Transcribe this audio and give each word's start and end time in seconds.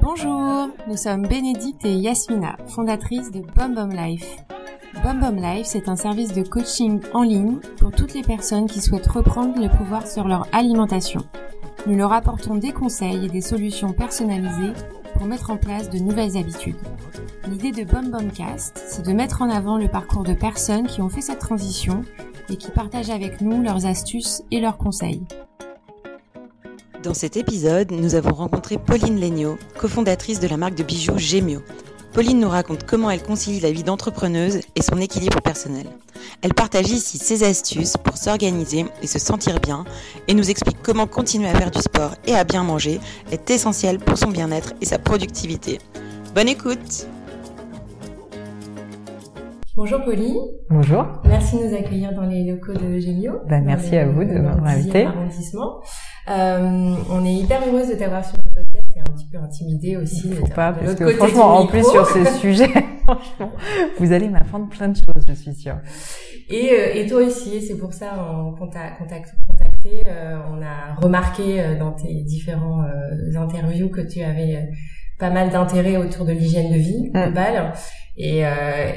Bonjour, 0.00 0.68
nous 0.86 0.96
sommes 0.96 1.26
Bénédicte 1.26 1.84
et 1.84 1.94
Yasmina, 1.94 2.56
fondatrices 2.68 3.32
de 3.32 3.40
BomBom 3.40 3.90
Life. 3.90 4.36
BomBom 5.02 5.34
Life, 5.34 5.66
c'est 5.66 5.88
un 5.88 5.96
service 5.96 6.32
de 6.32 6.44
coaching 6.44 7.00
en 7.12 7.22
ligne 7.22 7.58
pour 7.78 7.90
toutes 7.90 8.14
les 8.14 8.22
personnes 8.22 8.68
qui 8.68 8.80
souhaitent 8.80 9.08
reprendre 9.08 9.60
le 9.60 9.68
pouvoir 9.68 10.06
sur 10.06 10.28
leur 10.28 10.46
alimentation. 10.52 11.22
Nous 11.88 11.96
leur 11.96 12.12
apportons 12.12 12.54
des 12.54 12.70
conseils 12.70 13.24
et 13.24 13.28
des 13.28 13.40
solutions 13.40 13.92
personnalisées 13.92 14.74
mettre 15.26 15.50
en 15.50 15.56
place 15.56 15.90
de 15.90 15.98
nouvelles 15.98 16.36
habitudes. 16.36 16.76
L'idée 17.48 17.72
de 17.72 17.84
BomBomCast, 17.84 18.82
c'est 18.86 19.04
de 19.04 19.12
mettre 19.12 19.42
en 19.42 19.50
avant 19.50 19.78
le 19.78 19.88
parcours 19.88 20.22
de 20.22 20.34
personnes 20.34 20.86
qui 20.86 21.00
ont 21.00 21.08
fait 21.08 21.20
cette 21.20 21.38
transition 21.38 22.02
et 22.48 22.56
qui 22.56 22.70
partagent 22.70 23.10
avec 23.10 23.40
nous 23.40 23.62
leurs 23.62 23.86
astuces 23.86 24.42
et 24.50 24.60
leurs 24.60 24.78
conseils. 24.78 25.22
Dans 27.02 27.14
cet 27.14 27.36
épisode, 27.36 27.90
nous 27.90 28.14
avons 28.14 28.32
rencontré 28.32 28.78
Pauline 28.78 29.20
Legnaud, 29.20 29.58
cofondatrice 29.76 30.38
de 30.38 30.46
la 30.46 30.56
marque 30.56 30.76
de 30.76 30.84
bijoux 30.84 31.18
Gemio. 31.18 31.60
Pauline 32.12 32.40
nous 32.40 32.48
raconte 32.50 32.84
comment 32.84 33.10
elle 33.10 33.22
concilie 33.22 33.60
la 33.60 33.72
vie 33.72 33.84
d'entrepreneuse 33.84 34.60
et 34.76 34.82
son 34.82 34.98
équilibre 34.98 35.40
personnel. 35.40 35.86
Elle 36.42 36.52
partage 36.52 36.90
ici 36.90 37.16
ses 37.16 37.42
astuces 37.42 37.96
pour 37.96 38.18
s'organiser 38.18 38.84
et 39.02 39.06
se 39.06 39.18
sentir 39.18 39.58
bien 39.60 39.84
et 40.28 40.34
nous 40.34 40.50
explique 40.50 40.76
comment 40.82 41.06
continuer 41.06 41.48
à 41.48 41.54
faire 41.54 41.70
du 41.70 41.80
sport 41.80 42.14
et 42.26 42.34
à 42.34 42.44
bien 42.44 42.64
manger 42.64 43.00
est 43.30 43.50
essentiel 43.50 43.98
pour 43.98 44.18
son 44.18 44.28
bien-être 44.28 44.74
et 44.82 44.84
sa 44.84 44.98
productivité. 44.98 45.78
Bonne 46.34 46.48
écoute 46.48 47.06
Bonjour 49.74 50.04
Pauline. 50.04 50.36
Bonjour. 50.68 51.06
Merci 51.24 51.56
de 51.58 51.64
nous 51.64 51.74
accueillir 51.74 52.12
dans 52.12 52.26
les 52.26 52.44
locaux 52.44 52.74
de 52.74 52.98
Gemio. 52.98 53.40
Ben, 53.48 53.64
merci 53.64 53.96
à 53.96 54.06
vous 54.06 54.22
de 54.22 54.38
m'avoir 54.38 54.66
invité. 54.66 55.08
Euh, 56.28 56.94
on 57.10 57.24
est 57.24 57.34
hyper 57.34 57.60
heureuse 57.66 57.88
de 57.88 57.94
t'avoir 57.94 58.24
sur 58.24 58.36
le 58.36 58.50
podcast 58.54 58.84
et 58.96 59.00
un 59.00 59.04
petit 59.14 59.26
peu 59.30 59.38
intimidée 59.38 59.96
aussi. 59.96 60.32
Faut 60.32 60.46
pas, 60.46 60.72
parce 60.72 60.94
que 60.94 61.08
franchement, 61.16 61.56
en 61.58 61.66
plus 61.66 61.84
sur 61.84 62.06
ce 62.06 62.24
sujet, 62.40 62.68
franchement, 63.04 63.52
vous 63.98 64.12
allez 64.12 64.28
m'apprendre 64.28 64.68
plein 64.68 64.88
de 64.88 64.96
choses, 64.96 65.24
je 65.28 65.34
suis 65.34 65.54
sûre. 65.54 65.78
Et, 66.48 66.70
euh, 66.72 66.94
et 66.94 67.06
toi 67.06 67.22
aussi, 67.22 67.60
c'est 67.60 67.76
pour 67.76 67.92
ça 67.92 68.10
qu'on 68.58 68.68
t'a 68.68 68.90
contacté. 68.98 70.02
Euh, 70.06 70.36
on 70.52 70.62
a 70.62 70.94
remarqué 71.00 71.60
euh, 71.60 71.76
dans 71.78 71.90
tes 71.92 72.22
différents 72.22 72.84
interviews 73.36 73.88
que 73.88 74.00
tu 74.00 74.22
avais 74.22 74.68
pas 75.18 75.30
mal 75.30 75.50
d'intérêt 75.50 75.96
autour 75.96 76.24
de 76.24 76.32
l'hygiène 76.32 76.72
de 76.72 76.78
vie 76.78 77.10
Mm. 77.12 77.22
globale. 77.24 77.72
Et, 78.16 78.44
euh, 78.46 78.50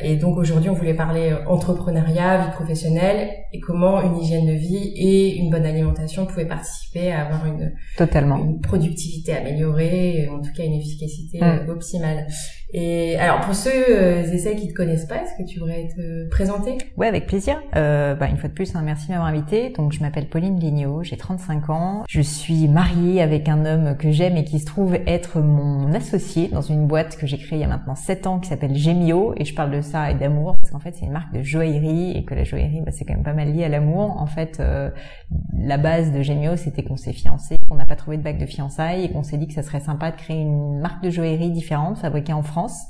et 0.03 0.17
donc 0.17 0.37
aujourd'hui, 0.37 0.69
on 0.69 0.73
voulait 0.73 0.93
parler 0.93 1.33
entrepreneuriat, 1.47 2.37
vie 2.45 2.51
professionnelle 2.51 3.29
et 3.53 3.59
comment 3.59 4.01
une 4.01 4.17
hygiène 4.17 4.45
de 4.45 4.51
vie 4.53 4.91
et 4.95 5.37
une 5.37 5.49
bonne 5.49 5.65
alimentation 5.65 6.25
pouvaient 6.25 6.45
participer 6.45 7.11
à 7.11 7.25
avoir 7.25 7.45
une, 7.45 7.71
Totalement. 7.97 8.37
une 8.37 8.59
productivité 8.59 9.33
améliorée, 9.33 10.23
et 10.23 10.29
en 10.29 10.39
tout 10.41 10.51
cas 10.55 10.63
une 10.63 10.73
efficacité 10.73 11.39
Mm. 11.39 11.43
euh, 11.43 11.71
optimale. 11.73 12.27
Et 12.73 13.15
alors 13.17 13.39
pour 13.41 13.55
ceux 13.55 13.69
euh, 13.89 14.23
et 14.23 14.37
celles 14.37 14.57
qui 14.57 14.67
te 14.67 14.73
connaissent 14.73 15.05
pas, 15.05 15.15
est-ce 15.21 15.41
que 15.41 15.47
tu 15.47 15.59
voudrais 15.59 15.87
te 15.95 16.27
présenter? 16.29 16.77
Ouais, 16.97 17.07
avec 17.07 17.25
plaisir. 17.25 17.61
Euh, 17.75 18.15
bah, 18.15 18.27
une 18.27 18.37
fois 18.37 18.49
de 18.49 18.53
plus, 18.53 18.75
hein, 18.75 18.81
merci 18.83 19.07
de 19.07 19.11
m'avoir 19.13 19.29
invité. 19.29 19.69
Donc, 19.69 19.93
je 19.93 20.01
m'appelle 20.01 20.27
Pauline 20.27 20.57
Guignot, 20.59 21.03
j'ai 21.03 21.15
35 21.15 21.69
ans. 21.69 22.03
Je 22.09 22.19
suis 22.21 22.67
mariée 22.67 23.21
avec 23.21 23.47
un 23.47 23.65
homme 23.65 23.95
que 23.97 24.11
j'aime 24.11 24.35
et 24.35 24.43
qui 24.43 24.59
se 24.59 24.65
trouve 24.65 24.95
être 25.07 25.39
mon 25.39 25.93
associé 25.93 26.49
dans 26.49 26.61
une 26.61 26.85
boîte 26.87 27.15
que 27.17 27.27
j'ai 27.27 27.37
créée 27.37 27.59
il 27.59 27.61
y 27.61 27.65
a 27.65 27.67
maintenant 27.69 27.95
7 27.95 28.27
ans 28.27 28.39
qui 28.39 28.49
s'appelle 28.49 28.75
Et 29.05 29.45
je 29.45 29.53
parle 29.53 29.69
de 29.69 29.81
ça 29.81 30.09
et 30.09 30.15
d'amour 30.15 30.55
parce 30.59 30.71
qu'en 30.71 30.79
fait, 30.79 30.95
c'est 30.95 31.05
une 31.05 31.11
marque 31.11 31.31
de 31.31 31.43
joaillerie 31.43 32.17
et 32.17 32.25
que 32.25 32.33
la 32.33 32.43
joaillerie, 32.43 32.81
bah, 32.81 32.91
c'est 32.91 33.05
quand 33.05 33.13
même 33.13 33.23
pas 33.23 33.33
mal 33.33 33.51
lié 33.53 33.63
à 33.63 33.69
l'amour. 33.69 34.19
En 34.19 34.25
fait, 34.25 34.59
euh, 34.59 34.89
la 35.53 35.77
base 35.77 36.11
de 36.11 36.23
Gemio, 36.23 36.55
c'était 36.55 36.83
qu'on 36.83 36.97
s'est 36.97 37.13
fiancés, 37.13 37.57
qu'on 37.69 37.75
n'a 37.75 37.85
pas 37.85 37.95
trouvé 37.95 38.17
de 38.17 38.23
bague 38.23 38.39
de 38.39 38.47
fiançailles 38.47 39.05
et 39.05 39.11
qu'on 39.11 39.21
s'est 39.21 39.37
dit 39.37 39.47
que 39.47 39.53
ça 39.53 39.61
serait 39.61 39.79
sympa 39.79 40.09
de 40.09 40.15
créer 40.15 40.41
une 40.41 40.79
marque 40.79 41.03
de 41.03 41.11
joaillerie 41.11 41.51
différente, 41.51 41.99
fabriquée 41.99 42.33
en 42.33 42.41
France, 42.41 42.85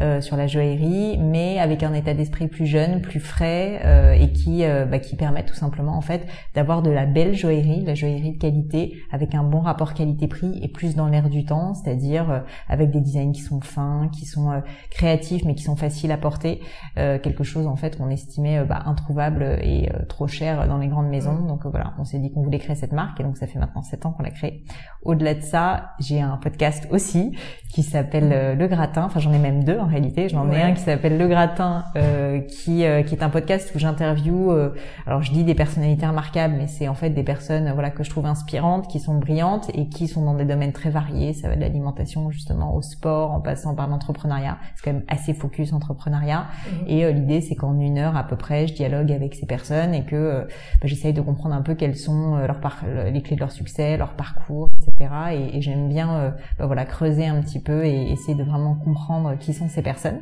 euh, 0.00 0.20
sur 0.20 0.36
la 0.36 0.46
joaillerie, 0.46 1.18
mais 1.18 1.60
avec 1.60 1.82
un 1.82 1.92
état 1.92 2.14
d'esprit 2.14 2.48
plus 2.48 2.66
jeune, 2.66 3.00
plus 3.00 3.20
frais 3.20 3.80
euh, 3.84 4.12
et 4.12 4.32
qui 4.32 4.64
euh, 4.64 4.86
bah, 4.86 4.98
qui 4.98 5.16
permet 5.16 5.44
tout 5.44 5.54
simplement 5.54 5.96
en 5.96 6.00
fait 6.00 6.26
d'avoir 6.54 6.82
de 6.82 6.90
la 6.90 7.06
belle 7.06 7.34
joaillerie, 7.34 7.82
de 7.82 7.86
la 7.86 7.94
joaillerie 7.94 8.32
de 8.32 8.38
qualité, 8.38 8.96
avec 9.12 9.34
un 9.34 9.42
bon 9.42 9.60
rapport 9.60 9.94
qualité-prix 9.94 10.58
et 10.62 10.68
plus 10.68 10.94
dans 10.94 11.06
l'air 11.06 11.28
du 11.28 11.44
temps, 11.44 11.74
c'est-à-dire 11.74 12.30
euh, 12.30 12.40
avec 12.68 12.90
des 12.90 13.00
designs 13.00 13.32
qui 13.32 13.42
sont 13.42 13.60
fins, 13.60 14.08
qui 14.12 14.26
sont 14.26 14.50
euh, 14.50 14.60
créatifs 14.90 15.44
mais 15.44 15.54
qui 15.54 15.59
sont 15.60 15.76
faciles 15.76 16.12
à 16.12 16.16
porter, 16.16 16.60
euh, 16.98 17.18
quelque 17.18 17.44
chose 17.44 17.66
en 17.66 17.76
fait 17.76 17.96
qu'on 17.96 18.10
estimait 18.10 18.58
euh, 18.58 18.64
bah, 18.64 18.82
introuvable 18.86 19.58
et 19.62 19.90
euh, 19.94 20.04
trop 20.06 20.26
cher 20.26 20.66
dans 20.68 20.78
les 20.78 20.88
grandes 20.88 21.08
maisons. 21.08 21.46
Donc 21.46 21.66
voilà, 21.66 21.94
on 21.98 22.04
s'est 22.04 22.18
dit 22.18 22.32
qu'on 22.32 22.42
voulait 22.42 22.58
créer 22.58 22.76
cette 22.76 22.92
marque 22.92 23.20
et 23.20 23.22
donc 23.22 23.36
ça 23.36 23.46
fait 23.46 23.58
maintenant 23.58 23.82
7 23.82 24.06
ans 24.06 24.12
qu'on 24.12 24.22
l'a 24.22 24.30
créée. 24.30 24.64
Au-delà 25.02 25.34
de 25.34 25.40
ça, 25.40 25.92
j'ai 25.98 26.20
un 26.20 26.36
podcast 26.36 26.86
aussi 26.90 27.34
qui 27.72 27.82
s'appelle 27.82 28.30
euh, 28.32 28.54
Le 28.54 28.66
Gratin. 28.66 29.04
Enfin, 29.04 29.20
j'en 29.20 29.32
ai 29.32 29.38
même 29.38 29.64
deux 29.64 29.78
en 29.78 29.86
réalité. 29.86 30.28
J'en 30.28 30.50
ai 30.50 30.60
un 30.60 30.72
qui 30.72 30.82
s'appelle 30.82 31.16
Le 31.16 31.28
Gratin, 31.28 31.84
euh, 31.96 32.40
qui 32.40 32.84
euh, 32.84 33.02
qui 33.02 33.14
est 33.14 33.22
un 33.22 33.30
podcast 33.30 33.72
où 33.74 33.78
j'interviewe. 33.78 34.50
euh, 34.50 34.74
alors, 35.06 35.22
je 35.22 35.32
dis 35.32 35.44
des 35.44 35.54
personnalités 35.54 36.06
remarquables, 36.06 36.54
mais 36.56 36.66
c'est 36.66 36.88
en 36.88 36.94
fait 36.94 37.10
des 37.10 37.22
personnes, 37.22 37.70
voilà, 37.72 37.90
que 37.90 38.02
je 38.02 38.10
trouve 38.10 38.26
inspirantes, 38.26 38.88
qui 38.88 39.00
sont 39.00 39.14
brillantes 39.14 39.70
et 39.74 39.88
qui 39.88 40.08
sont 40.08 40.24
dans 40.24 40.34
des 40.34 40.44
domaines 40.44 40.72
très 40.72 40.90
variés. 40.90 41.32
Ça 41.32 41.48
va 41.48 41.56
de 41.56 41.60
l'alimentation 41.60 42.30
justement 42.30 42.74
au 42.74 42.82
sport, 42.82 43.30
en 43.30 43.40
passant 43.40 43.74
par 43.74 43.88
l'entrepreneuriat. 43.88 44.58
C'est 44.74 44.84
quand 44.84 44.92
même 44.92 45.04
assez 45.08 45.32
focus 45.50 45.72
entrepreneuriat. 45.72 46.46
Et 46.86 47.04
euh, 47.04 47.10
l'idée, 47.12 47.40
c'est 47.40 47.54
qu'en 47.54 47.78
une 47.78 47.98
heure 47.98 48.16
à 48.16 48.24
peu 48.24 48.36
près, 48.36 48.66
je 48.66 48.74
dialogue 48.74 49.10
avec 49.12 49.34
ces 49.34 49.46
personnes 49.46 49.94
et 49.94 50.04
que 50.04 50.16
euh, 50.16 50.44
bah, 50.80 50.86
j'essaye 50.86 51.12
de 51.12 51.20
comprendre 51.20 51.54
un 51.54 51.62
peu 51.62 51.74
quelles 51.74 51.96
sont 51.96 52.36
euh, 52.36 52.46
leurs 52.46 52.60
par- 52.60 52.84
les 53.12 53.22
clés 53.22 53.36
de 53.36 53.40
leur 53.40 53.52
succès, 53.52 53.96
leur 53.96 54.14
parcours, 54.14 54.68
etc. 54.78 55.10
Et, 55.32 55.58
et 55.58 55.62
j'aime 55.62 55.88
bien, 55.88 56.10
euh, 56.14 56.30
bah, 56.58 56.66
voilà, 56.66 56.84
creuser 56.84 57.26
un 57.26 57.40
petit 57.42 57.60
peu 57.60 57.84
et 57.84 58.10
essayer 58.12 58.34
de 58.36 58.44
vraiment 58.44 58.74
comprendre 58.74 59.36
qui 59.38 59.52
sont 59.52 59.68
ces 59.68 59.82
personnes. 59.82 60.20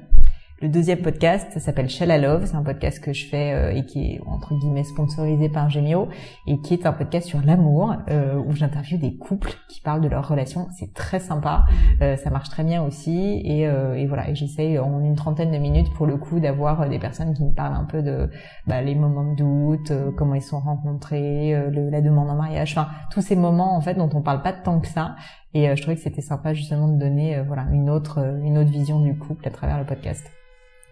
Le 0.61 0.69
deuxième 0.69 1.03
podcast, 1.03 1.53
ça 1.53 1.61
s'appelle 1.61 1.89
Shell 1.89 2.11
I 2.11 2.21
Love. 2.21 2.47
C'est 2.47 2.57
un 2.57 2.65
podcast 2.65 2.99
que 2.99 3.13
je 3.13 3.27
fais 3.27 3.53
euh, 3.53 3.73
et 3.73 3.85
qui 3.85 4.15
est 4.15 4.21
entre 4.27 4.59
guillemets 4.59 4.83
sponsorisé 4.83 5.49
par 5.49 5.71
Gemio 5.71 6.09
et 6.49 6.61
qui 6.63 6.75
est 6.75 6.85
un 6.85 6.93
podcast 6.93 7.29
sur 7.29 7.41
l'amour 7.43 7.95
euh, 8.11 8.35
où 8.35 8.51
j'interviewe 8.57 8.99
des 8.99 9.17
couples 9.17 9.53
qui 9.69 9.81
parlent 9.81 10.01
de 10.01 10.09
leurs 10.09 10.27
relations. 10.27 10.67
C'est 10.77 10.93
très 10.95 11.21
sympa, 11.21 11.67
euh, 12.03 12.17
ça 12.17 12.31
marche 12.31 12.49
très 12.49 12.65
bien 12.65 12.83
aussi 12.83 13.41
et, 13.45 13.69
euh, 13.69 13.95
et 13.95 14.07
voilà. 14.09 14.29
Et 14.31 14.35
j'essaye 14.35 14.81
en 14.81 15.01
une 15.01 15.15
trentaine 15.15 15.53
de 15.53 15.59
minutes 15.59 15.93
pour 15.95 16.07
le 16.09 16.17
coup 16.17 16.41
d'avoir 16.41 16.83
euh, 16.83 16.89
des 16.89 16.99
personnes 16.99 17.35
qui 17.35 17.45
me 17.45 17.53
parlent 17.53 17.77
un 17.77 17.85
peu 17.85 18.03
de 18.03 18.29
bah, 18.67 18.83
les 18.83 18.97
moments 18.97 19.31
de 19.31 19.37
doute, 19.37 19.93
euh, 19.93 20.11
comment 20.17 20.35
ils 20.35 20.43
sont 20.43 20.59
rencontrés, 20.59 21.53
la 21.71 22.01
demande 22.01 22.31
en 22.31 22.35
mariage, 22.35 22.73
enfin 22.77 22.89
tous 23.13 23.21
ces 23.21 23.37
moments 23.37 23.77
en 23.77 23.81
fait 23.81 23.95
dont 23.95 24.11
on 24.13 24.23
parle 24.23 24.43
pas 24.43 24.55
tant 24.55 24.81
que 24.81 24.89
ça. 24.89 25.15
Et 25.55 25.75
je 25.77 25.81
trouvais 25.81 25.95
que 25.97 26.03
c'était 26.03 26.21
sympa 26.21 26.53
justement 26.53 26.89
de 26.89 26.99
donner 26.99 27.37
euh, 27.37 27.45
voilà 27.45 27.67
une 27.71 27.89
autre 27.91 28.19
une 28.43 28.59
autre 28.59 28.71
vision 28.71 28.99
du 28.99 29.17
couple 29.17 29.47
à 29.47 29.51
travers 29.53 29.79
le 29.79 29.87
podcast. 29.87 30.29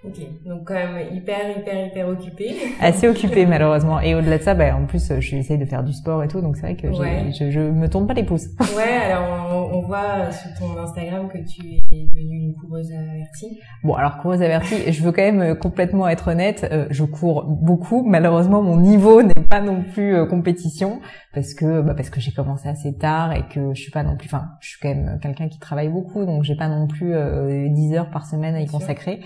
Ok, 0.04 0.20
donc 0.44 0.64
quand 0.64 0.74
même 0.74 0.98
hyper 1.12 1.58
hyper 1.58 1.86
hyper 1.86 2.08
occupé. 2.08 2.54
Assez 2.80 3.08
occupée 3.08 3.44
malheureusement. 3.44 3.98
Et 4.00 4.14
au-delà 4.14 4.38
de 4.38 4.42
ça, 4.42 4.54
bah, 4.54 4.76
en 4.76 4.86
plus, 4.86 5.10
euh, 5.10 5.20
j'essaye 5.20 5.58
de 5.58 5.64
faire 5.64 5.82
du 5.82 5.92
sport 5.92 6.22
et 6.22 6.28
tout, 6.28 6.40
donc 6.40 6.56
c'est 6.56 6.62
vrai 6.62 6.76
que 6.76 6.86
Ouais. 6.86 7.32
je, 7.36 7.50
je 7.50 7.58
me 7.60 7.88
tourne 7.88 8.06
pas 8.06 8.14
les 8.14 8.22
pouces. 8.22 8.46
Ouais, 8.76 8.82
alors 9.10 9.48
on, 9.72 9.78
on 9.78 9.80
voit 9.82 10.30
sur 10.30 10.50
ton 10.58 10.78
Instagram 10.78 11.28
que 11.28 11.38
tu 11.38 11.62
es 11.90 12.04
devenue 12.14 12.36
une 12.36 12.54
coureuse 12.54 12.92
avertie. 12.92 13.58
Bon, 13.82 13.94
alors 13.94 14.18
coureuse 14.18 14.42
avertie, 14.42 14.92
je 14.92 15.02
veux 15.02 15.10
quand 15.12 15.22
même 15.22 15.40
euh, 15.40 15.54
complètement 15.56 16.06
être 16.08 16.28
honnête, 16.28 16.68
euh, 16.70 16.86
je 16.90 17.02
cours 17.04 17.44
beaucoup. 17.44 18.04
Malheureusement, 18.06 18.62
mon 18.62 18.76
niveau 18.76 19.22
n'est 19.22 19.32
pas 19.50 19.60
non 19.60 19.82
plus 19.92 20.14
euh, 20.14 20.26
compétition 20.26 21.00
parce 21.34 21.54
que 21.54 21.80
bah, 21.80 21.94
parce 21.94 22.10
que 22.10 22.20
j'ai 22.20 22.32
commencé 22.32 22.68
assez 22.68 22.96
tard 22.96 23.32
et 23.32 23.42
que 23.52 23.74
je 23.74 23.80
suis 23.80 23.90
pas 23.90 24.04
non 24.04 24.16
plus. 24.16 24.26
Enfin, 24.28 24.44
je 24.60 24.68
suis 24.68 24.78
quand 24.80 24.88
même 24.94 25.18
quelqu'un 25.20 25.48
qui 25.48 25.58
travaille 25.58 25.88
beaucoup, 25.88 26.24
donc 26.26 26.44
j'ai 26.44 26.54
pas 26.54 26.68
non 26.68 26.86
plus 26.86 27.12
euh, 27.14 27.66
10 27.70 27.94
heures 27.94 28.10
par 28.10 28.26
semaine 28.26 28.54
à 28.54 28.60
y 28.60 28.66
consacrer. 28.66 29.20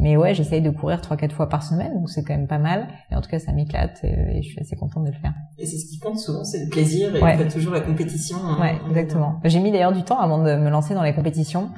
Mais 0.00 0.16
ouais, 0.16 0.34
j'essaye 0.34 0.60
de 0.60 0.70
courir 0.70 1.00
trois 1.00 1.16
quatre 1.16 1.34
fois 1.34 1.48
par 1.48 1.62
semaine, 1.62 1.94
donc 1.94 2.10
c'est 2.10 2.24
quand 2.24 2.34
même 2.34 2.48
pas 2.48 2.58
mal. 2.58 2.88
Et 3.12 3.14
en 3.14 3.20
tout 3.20 3.30
cas, 3.30 3.38
ça 3.38 3.52
m'éclate 3.52 4.00
et, 4.02 4.38
et 4.38 4.42
je 4.42 4.48
suis 4.48 4.60
assez 4.60 4.74
contente 4.74 5.04
de 5.04 5.10
le 5.10 5.16
faire. 5.16 5.32
Et 5.58 5.66
c'est 5.66 5.78
ce 5.78 5.86
qui 5.86 5.98
compte 6.00 6.18
souvent, 6.18 6.42
c'est 6.42 6.64
le 6.64 6.68
plaisir 6.70 7.14
et 7.14 7.22
Ouais. 7.22 7.36
pas 7.36 7.44
toujours 7.44 7.72
la 7.72 7.80
compétition. 7.80 8.36
hein. 8.44 8.58
Ouais, 8.60 8.74
exactement. 8.88 9.40
J'ai 9.44 9.60
mis 9.60 9.70
d'ailleurs 9.70 9.92
du 9.92 10.02
temps 10.02 10.18
avant 10.18 10.38
de 10.38 10.54
me 10.56 10.68
lancer 10.68 10.94
dans 10.94 11.02
les 11.04 11.14
compétitions. 11.14 11.70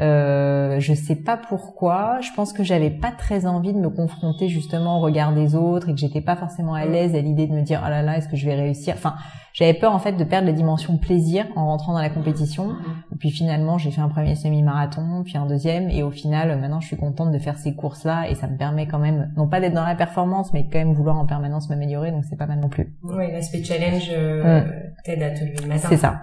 Euh, 0.00 0.78
je 0.78 0.92
sais 0.94 1.16
pas 1.16 1.36
pourquoi. 1.36 2.20
Je 2.20 2.28
pense 2.36 2.52
que 2.52 2.62
j'avais 2.62 2.90
pas 2.90 3.10
très 3.12 3.46
envie 3.46 3.72
de 3.72 3.78
me 3.78 3.88
confronter 3.88 4.48
justement 4.48 4.98
au 4.98 5.00
regard 5.00 5.32
des 5.34 5.54
autres 5.54 5.88
et 5.88 5.92
que 5.92 5.98
j'étais 5.98 6.20
pas 6.20 6.36
forcément 6.36 6.74
à 6.74 6.84
l'aise 6.84 7.14
à 7.14 7.20
l'idée 7.20 7.46
de 7.46 7.52
me 7.52 7.62
dire 7.62 7.82
oh 7.84 7.88
là 7.88 8.02
là 8.02 8.16
est-ce 8.18 8.28
que 8.28 8.36
je 8.36 8.44
vais 8.46 8.54
réussir? 8.54 8.94
Enfin, 8.96 9.14
j'avais 9.54 9.72
peur 9.74 9.94
en 9.94 9.98
fait 9.98 10.12
de 10.12 10.24
perdre 10.24 10.46
la 10.46 10.52
dimension 10.52 10.98
plaisir 10.98 11.46
en 11.56 11.66
rentrant 11.66 11.94
dans 11.94 12.00
la 12.02 12.10
compétition. 12.10 12.72
Et 13.12 13.16
puis 13.16 13.30
finalement, 13.30 13.78
j'ai 13.78 13.90
fait 13.90 14.02
un 14.02 14.08
premier 14.08 14.34
semi-marathon, 14.34 15.22
puis 15.24 15.38
un 15.38 15.46
deuxième, 15.46 15.88
et 15.88 16.02
au 16.02 16.10
final, 16.10 16.60
maintenant, 16.60 16.80
je 16.80 16.88
suis 16.88 16.96
contente 16.98 17.32
de 17.32 17.38
faire 17.38 17.55
ces 17.56 17.74
courses-là, 17.74 18.28
et 18.28 18.34
ça 18.34 18.46
me 18.46 18.56
permet 18.56 18.86
quand 18.86 18.98
même, 18.98 19.32
non 19.36 19.48
pas 19.48 19.60
d'être 19.60 19.74
dans 19.74 19.84
la 19.84 19.94
performance, 19.94 20.52
mais 20.52 20.64
quand 20.70 20.78
même 20.78 20.92
vouloir 20.92 21.16
en 21.16 21.26
permanence 21.26 21.68
m'améliorer, 21.68 22.10
donc 22.10 22.24
c'est 22.28 22.36
pas 22.36 22.46
mal 22.46 22.60
non 22.60 22.68
plus. 22.68 22.94
Ouais, 23.02 23.32
l'aspect 23.32 23.62
challenge 23.62 24.10
euh, 24.10 24.62
t'aide 25.04 25.22
à 25.22 25.30
te 25.30 25.40
lever 25.40 25.56
le 25.62 25.68
matin. 25.68 25.88
C'est 25.88 25.96
ça. 25.96 26.20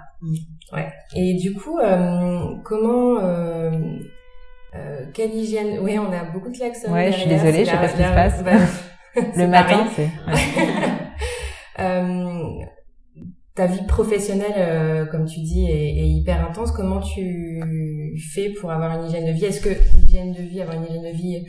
Ouais. 0.72 0.92
Et 1.16 1.36
du 1.36 1.54
coup, 1.54 1.80
euh, 1.80 2.56
comment, 2.64 3.18
euh, 3.20 3.72
euh, 4.76 5.06
quelle 5.14 5.34
hygiène 5.34 5.80
Oui, 5.82 6.00
on 6.00 6.12
a 6.12 6.24
beaucoup 6.24 6.50
de 6.50 6.58
klaxons. 6.58 6.92
Ouais, 6.92 7.12
je 7.12 7.20
suis 7.20 7.30
désolée, 7.30 7.66
je 7.66 7.70
sais 7.72 7.78
pas 7.78 7.90
ce 7.90 7.96
qui 7.96 8.04
se 8.04 8.14
passe. 8.14 8.44
bah, 8.44 8.52
Le 9.36 9.48
matin, 9.48 9.86
c'est... 9.96 10.10
ouais. 11.80 12.68
Euh, 13.54 13.68
ta 13.68 13.68
vie 13.68 13.86
professionnelle, 13.88 15.08
comme 15.12 15.26
tu 15.26 15.40
dis, 15.42 15.66
est, 15.66 15.98
est, 15.98 16.10
hyper 16.10 16.48
intense. 16.50 16.72
Comment 16.72 17.00
tu 17.00 17.62
fais 18.34 18.50
pour 18.50 18.72
avoir 18.72 19.00
une 19.00 19.08
hygiène 19.08 19.26
de 19.26 19.32
vie? 19.32 19.46
Est-ce 19.46 19.62
que 19.62 19.70
l'hygiène 19.98 20.32
de 20.34 20.42
vie, 20.42 20.62
avoir 20.62 20.78
une 20.78 20.86
hygiène 20.86 21.04
de 21.04 21.16
vie 21.16 21.46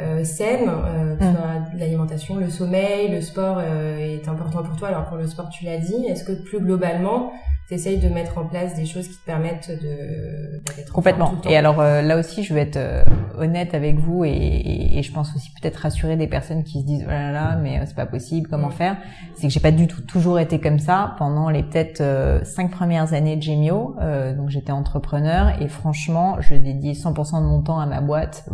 euh, 0.00 0.22
saine, 0.22 0.68
euh, 0.68 1.16
mm. 1.16 1.78
l'alimentation, 1.78 2.36
le 2.36 2.50
sommeil, 2.50 3.10
le 3.10 3.20
sport 3.20 3.58
euh, 3.58 3.96
est 3.96 4.28
important 4.28 4.62
pour 4.62 4.76
toi? 4.76 4.88
Alors 4.88 5.06
pour 5.06 5.16
le 5.16 5.26
sport, 5.26 5.48
tu 5.48 5.64
l'as 5.64 5.78
dit. 5.78 6.06
Est-ce 6.06 6.24
que 6.24 6.44
plus 6.44 6.60
globalement, 6.60 7.32
t'essayes 7.68 7.98
de 7.98 8.08
mettre 8.08 8.38
en 8.38 8.46
place 8.46 8.74
des 8.74 8.86
choses 8.86 9.08
qui 9.08 9.18
te 9.18 9.26
permettent 9.26 9.70
de 9.70 10.60
d'être 10.76 10.92
complètement. 10.92 11.34
Et 11.48 11.56
alors 11.56 11.80
euh, 11.80 12.00
là 12.00 12.18
aussi, 12.18 12.42
je 12.42 12.54
vais 12.54 12.62
être 12.62 12.78
euh, 12.78 13.02
honnête 13.36 13.74
avec 13.74 13.98
vous 13.98 14.24
et, 14.24 14.30
et, 14.30 14.98
et 14.98 15.02
je 15.02 15.12
pense 15.12 15.34
aussi 15.36 15.50
peut-être 15.60 15.76
rassurer 15.76 16.16
des 16.16 16.26
personnes 16.26 16.64
qui 16.64 16.80
se 16.80 16.86
disent 16.86 17.04
oh 17.06 17.10
là 17.10 17.30
là, 17.30 17.56
mais 17.56 17.78
euh, 17.78 17.82
c'est 17.86 17.94
pas 17.94 18.06
possible, 18.06 18.48
comment 18.48 18.70
faire? 18.70 18.96
C'est 19.34 19.48
que 19.48 19.52
j'ai 19.52 19.60
pas 19.60 19.70
du 19.70 19.86
tout 19.86 20.00
toujours 20.00 20.38
été 20.38 20.60
comme 20.60 20.78
ça 20.78 21.14
pendant 21.18 21.50
les 21.50 21.62
peut-être 21.62 22.02
cinq 22.44 22.70
premières 22.70 23.12
années 23.12 23.36
de 23.36 23.42
Gemio. 23.42 23.96
donc 24.36 24.48
j'étais 24.48 24.72
entrepreneur 24.72 25.60
et 25.60 25.68
franchement, 25.68 26.36
je 26.40 26.54
dédiais 26.54 26.94
100% 26.94 27.42
de 27.42 27.46
mon 27.46 27.60
temps 27.62 27.78
à 27.78 27.86
ma 27.86 28.00
boîte 28.00 28.48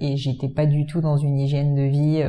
et 0.00 0.16
j'étais 0.16 0.48
pas 0.48 0.66
du 0.66 0.86
tout 0.86 1.00
dans 1.00 1.16
une 1.16 1.38
hygiène 1.38 1.74
de 1.74 1.82
vie 1.82 2.22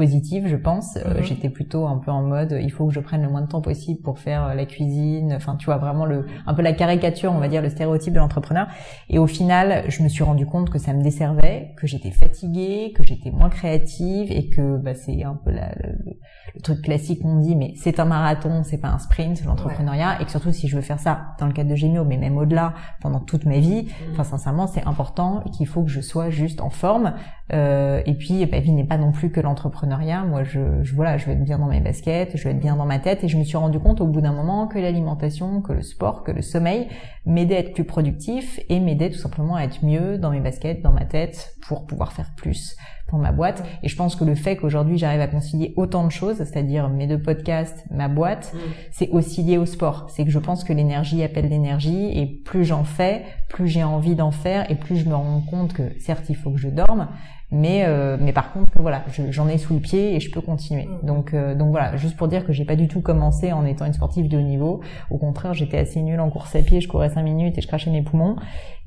positive, 0.00 0.48
je 0.48 0.56
pense. 0.56 0.96
Mhm. 0.96 1.22
J'étais 1.22 1.50
plutôt 1.50 1.86
un 1.86 1.98
peu 1.98 2.10
en 2.10 2.22
mode, 2.22 2.58
il 2.58 2.72
faut 2.72 2.86
que 2.86 2.94
je 2.94 3.00
prenne 3.00 3.20
le 3.20 3.28
moins 3.28 3.42
de 3.42 3.48
temps 3.48 3.60
possible 3.60 4.00
pour 4.00 4.18
faire 4.18 4.54
la 4.54 4.64
cuisine. 4.64 5.34
Enfin, 5.34 5.56
tu 5.56 5.66
vraiment 5.66 6.06
le, 6.06 6.24
un 6.46 6.54
peu 6.54 6.62
la 6.62 6.72
caricature, 6.72 7.30
on 7.32 7.38
va 7.38 7.48
dire, 7.48 7.60
le 7.60 7.68
stéréotype 7.68 8.14
de 8.14 8.18
l'entrepreneur. 8.18 8.66
Et 9.10 9.18
au 9.18 9.26
final, 9.26 9.84
je 9.88 10.02
me 10.02 10.08
suis 10.08 10.24
rendu 10.24 10.46
compte 10.46 10.70
que 10.70 10.78
ça 10.78 10.94
me 10.94 11.02
desservait, 11.02 11.74
que 11.76 11.86
j'étais 11.86 12.12
fatiguée, 12.12 12.92
que 12.96 13.02
j'étais 13.02 13.30
moins 13.30 13.50
créative 13.50 14.32
et 14.32 14.48
que 14.48 14.78
bah, 14.78 14.94
c'est 14.94 15.22
un 15.22 15.34
peu 15.34 15.50
la, 15.50 15.68
le, 15.74 16.60
truc 16.62 16.82
classique 16.82 17.20
qu'on 17.20 17.38
dit, 17.38 17.54
mais 17.54 17.74
c'est 17.76 18.00
un 18.00 18.06
marathon, 18.06 18.62
c'est 18.64 18.78
pas 18.78 18.88
un 18.88 18.98
sprint, 18.98 19.44
l'entrepreneuriat, 19.44 20.20
et 20.20 20.24
que 20.24 20.30
surtout 20.30 20.50
si 20.50 20.66
je 20.66 20.76
veux 20.76 20.82
faire 20.82 20.98
ça 20.98 21.36
dans 21.38 21.46
le 21.46 21.52
cadre 21.52 21.70
de 21.70 21.76
Gémio, 21.76 22.04
mais 22.04 22.16
même 22.16 22.36
au-delà, 22.38 22.74
pendant 23.00 23.20
toute 23.20 23.44
ma 23.44 23.58
vie, 23.58 23.82
mmh. 23.82 24.12
enfin 24.12 24.24
sincèrement, 24.24 24.66
c'est 24.66 24.84
important 24.86 25.44
qu'il 25.56 25.66
faut 25.66 25.82
que 25.82 25.90
je 25.90 26.00
sois 26.00 26.30
juste 26.30 26.60
en 26.60 26.70
forme. 26.70 27.12
Euh, 27.52 28.00
et 28.06 28.14
puis, 28.14 28.46
ma 28.46 28.60
vie 28.60 28.72
n'est 28.72 28.84
pas 28.84 28.98
non 28.98 29.12
plus 29.12 29.30
que 29.30 29.40
l'entrepreneuriat. 29.40 30.24
Moi, 30.24 30.44
je, 30.44 30.82
je 30.82 30.94
voilà, 30.94 31.16
je 31.16 31.26
veux 31.26 31.32
être 31.32 31.44
bien 31.44 31.58
dans 31.58 31.66
mes 31.66 31.80
baskets, 31.80 32.36
je 32.36 32.44
veux 32.44 32.50
être 32.50 32.60
bien 32.60 32.76
dans 32.76 32.86
ma 32.86 32.98
tête, 32.98 33.24
et 33.24 33.28
je 33.28 33.36
me 33.36 33.44
suis 33.44 33.56
rendu 33.56 33.78
compte 33.78 34.00
au 34.00 34.06
bout 34.06 34.20
d'un 34.20 34.32
moment 34.32 34.66
que 34.66 34.78
l'alimentation, 34.78 35.60
que 35.60 35.72
le 35.72 35.82
sport, 35.82 36.22
que 36.22 36.32
le 36.32 36.42
sommeil 36.42 36.88
m'aidait 37.26 37.56
à 37.56 37.58
être 37.60 37.74
plus 37.74 37.84
productif 37.84 38.60
et 38.68 38.80
m'aidait 38.80 39.10
tout 39.10 39.18
simplement 39.18 39.56
à 39.56 39.64
être 39.64 39.84
mieux 39.84 40.18
dans 40.18 40.30
mes 40.30 40.40
baskets, 40.40 40.82
dans 40.82 40.92
ma 40.92 41.04
tête, 41.04 41.54
pour 41.66 41.86
pouvoir 41.86 42.12
faire 42.12 42.30
plus 42.36 42.76
pour 43.10 43.18
ma 43.18 43.32
boîte. 43.32 43.62
Et 43.82 43.88
je 43.88 43.96
pense 43.96 44.16
que 44.16 44.24
le 44.24 44.36
fait 44.36 44.56
qu'aujourd'hui 44.56 44.96
j'arrive 44.96 45.20
à 45.20 45.26
concilier 45.26 45.74
autant 45.76 46.04
de 46.04 46.12
choses, 46.12 46.36
c'est-à-dire 46.36 46.88
mes 46.88 47.06
deux 47.06 47.20
podcasts, 47.20 47.84
ma 47.90 48.08
boîte, 48.08 48.52
mm. 48.54 48.58
c'est 48.92 49.08
aussi 49.10 49.42
lié 49.42 49.58
au 49.58 49.66
sport. 49.66 50.06
C'est 50.10 50.24
que 50.24 50.30
je 50.30 50.38
pense 50.38 50.64
que 50.64 50.72
l'énergie 50.72 51.22
appelle 51.22 51.48
l'énergie 51.48 52.16
et 52.18 52.26
plus 52.26 52.64
j'en 52.64 52.84
fais, 52.84 53.24
plus 53.48 53.66
j'ai 53.66 53.82
envie 53.82 54.14
d'en 54.14 54.30
faire 54.30 54.70
et 54.70 54.76
plus 54.76 54.96
je 54.96 55.08
me 55.08 55.14
rends 55.14 55.42
compte 55.42 55.74
que 55.74 55.82
certes 55.98 56.30
il 56.30 56.36
faut 56.36 56.52
que 56.52 56.58
je 56.58 56.68
dorme, 56.68 57.08
mais 57.52 57.84
euh, 57.84 58.16
mais 58.20 58.32
par 58.32 58.52
contre 58.52 58.72
voilà 58.76 59.02
j'en 59.30 59.48
ai 59.48 59.58
sous 59.58 59.74
le 59.74 59.80
pied 59.80 60.14
et 60.14 60.20
je 60.20 60.30
peux 60.30 60.40
continuer. 60.40 60.86
Mm. 60.86 61.06
donc 61.06 61.34
euh, 61.34 61.54
donc 61.54 61.70
voilà 61.70 61.96
juste 61.96 62.16
pour 62.16 62.28
dire 62.28 62.46
que 62.46 62.52
j'ai 62.52 62.64
pas 62.64 62.76
du 62.76 62.86
tout 62.86 63.00
commencé 63.00 63.52
en 63.52 63.64
étant 63.64 63.86
une 63.86 63.92
sportive 63.92 64.28
de 64.28 64.38
haut 64.38 64.42
niveau. 64.42 64.80
Au 65.10 65.18
contraire 65.18 65.54
j'étais 65.54 65.78
assez 65.78 66.00
nulle 66.00 66.20
en 66.20 66.30
course 66.30 66.54
à 66.54 66.60
pied 66.60 66.80
je 66.80 66.88
courais 66.88 67.10
cinq 67.10 67.22
minutes 67.22 67.58
et 67.58 67.60
je 67.60 67.66
crachais 67.66 67.90
mes 67.90 68.02
poumons. 68.02 68.36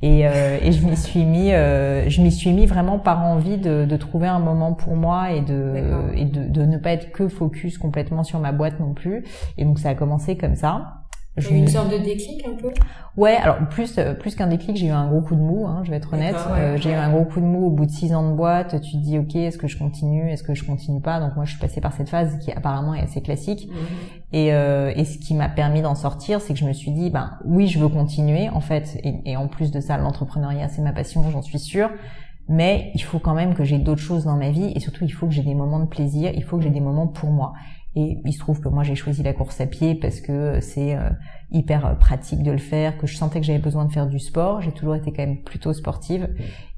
Et 0.01 0.27
euh, 0.27 0.57
et 0.61 0.71
je 0.71 0.85
m'y 0.85 0.97
suis 0.97 1.25
mis 1.25 1.49
je 1.49 2.21
m'y 2.21 2.31
suis 2.31 2.51
mis 2.51 2.65
vraiment 2.65 2.99
par 2.99 3.23
envie 3.23 3.57
de, 3.57 3.85
de 3.85 3.97
trouver 3.97 4.27
un 4.27 4.39
moment 4.39 4.73
pour 4.73 4.95
moi 4.95 5.31
et 5.31 5.41
de 5.41 6.11
et 6.15 6.25
de, 6.25 6.47
de 6.47 6.65
ne 6.65 6.77
pas 6.77 6.91
être 6.91 7.11
que 7.11 7.27
focus 7.27 7.77
complètement 7.77 8.23
sur 8.23 8.39
ma 8.39 8.51
boîte 8.51 8.79
non 8.79 8.93
plus. 8.93 9.23
Et 9.57 9.65
donc 9.65 9.79
ça 9.79 9.89
a 9.89 9.95
commencé 9.95 10.37
comme 10.37 10.55
ça 10.55 11.02
j'ai 11.37 11.57
une 11.57 11.67
sorte 11.67 11.91
de 11.91 11.97
déclic 11.97 12.45
un 12.45 12.55
peu? 12.55 12.69
Ouais, 13.17 13.35
alors 13.35 13.57
plus 13.69 13.97
euh, 13.97 14.13
plus 14.13 14.35
qu'un 14.35 14.47
déclic, 14.47 14.77
j'ai 14.77 14.87
eu 14.87 14.91
un 14.91 15.07
gros 15.07 15.21
coup 15.21 15.35
de 15.35 15.41
mou, 15.41 15.65
hein, 15.65 15.81
je 15.83 15.89
vais 15.89 15.97
être 15.97 16.13
honnête. 16.13 16.35
Euh, 16.51 16.77
j'ai 16.77 16.91
eu 16.91 16.93
un 16.93 17.09
gros 17.09 17.25
coup 17.25 17.39
de 17.39 17.45
mou 17.45 17.65
au 17.67 17.69
bout 17.71 17.85
de 17.85 17.91
six 17.91 18.13
ans 18.13 18.29
de 18.29 18.35
boîte. 18.35 18.79
Tu 18.81 18.91
te 18.91 18.97
dis, 18.97 19.17
ok, 19.17 19.35
est-ce 19.35 19.57
que 19.57 19.67
je 19.67 19.77
continue, 19.77 20.29
est-ce 20.29 20.43
que 20.43 20.53
je 20.53 20.63
continue 20.63 21.01
pas? 21.01 21.19
Donc 21.19 21.35
moi, 21.35 21.45
je 21.45 21.51
suis 21.51 21.59
passée 21.59 21.81
par 21.81 21.93
cette 21.93 22.09
phase 22.09 22.37
qui 22.39 22.51
apparemment 22.51 22.93
est 22.93 23.01
assez 23.01 23.21
classique. 23.21 23.67
Et, 24.31 24.53
euh, 24.53 24.91
et 24.95 25.05
ce 25.05 25.17
qui 25.17 25.33
m'a 25.33 25.49
permis 25.49 25.81
d'en 25.81 25.95
sortir, 25.95 26.41
c'est 26.41 26.53
que 26.53 26.59
je 26.59 26.65
me 26.65 26.73
suis 26.73 26.91
dit, 26.91 27.09
ben 27.09 27.37
oui, 27.45 27.67
je 27.67 27.79
veux 27.79 27.89
continuer 27.89 28.49
en 28.49 28.61
fait. 28.61 28.99
Et, 29.03 29.31
et 29.31 29.37
en 29.37 29.47
plus 29.47 29.71
de 29.71 29.79
ça, 29.79 29.97
l'entrepreneuriat, 29.97 30.69
c'est 30.69 30.81
ma 30.81 30.93
passion, 30.93 31.23
j'en 31.31 31.41
suis 31.41 31.59
sûre 31.59 31.89
mais 32.49 32.91
il 32.93 33.01
faut 33.01 33.19
quand 33.19 33.33
même 33.33 33.53
que 33.53 33.63
j'ai 33.63 33.77
d'autres 33.77 34.01
choses 34.01 34.25
dans 34.25 34.35
ma 34.35 34.49
vie 34.49 34.71
et 34.75 34.79
surtout 34.79 35.05
il 35.05 35.11
faut 35.13 35.27
que 35.27 35.33
j'ai 35.33 35.43
des 35.43 35.55
moments 35.55 35.79
de 35.79 35.85
plaisir, 35.85 36.31
il 36.35 36.43
faut 36.43 36.57
que 36.57 36.63
j'ai 36.63 36.69
des 36.69 36.81
moments 36.81 37.07
pour 37.07 37.31
moi. 37.31 37.53
Et 37.95 38.17
il 38.25 38.33
se 38.33 38.39
trouve 38.39 38.59
que 38.59 38.69
moi 38.69 38.83
j'ai 38.83 38.95
choisi 38.95 39.21
la 39.21 39.33
course 39.33 39.61
à 39.61 39.67
pied 39.67 39.95
parce 39.95 40.19
que 40.19 40.59
c'est 40.61 40.95
euh, 40.95 41.09
hyper 41.53 41.85
euh, 41.85 41.93
pratique 41.93 42.43
de 42.43 42.51
le 42.51 42.57
faire, 42.57 42.97
que 42.97 43.07
je 43.07 43.15
sentais 43.15 43.39
que 43.39 43.45
j'avais 43.45 43.59
besoin 43.59 43.85
de 43.85 43.91
faire 43.91 44.07
du 44.07 44.19
sport. 44.19 44.61
J'ai 44.61 44.71
toujours 44.71 44.95
été 44.95 45.11
quand 45.11 45.25
même 45.25 45.41
plutôt 45.41 45.71
sportive. 45.73 46.27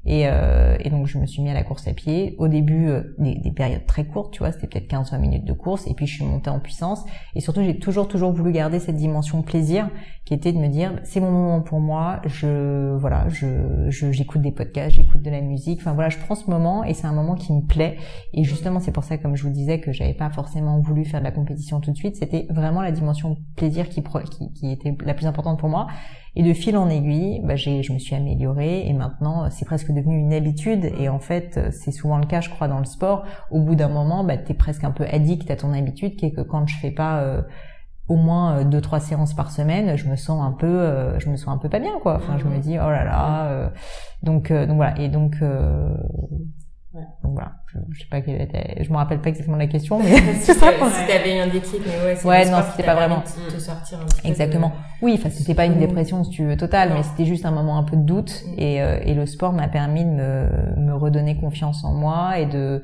Et, 0.08 0.28
euh, 0.28 0.76
et, 0.78 0.88
donc 0.88 1.08
je 1.08 1.18
me 1.18 1.26
suis 1.26 1.42
mis 1.42 1.50
à 1.50 1.54
la 1.54 1.64
course 1.64 1.88
à 1.88 1.92
pied. 1.92 2.36
Au 2.38 2.46
début, 2.46 2.88
euh, 2.88 3.02
des, 3.18 3.34
des, 3.34 3.50
périodes 3.50 3.86
très 3.86 4.04
courtes, 4.04 4.32
tu 4.32 4.38
vois, 4.38 4.52
c'était 4.52 4.68
peut-être 4.68 4.88
15-20 4.88 5.18
minutes 5.18 5.44
de 5.44 5.52
course. 5.52 5.86
Et 5.88 5.94
puis 5.94 6.06
je 6.06 6.14
suis 6.14 6.24
montée 6.24 6.48
en 6.48 6.60
puissance. 6.60 7.04
Et 7.34 7.40
surtout, 7.40 7.62
j'ai 7.62 7.76
toujours 7.76 8.06
toujours 8.06 8.32
voulu 8.32 8.52
garder 8.52 8.78
cette 8.78 8.94
dimension 8.94 9.42
plaisir, 9.42 9.90
qui 10.24 10.32
était 10.32 10.52
de 10.52 10.58
me 10.58 10.68
dire, 10.68 10.92
c'est 11.02 11.18
mon 11.18 11.32
moment 11.32 11.60
pour 11.60 11.80
moi. 11.80 12.20
Je 12.24 12.94
voilà, 12.94 13.28
je 13.28 13.88
j'écoute 13.90 14.42
des 14.42 14.52
podcasts, 14.52 14.94
j'écoute 14.94 15.22
de 15.22 15.30
la 15.30 15.40
musique. 15.40 15.80
Enfin 15.80 15.92
voilà, 15.92 16.08
je 16.08 16.18
prends 16.18 16.36
ce 16.36 16.48
moment 16.48 16.84
et 16.84 16.94
c'est 16.94 17.08
un 17.08 17.12
moment 17.12 17.34
qui 17.34 17.52
me 17.52 17.62
plaît. 17.62 17.96
Et 18.32 18.44
justement, 18.44 18.78
c'est 18.78 18.92
pour 18.92 19.02
ça, 19.02 19.18
comme 19.18 19.34
je 19.34 19.42
vous 19.42 19.50
disais, 19.52 19.80
que 19.80 19.90
j'avais 19.90 20.14
pas 20.14 20.30
forcément 20.30 20.78
voulu 20.78 21.04
faire 21.04 21.18
de 21.18 21.24
la 21.24 21.32
compétition 21.32 21.80
tout 21.80 21.90
de 21.90 21.96
suite. 21.96 22.14
C'était 22.14 22.46
vraiment 22.50 22.80
la 22.80 22.92
dimension 22.92 23.38
plaisir 23.56 23.88
qui, 23.88 24.04
qui, 24.30 24.52
qui 24.52 24.65
était 24.72 24.96
la 25.04 25.14
plus 25.14 25.26
importante 25.26 25.58
pour 25.58 25.68
moi. 25.68 25.86
Et 26.38 26.42
de 26.42 26.52
fil 26.52 26.76
en 26.76 26.90
aiguille, 26.90 27.40
bah, 27.42 27.56
j'ai, 27.56 27.82
je 27.82 27.94
me 27.94 27.98
suis 27.98 28.14
améliorée 28.14 28.86
et 28.86 28.92
maintenant 28.92 29.48
c'est 29.50 29.64
presque 29.64 29.90
devenu 29.90 30.18
une 30.18 30.34
habitude. 30.34 30.84
Et 30.98 31.08
en 31.08 31.18
fait, 31.18 31.58
c'est 31.72 31.92
souvent 31.92 32.18
le 32.18 32.26
cas, 32.26 32.42
je 32.42 32.50
crois, 32.50 32.68
dans 32.68 32.78
le 32.78 32.84
sport. 32.84 33.24
Au 33.50 33.60
bout 33.60 33.74
d'un 33.74 33.88
moment, 33.88 34.22
bah, 34.22 34.36
tu 34.36 34.52
es 34.52 34.54
presque 34.54 34.84
un 34.84 34.90
peu 34.90 35.04
addict 35.04 35.50
à 35.50 35.56
ton 35.56 35.72
habitude, 35.72 36.16
qui 36.16 36.26
est 36.26 36.32
que 36.32 36.42
quand 36.42 36.66
je 36.66 36.76
fais 36.76 36.90
pas 36.90 37.20
euh, 37.20 37.42
au 38.08 38.16
moins 38.16 38.58
euh, 38.58 38.64
deux 38.64 38.82
trois 38.82 39.00
séances 39.00 39.32
par 39.32 39.50
semaine, 39.50 39.96
je 39.96 40.08
me 40.10 40.16
sens 40.16 40.42
un 40.42 40.52
peu, 40.52 40.66
euh, 40.66 41.18
je 41.18 41.30
me 41.30 41.36
sens 41.36 41.48
un 41.48 41.58
peu 41.58 41.70
pas 41.70 41.78
bien, 41.78 41.98
quoi. 42.02 42.16
Enfin, 42.16 42.36
je 42.36 42.44
me 42.44 42.58
dis 42.58 42.78
oh 42.78 42.90
là 42.90 43.04
là. 43.04 43.70
donc 44.22 44.52
donc 44.52 44.76
voilà. 44.76 44.98
Et 45.00 45.08
donc 45.08 45.36
donc 47.22 47.32
voilà, 47.34 47.52
je, 47.66 47.78
je, 47.90 48.00
sais 48.00 48.08
pas 48.10 48.20
quelle 48.20 48.40
était, 48.40 48.82
je 48.82 48.90
me 48.90 48.96
rappelle 48.96 49.20
pas 49.20 49.28
exactement 49.28 49.56
la 49.56 49.66
question, 49.66 49.98
mais 49.98 50.16
c'est 50.40 50.54
ça. 50.54 50.72
Si 50.72 51.06
t'avais 51.06 51.38
un 51.40 51.48
déclic, 51.48 51.82
mais 51.86 52.04
ouais, 52.04 52.24
ouais 52.24 52.50
non, 52.50 52.58
c'était 52.70 52.86
pas 52.86 52.94
vraiment. 52.94 53.20
Te 53.20 53.58
sortir 53.58 54.00
un 54.00 54.06
petit 54.06 54.26
exactement. 54.26 54.72
Oui, 55.02 55.14
enfin, 55.18 55.30
c'était 55.30 55.54
pas 55.54 55.66
une 55.66 55.78
dépression 55.78 56.24
si 56.24 56.30
tu 56.30 56.44
veux 56.44 56.56
totale, 56.56 56.92
mais 56.94 57.02
c'était 57.02 57.26
juste 57.26 57.46
un 57.46 57.50
moment 57.50 57.78
un 57.78 57.84
peu 57.84 57.96
de 57.96 58.02
doute, 58.02 58.44
mm. 58.46 58.60
et, 58.60 58.82
euh, 58.82 58.98
et 59.02 59.14
le 59.14 59.26
sport 59.26 59.52
m'a 59.52 59.68
permis 59.68 60.04
de 60.04 60.10
me, 60.10 60.48
me 60.76 60.94
redonner 60.94 61.36
confiance 61.36 61.84
en 61.84 61.92
moi 61.92 62.38
et 62.38 62.46
de 62.46 62.82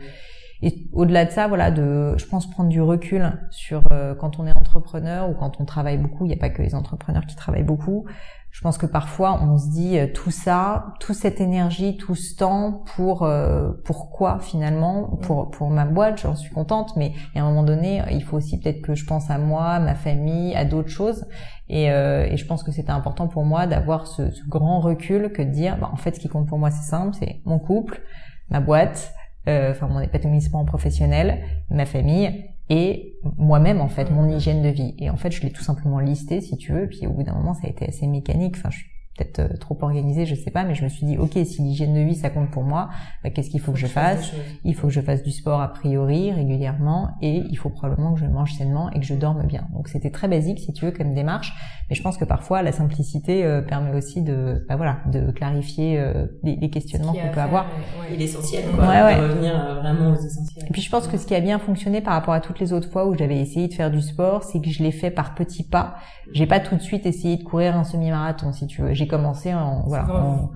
et 0.63 0.87
au-delà 0.93 1.25
de 1.25 1.31
ça, 1.33 1.49
voilà, 1.49 1.73
de, 1.73 2.17
je 2.17 2.25
pense 2.25 2.49
prendre 2.49 2.71
du 2.71 2.81
recul 2.81 3.33
sur 3.51 3.83
euh, 3.93 4.15
quand 4.15 4.39
on 4.39 4.47
est 4.47 4.57
entrepreneur 4.57 5.29
ou 5.29 5.35
quand 5.35 5.61
on 5.61 5.65
travaille 5.65 5.99
beaucoup. 5.99 6.25
Il 6.25 6.29
n'y 6.29 6.35
a 6.35 6.39
pas 6.39 6.51
que 6.51 6.63
les 6.63 6.77
entrepreneurs 6.77 7.27
qui 7.27 7.35
travaillent 7.35 7.65
beaucoup. 7.65 8.07
Je 8.53 8.61
pense 8.61 8.79
que 8.79 8.87
parfois 8.87 9.43
on 9.43 9.59
se 9.59 9.71
dit 9.71 9.99
euh, 9.99 10.07
tout 10.13 10.31
ça, 10.31 10.95
toute 11.01 11.17
cette 11.17 11.41
énergie, 11.41 11.97
tout 11.97 12.15
ce 12.15 12.37
temps 12.37 12.85
pour 12.95 13.25
euh, 13.25 13.73
pourquoi 13.85 14.39
finalement? 14.39 15.19
Pour 15.23 15.51
pour 15.51 15.71
ma 15.71 15.87
boîte, 15.87 16.21
j'en 16.21 16.37
suis 16.37 16.53
contente, 16.53 16.95
mais 16.97 17.13
à 17.35 17.41
un 17.41 17.45
moment 17.45 17.65
donné, 17.65 18.03
il 18.13 18.23
faut 18.23 18.37
aussi 18.37 18.61
peut-être 18.61 18.83
que 18.83 18.95
je 18.95 19.07
pense 19.07 19.31
à 19.31 19.39
moi, 19.39 19.65
à 19.65 19.81
ma 19.81 19.95
famille, 19.95 20.55
à 20.55 20.65
d'autres 20.65 20.91
choses. 20.91 21.27
Et, 21.69 21.91
euh, 21.91 22.27
et, 22.31 22.37
je 22.37 22.47
pense 22.47 22.63
que 22.63 22.71
c'était 22.71 22.91
important 22.91 23.29
pour 23.29 23.45
moi 23.45 23.67
d'avoir 23.67 24.07
ce, 24.07 24.31
ce, 24.31 24.47
grand 24.47 24.81
recul 24.81 25.33
que 25.33 25.41
de 25.41 25.49
dire, 25.49 25.79
bah, 25.79 25.89
en 25.91 25.97
fait, 25.97 26.15
ce 26.15 26.21
qui 26.21 26.29
compte 26.29 26.47
pour 26.47 26.59
moi, 26.59 26.71
c'est 26.71 26.87
simple, 26.87 27.17
c'est 27.19 27.41
mon 27.47 27.59
couple, 27.59 28.03
ma 28.51 28.61
boîte, 28.61 29.15
euh, 29.49 29.73
enfin 29.73 29.89
mon 29.89 30.01
épanouissement 30.01 30.65
professionnel, 30.65 31.43
ma 31.69 31.85
famille 31.85 32.52
et 32.73 33.19
moi-même 33.37 33.83
en 33.83 33.89
fait 33.89 34.11
mon 34.11 34.27
hygiène 34.31 34.63
de 34.63 34.71
vie. 34.71 34.95
Et 34.99 35.11
en 35.11 35.19
fait 35.19 35.31
je 35.31 35.43
l'ai 35.43 35.53
tout 35.53 35.63
simplement 35.63 36.01
listé 36.01 36.41
si 36.41 36.57
tu 36.57 36.73
veux 36.73 36.89
puis 36.89 37.07
au 37.07 37.11
bout 37.11 37.23
d'un 37.23 37.35
moment 37.35 37.53
ça 37.53 37.67
a 37.67 37.71
été 37.71 37.87
assez 37.87 38.07
mécanique. 38.07 38.55
Enfin 38.57 38.71
peut-être 39.23 39.39
euh, 39.41 39.57
trop 39.57 39.77
organisé, 39.83 40.27
je 40.27 40.35
sais 40.35 40.51
pas, 40.51 40.65
mais 40.65 40.75
je 40.75 40.85
me 40.85 40.89
suis 40.89 41.07
dit, 41.07 41.19
ok, 41.19 41.33
si 41.45 41.63
l'hygiène 41.63 41.95
de 41.95 42.01
vie 42.01 42.15
ça 42.15 42.31
compte 42.31 42.51
pour 42.51 42.63
moi, 42.63 42.91
bah, 43.23 43.31
qu'est-ce 43.31 43.51
qu'il 43.51 43.61
faut 43.61 43.73
que 43.73 43.79
je 43.79 43.87
fasse 43.87 44.33
Il 44.65 44.75
faut 44.75 44.89
que 44.89 44.93
je 44.93 45.01
fasse 45.01 45.23
du 45.23 45.31
sport 45.31 45.61
a 45.61 45.69
priori 45.69 46.33
régulièrement, 46.33 47.11
et 47.21 47.43
il 47.49 47.57
faut 47.57 47.71
probablement 47.71 48.15
que 48.15 48.21
je 48.21 48.27
mange 48.27 48.53
sainement 48.53 48.91
et 48.91 49.01
que 49.01 49.07
je 49.07 49.15
dorme 49.15 49.47
bien. 49.47 49.67
Donc 49.73 49.89
c'était 49.89 50.11
très 50.11 50.29
basique, 50.29 50.61
si 50.61 50.73
tu 50.73 50.85
veux, 50.85 50.93
comme 50.93 51.15
démarche, 51.15 51.53
mais 51.91 51.97
je 51.97 52.03
pense 52.03 52.17
que 52.17 52.25
parfois 52.25 52.63
la 52.63 52.73
simplicité 52.73 53.45
euh, 53.45 53.63
permet 53.63 53.95
aussi 53.95 54.23
de, 54.23 54.65
bah, 54.69 54.77
voilà, 54.77 54.99
de 55.07 55.31
clarifier 55.31 55.99
euh, 55.99 56.27
les, 56.43 56.71
questionnements 56.71 57.13
qu'on 57.13 57.33
peut 57.33 57.41
avoir. 57.41 57.67
Et 58.11 58.17
l'essentiel, 58.17 58.65
quoi, 58.75 58.87
ouais, 58.87 59.17
de 59.17 59.23
revenir 59.23 59.81
vraiment 59.81 60.11
aux 60.13 60.17
essentiels. 60.17 60.67
Et 60.69 60.73
puis 60.73 60.81
je 60.81 60.91
pense 60.91 61.07
que 61.07 61.19
ce 61.19 61.27
qui 61.27 61.35
a 61.35 61.41
bien 61.41 61.59
fonctionné 61.59 62.01
par 62.01 62.15
rapport 62.15 62.35
à 62.35 62.41
toutes 62.41 62.61
les 62.61 62.73
autres 62.73 62.91
fois 62.91 63.07
où 63.07 63.17
j'avais 63.17 63.39
essayé 63.39 63.69
de 63.69 63.75
faire 63.75 63.91
du 63.91 64.01
sport, 64.01 64.43
c'est 64.45 64.61
que 64.61 64.71
je 64.71 64.83
l'ai 64.83 64.93
fait 64.93 65.11
par 65.11 65.35
petits 65.35 65.65
pas. 65.65 65.97
J'ai 66.33 66.47
pas 66.47 66.61
tout 66.61 66.77
de 66.77 66.81
suite 66.81 67.05
essayé 67.05 67.37
de 67.37 67.43
courir 67.43 67.77
un 67.77 67.85
semi-marathon, 67.85 68.53
si 68.53 68.67
tu 68.67 68.81
veux 68.81 68.93
j'ai 68.95 69.07
commencé 69.13 69.53
en 69.53 69.83
voilà. 69.87 70.07
En, 70.11 70.51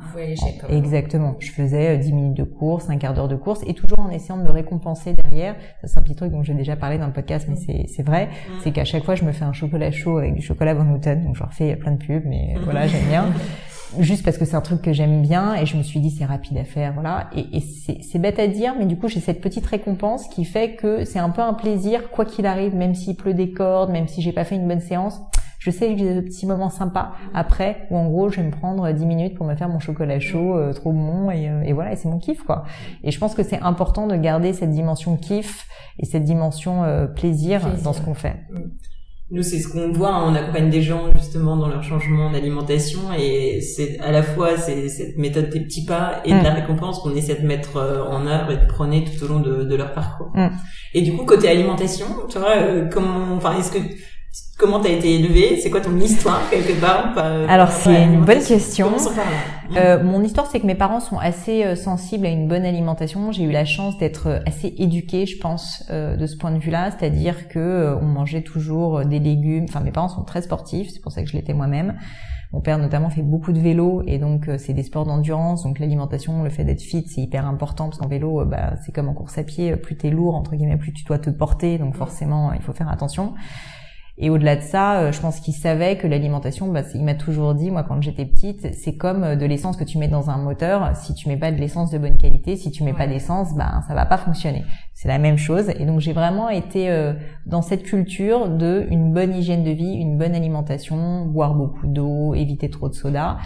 exactement. 0.71 1.37
Je 1.39 1.51
faisais 1.51 1.99
10 1.99 2.13
minutes 2.13 2.37
de 2.37 2.45
course, 2.45 2.89
un 2.89 2.97
quart 2.97 3.13
d'heure 3.13 3.29
de 3.29 3.37
course, 3.37 3.61
et 3.67 3.75
toujours 3.75 3.99
en 3.99 4.09
essayant 4.09 4.39
de 4.39 4.45
me 4.45 4.51
récompenser 4.51 5.13
derrière. 5.13 5.57
C'est 5.85 5.99
un 5.99 6.03
petit 6.03 6.17
truc 6.17 6.33
dont 6.33 6.43
j'ai 6.43 6.55
déjà 6.55 6.75
parlé 6.75 6.97
dans 6.97 7.07
le 7.07 7.13
podcast, 7.13 7.47
mais 7.51 7.57
c'est 7.57 7.87
c'est 7.89 8.03
vrai. 8.03 8.31
C'est 8.63 8.73
qu'à 8.73 8.85
chaque 8.85 9.05
fois 9.05 9.15
je 9.15 9.25
me 9.25 9.33
fais 9.33 9.45
un 9.45 9.53
chocolat 9.53 9.91
chaud 9.91 10.17
avec 10.17 10.35
du 10.35 10.41
chocolat 10.43 10.73
Van 10.73 10.91
Houten, 10.91 11.23
donc 11.23 11.37
je 11.37 11.43
refais 11.43 11.77
plein 11.77 11.93
de 11.93 11.99
pubs, 11.99 12.25
mais 12.25 12.55
voilà 12.65 12.87
j'aime 12.87 13.07
bien 13.09 13.27
juste 13.99 14.25
parce 14.25 14.37
que 14.37 14.45
c'est 14.45 14.57
un 14.57 14.61
truc 14.61 14.83
que 14.83 14.93
j'aime 14.93 15.23
bien 15.23 15.55
et 15.55 15.65
je 15.65 15.77
me 15.77 15.83
suis 15.83 16.01
dit 16.01 16.11
c'est 16.11 16.25
rapide 16.25 16.59
à 16.59 16.65
faire 16.65 16.93
voilà 16.93 17.31
et, 17.35 17.59
et 17.59 17.61
c'est 17.61 18.19
bête 18.19 18.39
à 18.39 18.47
dire 18.47 18.75
mais 18.79 18.85
du 18.85 18.99
coup 18.99 19.09
j'ai 19.09 19.21
cette 19.21 19.41
petite 19.41 19.65
récompense 19.65 20.27
qui 20.29 20.45
fait 20.45 20.75
que 20.75 21.05
c'est 21.05 21.21
un 21.21 21.31
peu 21.31 21.41
un 21.41 21.55
plaisir 21.55 22.11
quoi 22.11 22.25
qu'il 22.25 22.47
arrive 22.47 22.75
même 22.75 22.95
s'il 22.95 23.17
pleut 23.17 23.33
des 23.33 23.53
cordes 23.53 23.91
même 23.91 24.09
si 24.09 24.23
j'ai 24.23 24.33
pas 24.33 24.45
fait 24.45 24.57
une 24.57 24.67
bonne 24.67 24.81
séance 24.81 25.21
je 25.59 25.71
sais 25.71 25.93
que 25.93 25.99
j'ai 25.99 26.15
des 26.15 26.23
petits 26.23 26.47
moments 26.47 26.71
sympas 26.71 27.13
après 27.35 27.87
où 27.91 27.97
en 27.97 28.09
gros 28.09 28.29
je 28.29 28.37
vais 28.37 28.47
me 28.47 28.53
prendre 28.53 28.91
10 28.91 29.07
minutes 29.07 29.35
pour 29.35 29.47
me 29.47 29.55
faire 29.55 29.69
mon 29.69 29.79
chocolat 29.79 30.21
chaud 30.21 30.57
euh, 30.57 30.73
trop 30.73 30.93
bon 30.93 31.31
et, 31.31 31.49
euh, 31.49 31.63
et 31.63 31.73
voilà 31.73 31.93
et 31.93 31.97
c'est 31.97 32.09
mon 32.09 32.19
kiff 32.19 32.43
quoi 32.43 32.65
et 33.05 33.11
je 33.11 33.19
pense 33.19 33.35
que 33.35 33.43
c'est 33.43 33.61
important 33.61 34.07
de 34.07 34.17
garder 34.17 34.53
cette 34.53 34.71
dimension 34.71 35.17
kiff 35.17 35.67
et 35.99 36.05
cette 36.05 36.25
dimension 36.25 36.85
euh, 36.85 37.07
plaisir, 37.07 37.63
dans 37.83 37.93
ce 37.93 38.01
qu'on 38.01 38.15
fait 38.15 38.37
mm. 38.51 38.71
Nous, 39.29 39.43
c'est 39.43 39.59
ce 39.59 39.67
qu'on 39.67 39.91
voit. 39.91 40.15
Hein. 40.15 40.31
On 40.31 40.35
accompagne 40.37 40.71
des 40.71 40.83
gens 40.83 41.11
justement 41.13 41.57
dans 41.57 41.67
leur 41.67 41.83
changement 41.83 42.31
d'alimentation 42.31 43.13
et 43.13 43.61
c'est 43.61 43.99
à 43.99 44.13
la 44.13 44.23
fois 44.23 44.57
c'est 44.57 44.89
cette 44.89 45.19
méthode 45.19 45.51
des 45.51 45.59
petits 45.59 45.85
pas 45.85 46.21
et 46.25 46.31
de 46.31 46.45
la 46.45 46.53
mm. 46.53 46.55
récompense 46.55 47.01
qu'on 47.01 47.13
essaie 47.13 47.35
de 47.35 47.45
mettre 47.45 47.77
euh, 47.77 48.05
en 48.05 48.25
œuvre 48.29 48.53
et 48.53 48.57
de 48.57 48.67
prôner 48.67 49.05
tout 49.05 49.25
au 49.25 49.27
long 49.27 49.41
de, 49.41 49.65
de 49.65 49.75
leur 49.75 49.93
parcours. 49.95 50.31
Mm. 50.35 50.51
Et 50.95 51.03
du 51.03 51.13
coup, 51.13 51.25
côté 51.25 51.49
alimentation, 51.49 52.07
tu 52.31 52.39
vois, 52.39 52.57
euh, 52.57 52.89
comment, 52.89 53.35
enfin, 53.35 53.59
est-ce 53.59 53.73
que 53.73 53.79
Comment 54.59 54.81
t'as 54.81 54.89
été 54.89 55.15
élevée 55.15 55.59
C'est 55.61 55.71
quoi 55.71 55.81
ton 55.83 55.99
histoire 55.99 56.41
quelque 56.51 56.81
part 56.81 57.17
Alors 57.49 57.71
c'est 57.71 58.05
une 58.05 58.25
bonne 58.25 58.43
question. 58.43 58.91
Euh, 59.77 60.03
mon 60.03 60.23
histoire, 60.23 60.47
c'est 60.47 60.61
que 60.61 60.67
mes 60.67 60.75
parents 60.75 61.01
sont 61.01 61.19
assez 61.19 61.65
euh, 61.65 61.75
sensibles 61.75 62.25
à 62.27 62.31
une 62.31 62.49
bonne 62.49 62.65
alimentation. 62.65 63.33
J'ai 63.33 63.45
eu 63.45 63.51
la 63.51 63.65
chance 63.65 63.99
d'être 63.99 64.29
euh, 64.29 64.39
assez 64.47 64.75
éduquée, 64.79 65.27
je 65.27 65.39
pense, 65.39 65.85
euh, 65.91 66.17
de 66.17 66.27
ce 66.27 66.37
point 66.37 66.53
de 66.53 66.59
vue-là, 66.59 66.91
c'est-à-dire 66.91 67.49
que 67.49 67.97
on 68.01 68.07
mangeait 68.07 68.43
toujours 68.43 69.05
des 69.05 69.19
légumes. 69.19 69.67
Enfin, 69.69 69.81
mes 69.81 69.91
parents 69.91 70.09
sont 70.09 70.23
très 70.23 70.43
sportifs, 70.43 70.91
c'est 70.91 71.01
pour 71.01 71.13
ça 71.13 71.23
que 71.23 71.29
je 71.29 71.37
l'étais 71.37 71.53
moi-même. 71.53 71.99
Mon 72.53 72.61
père 72.61 72.79
notamment 72.79 73.11
fait 73.11 73.23
beaucoup 73.23 73.53
de 73.53 73.59
vélo 73.59 74.03
et 74.07 74.19
donc 74.19 74.49
c'est 74.57 74.73
des 74.73 74.85
sports 74.85 75.05
d'endurance. 75.05 75.65
Donc 75.65 75.81
l'alimentation, 75.81 76.45
le 76.45 76.51
fait 76.51 76.65
d'être 76.65 76.81
fit, 76.81 77.05
c'est 77.07 77.21
hyper 77.21 77.47
important 77.47 77.87
parce 77.87 77.99
qu'en 77.99 78.09
vélo, 78.09 78.45
bah, 78.47 78.75
c'est 78.85 78.93
comme 78.95 79.09
en 79.09 79.15
course 79.15 79.37
à 79.37 79.43
pied. 79.43 79.77
Plus 79.77 79.97
t'es 79.97 80.11
lourd 80.11 80.37
entre 80.37 80.55
guillemets, 80.55 80.77
plus 80.77 80.93
tu 80.93 81.05
dois 81.05 81.19
te 81.19 81.29
porter. 81.29 81.77
Donc 81.77 81.97
forcément, 81.97 82.53
il 82.53 82.63
faut 82.63 82.73
faire 82.73 82.89
attention. 82.89 83.35
Et 84.19 84.31
au-delà 84.31 84.57
de 84.57 84.63
ça, 84.63 85.01
euh, 85.01 85.13
je 85.13 85.21
pense 85.21 85.41
qu'il 85.41 85.53
savait 85.53 85.99
que 85.99 86.07
l'alimentation, 86.07 86.69
bah, 86.69 86.81
il 86.95 87.05
m'a 87.05 87.15
toujours 87.15 87.55
dit, 87.55 87.71
moi 87.71 87.83
quand 87.83 88.01
j'étais 88.01 88.25
petite, 88.25 88.75
c'est 88.75 88.97
comme 88.97 89.25
euh, 89.25 89.37
de 89.37 89.45
l'essence 89.45 89.77
que 89.77 89.85
tu 89.85 89.99
mets 89.99 90.09
dans 90.09 90.31
un 90.31 90.39
moteur. 90.39 90.97
Si 90.97 91.15
tu 91.15 91.29
mets 91.29 91.37
pas 91.37 91.53
de 91.53 91.59
l'essence 91.59 91.91
de 91.91 91.99
bonne 91.99 92.17
qualité, 92.17 92.57
si 92.57 92.71
tu 92.71 92.83
mets 92.83 92.95
pas 92.95 93.07
d'essence, 93.07 93.55
bah 93.55 93.83
ça 93.87 93.95
va 93.95 94.07
pas 94.07 94.17
fonctionner. 94.17 94.65
C'est 94.95 95.09
la 95.09 95.19
même 95.19 95.37
chose. 95.37 95.69
Et 95.79 95.85
donc 95.85 96.01
j'ai 96.01 96.15
vraiment 96.15 96.49
été 96.49 96.89
euh, 96.89 97.13
dans 97.45 97.61
cette 97.61 97.83
culture 97.83 98.49
de 98.49 98.87
une 98.91 99.13
bonne 99.13 99.35
hygiène 99.35 99.65
de 99.65 99.71
vie, 99.71 99.93
une 99.93 100.17
bonne 100.17 100.35
alimentation, 100.35 101.27
boire 101.27 101.55
beaucoup 101.55 101.87
d'eau, 101.87 102.35
éviter 102.35 102.71
trop 102.71 102.89
de 102.89 102.95
soda 102.95 103.37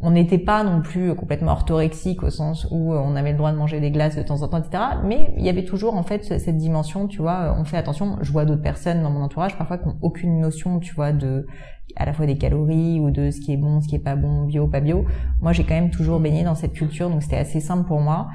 on 0.00 0.10
n'était 0.10 0.38
pas 0.38 0.64
non 0.64 0.82
plus 0.82 1.14
complètement 1.14 1.52
orthorexique 1.52 2.22
au 2.22 2.30
sens 2.30 2.66
où 2.70 2.92
euh, 2.92 3.00
on 3.02 3.16
avait 3.16 3.32
le 3.32 3.38
droit 3.38 3.52
de 3.52 3.56
manger 3.56 3.80
des 3.80 3.90
glaces 3.90 4.16
de 4.16 4.22
temps 4.22 4.42
en 4.42 4.48
temps, 4.48 4.58
etc. 4.58 4.82
Mais 5.04 5.32
il 5.36 5.44
y 5.44 5.48
avait 5.48 5.64
toujours 5.64 5.94
en 5.94 6.02
fait 6.02 6.24
cette 6.24 6.56
dimension, 6.56 7.06
tu 7.08 7.22
vois, 7.22 7.52
euh, 7.52 7.54
on 7.58 7.64
fait 7.64 7.76
attention. 7.76 8.18
Je 8.20 8.32
vois 8.32 8.44
d'autres 8.44 8.62
personnes 8.62 9.02
dans 9.02 9.10
mon 9.10 9.22
entourage 9.22 9.56
parfois 9.56 9.78
qui 9.78 9.88
n'ont 9.88 9.98
aucune 10.02 10.40
notion, 10.40 10.78
tu 10.80 10.94
vois, 10.94 11.12
de 11.12 11.46
à 11.96 12.06
la 12.06 12.12
fois 12.12 12.26
des 12.26 12.36
calories 12.36 12.98
ou 12.98 13.10
de 13.10 13.30
ce 13.30 13.40
qui 13.40 13.52
est 13.52 13.56
bon, 13.56 13.80
ce 13.80 13.88
qui 13.88 13.94
est 13.94 14.00
pas 14.00 14.16
bon, 14.16 14.44
bio, 14.44 14.66
pas 14.66 14.80
bio. 14.80 15.04
Moi, 15.40 15.52
j'ai 15.52 15.64
quand 15.64 15.74
même 15.74 15.90
toujours 15.90 16.18
baigné 16.18 16.42
dans 16.42 16.54
cette 16.54 16.72
culture, 16.72 17.08
donc 17.08 17.22
c'était 17.22 17.36
assez 17.36 17.60
simple 17.60 17.86
pour 17.86 18.00
moi. 18.00 18.28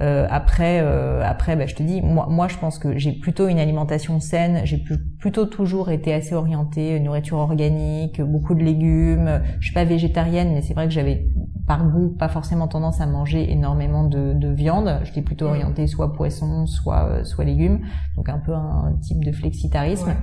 Euh, 0.00 0.26
après, 0.28 0.80
euh, 0.82 1.22
après, 1.24 1.56
bah, 1.56 1.66
je 1.66 1.74
te 1.74 1.82
dis, 1.82 2.02
moi, 2.02 2.26
moi, 2.28 2.48
je 2.48 2.58
pense 2.58 2.78
que 2.78 2.98
j'ai 2.98 3.12
plutôt 3.12 3.48
une 3.48 3.58
alimentation 3.58 4.20
saine. 4.20 4.62
J'ai 4.64 4.82
plutôt 5.18 5.46
toujours 5.46 5.90
été 5.90 6.12
assez 6.12 6.34
orientée 6.34 6.98
nourriture 7.00 7.38
organique, 7.38 8.20
beaucoup 8.20 8.54
de 8.54 8.62
légumes. 8.62 9.40
Je 9.60 9.66
suis 9.66 9.74
pas 9.74 9.84
végétarienne, 9.84 10.52
mais 10.52 10.62
c'est 10.62 10.74
vrai 10.74 10.86
que 10.86 10.92
j'avais 10.92 11.26
par 11.66 11.88
goût 11.88 12.10
pas 12.10 12.28
forcément 12.28 12.68
tendance 12.68 13.00
à 13.00 13.06
manger 13.06 13.50
énormément 13.50 14.04
de, 14.04 14.34
de 14.34 14.48
viande. 14.48 15.00
J'étais 15.04 15.22
plutôt 15.22 15.46
orientée 15.46 15.86
soit 15.86 16.12
poisson, 16.12 16.66
soit 16.66 17.08
euh, 17.08 17.24
soit 17.24 17.44
légumes. 17.44 17.80
Donc 18.16 18.28
un 18.28 18.38
peu 18.38 18.54
un 18.54 18.92
type 19.00 19.24
de 19.24 19.32
flexitarisme. 19.32 20.14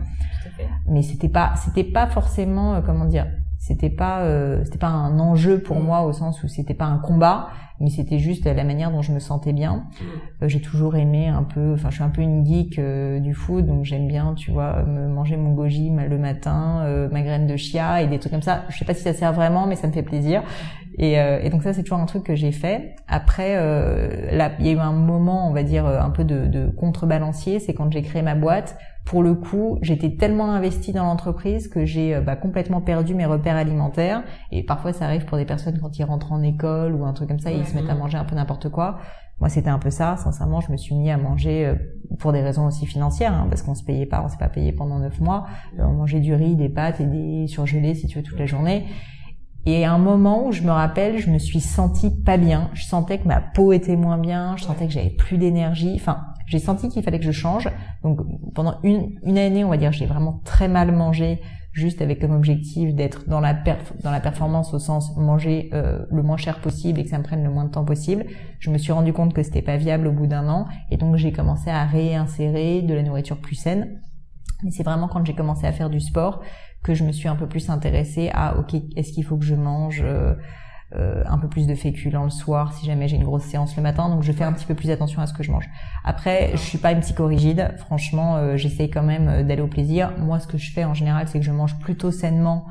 mais 0.88 1.02
c'était 1.02 1.30
pas 1.30 1.54
c'était 1.56 1.84
pas 1.84 2.08
forcément 2.08 2.76
euh, 2.76 2.82
comment 2.82 3.06
dire 3.06 3.28
c'était 3.58 3.90
pas 3.90 4.22
euh, 4.22 4.64
c'était 4.66 4.78
pas 4.78 4.90
un 4.90 5.20
enjeu 5.20 5.60
pour 5.62 5.80
mm. 5.80 5.84
moi 5.84 6.02
au 6.02 6.14
sens 6.14 6.44
où 6.44 6.48
c'était 6.48 6.74
pas 6.74 6.86
un 6.86 6.98
combat 6.98 7.50
mais 7.82 7.90
c'était 7.90 8.20
juste 8.20 8.46
la 8.46 8.64
manière 8.64 8.92
dont 8.92 9.02
je 9.02 9.12
me 9.12 9.20
sentais 9.20 9.54
bien. 9.54 9.86
Euh, 10.42 10.48
j'ai 10.48 10.62
toujours 10.62 10.96
aimé 10.96 11.28
un 11.28 11.44
peu 11.44 11.74
enfin 11.74 11.90
je 11.90 11.96
suis 11.96 12.04
un 12.04 12.10
peu 12.10 12.22
une 12.22 12.46
geek 12.46 12.80
euh, 12.80 13.20
du 13.20 13.34
food 13.34 13.66
donc 13.66 13.86
j'aime 13.86 14.08
bien 14.08 14.34
tu 14.36 14.52
vois 14.52 14.84
me 14.84 15.08
manger 15.08 15.38
mon 15.38 15.54
goji 15.54 15.92
le 15.92 16.18
matin 16.18 16.86
ma 17.12 17.22
graine 17.22 17.48
de 17.48 17.56
chia 17.56 18.02
et 18.02 18.08
des 18.08 18.20
trucs 18.20 18.32
comme 18.32 18.42
ça. 18.42 18.64
Je 18.70 18.78
sais 18.78 18.86
pas 18.86 18.94
si 18.94 19.02
ça 19.02 19.14
sert 19.14 19.34
vraiment 19.34 19.68
mais 19.68 19.76
ça 19.76 19.88
me 19.88 19.92
fait 19.92 20.04
plaisir. 20.04 20.44
Et, 20.98 21.16
donc 21.50 21.64
ça 21.64 21.74
c'est 21.74 21.84
toujours 21.84 22.00
un 22.00 22.06
truc 22.06 22.24
que 22.24 22.36
j'ai 22.36 22.52
fait. 22.52 22.96
Après 23.08 23.52
il 23.52 24.66
y 24.66 24.70
a 24.70 24.72
eu 24.72 24.78
un 24.78 24.94
moment 24.94 25.50
on 25.50 25.54
va 25.54 25.64
dire 25.64 25.86
un 25.86 26.10
peu 26.12 26.24
de, 26.24 26.70
contrebalancier 26.78 27.60
c'est 27.60 27.74
quand 27.74 27.92
j'ai 27.92 28.02
créé 28.02 28.22
ma 28.22 28.36
boîte. 28.36 28.78
Pour 29.06 29.24
le 29.24 29.34
coup, 29.34 29.80
j'étais 29.82 30.12
tellement 30.12 30.52
investie 30.52 30.94
dans 30.94 31.04
l'entreprise 31.04 31.68
que 31.68 31.86
j'ai 31.86 32.16
euh, 32.16 32.22
bah, 32.22 32.36
complètement 32.36 32.82
perdu 32.82 33.16
mes 33.16 33.26
repères 33.26 33.56
alimentaires. 33.56 34.24
Et 34.52 34.64
parfois, 34.64 34.94
ça 34.94 35.06
arrive 35.06 35.26
pour 35.26 35.38
des 35.38 35.46
personnes 35.46 35.80
quand 35.80 35.98
ils 35.98 36.04
rentrent 36.04 36.32
en 36.32 36.42
école 36.44 36.94
ou 36.94 37.06
un 37.06 37.14
truc 37.14 37.28
comme 37.28 37.40
ça, 37.40 37.52
se 37.72 37.76
mettent 37.76 37.90
à 37.90 37.96
manger 37.96 38.18
un 38.18 38.26
peu 38.26 38.36
n'importe 38.36 38.70
quoi. 38.70 39.00
Moi, 39.40 39.50
c'était 39.50 39.70
un 39.70 39.80
peu 39.80 39.90
ça. 39.90 40.18
Sincèrement, 40.18 40.62
je 40.62 40.72
me 40.72 40.78
suis 40.78 40.94
mis 40.94 41.10
à 41.10 41.18
manger 41.18 41.66
euh, 41.66 41.76
pour 42.20 42.32
des 42.32 42.42
raisons 42.42 42.68
aussi 42.68 42.86
financières, 42.86 43.34
hein, 43.34 43.48
parce 43.50 43.64
qu'on 43.64 43.74
se 43.74 43.84
payait 43.84 44.06
pas, 44.06 44.22
on 44.24 44.30
s'est 44.30 44.38
pas 44.38 44.50
payé 44.50 44.72
pendant 44.72 45.00
neuf 45.00 45.20
mois. 45.20 45.46
Euh, 45.80 45.84
on 45.84 45.94
mangeait 45.94 46.20
du 46.20 46.36
riz, 46.36 46.56
des 46.56 46.70
pâtes 46.70 47.02
et 47.02 47.06
des 47.06 47.48
surgelés, 47.48 47.96
si 47.96 48.06
tu 48.06 48.20
veux, 48.20 48.24
toute 48.24 48.38
la 48.38 48.46
journée. 48.46 48.86
Et 49.66 49.84
à 49.86 49.94
un 49.94 49.98
moment 49.98 50.48
où 50.48 50.52
je 50.52 50.62
me 50.62 50.72
rappelle, 50.72 51.18
je 51.18 51.30
me 51.30 51.40
suis 51.40 51.60
sentie 51.60 52.12
pas 52.12 52.38
bien. 52.38 52.70
Je 52.74 52.84
sentais 52.84 53.18
que 53.18 53.28
ma 53.28 53.42
peau 53.42 53.74
était 53.74 53.96
moins 53.96 54.18
bien. 54.18 54.56
Je 54.58 54.64
sentais 54.64 54.86
que 54.88 54.94
j'avais 54.94 55.10
plus 55.10 55.38
d'énergie. 55.38 55.94
Enfin, 55.96 56.22
j'ai 56.46 56.60
senti 56.60 56.90
qu'il 56.90 57.04
fallait 57.04 57.20
que 57.20 57.26
je 57.26 57.32
change. 57.32 57.70
Donc 58.04 58.20
pendant 58.54 58.76
une, 58.84 59.20
une 59.24 59.38
année, 59.38 59.64
on 59.64 59.70
va 59.70 59.78
dire, 59.78 59.92
j'ai 59.92 60.06
vraiment 60.06 60.42
très 60.46 60.68
mal 60.68 60.92
mangé, 60.92 61.42
juste 61.72 62.02
avec 62.02 62.20
comme 62.20 62.34
objectif 62.34 62.94
d'être 62.94 63.28
dans 63.30 63.40
la 63.40 63.54
dans 63.54 64.12
la 64.12 64.20
performance 64.20 64.74
au 64.74 64.80
sens 64.80 65.16
manger 65.16 65.70
euh, 65.74 66.06
le 66.12 66.22
moins 66.22 66.38
cher 66.38 66.60
possible 66.60 67.00
et 67.00 67.04
que 67.04 67.10
ça 67.10 67.18
me 67.18 67.24
prenne 67.24 67.44
le 67.44 67.50
moins 67.50 67.66
de 67.66 67.72
temps 67.72 67.86
possible. 67.86 68.26
Je 68.60 68.70
me 68.70 68.78
suis 68.78 68.92
rendu 68.92 69.14
compte 69.14 69.34
que 69.34 69.44
c'était 69.44 69.62
pas 69.62 69.78
viable 69.78 70.08
au 70.08 70.12
bout 70.12 70.28
d'un 70.28 70.48
an 70.50 70.68
et 70.90 70.98
donc 70.98 71.16
j'ai 71.16 71.32
commencé 71.32 71.70
à 71.70 71.86
réinsérer 71.86 72.82
de 72.82 72.94
la 72.94 73.04
nourriture 73.04 73.38
plus 73.38 73.56
saine. 73.56 74.02
Mais 74.64 74.72
c'est 74.72 74.84
vraiment 74.84 75.08
quand 75.08 75.26
j'ai 75.26 75.34
commencé 75.34 75.66
à 75.66 75.72
faire 75.72 75.90
du 75.90 76.00
sport 76.00 76.42
que 76.84 76.94
je 76.94 77.04
me 77.04 77.12
suis 77.12 77.28
un 77.28 77.36
peu 77.36 77.48
plus 77.48 77.70
intéressée 77.70 78.30
à 78.34 78.58
ok 78.58 78.76
est-ce 78.96 79.14
qu'il 79.14 79.24
faut 79.24 79.38
que 79.38 79.46
je 79.46 79.56
mange 79.56 80.02
euh, 80.04 80.36
euh, 80.96 81.24
un 81.26 81.38
peu 81.38 81.48
plus 81.48 81.68
de 81.68 81.76
féculents 81.76 82.26
le 82.26 82.30
soir 82.30 82.74
si 82.74 82.86
jamais 82.86 83.08
j'ai 83.08 83.16
une 83.16 83.24
grosse 83.24 83.44
séance 83.44 83.78
le 83.78 83.84
matin. 83.84 84.10
Donc 84.10 84.24
je 84.24 84.32
fais 84.32 84.44
un 84.44 84.52
petit 84.52 84.66
peu 84.66 84.76
plus 84.76 84.90
attention 84.90 85.22
à 85.22 85.28
ce 85.28 85.34
que 85.34 85.42
je 85.42 85.52
mange. 85.52 85.70
Après, 86.04 86.52
je 86.52 86.58
suis 86.58 86.78
pas 86.78 86.92
une 86.92 87.00
psychorigide. 87.00 87.74
Franchement, 87.78 88.36
euh, 88.36 88.58
j'essaye 88.58 88.90
quand 88.90 89.04
même 89.04 89.30
euh, 89.30 89.44
d'aller 89.44 89.62
au 89.62 89.68
plaisir. 89.68 90.14
Moi, 90.18 90.40
ce 90.40 90.48
que 90.48 90.58
je 90.58 90.72
fais 90.72 90.84
en 90.84 90.94
général, 90.94 91.28
c'est 91.30 91.40
que 91.40 91.46
je 91.46 91.52
mange 91.52 91.80
plutôt 91.80 92.12
sainement. 92.12 92.66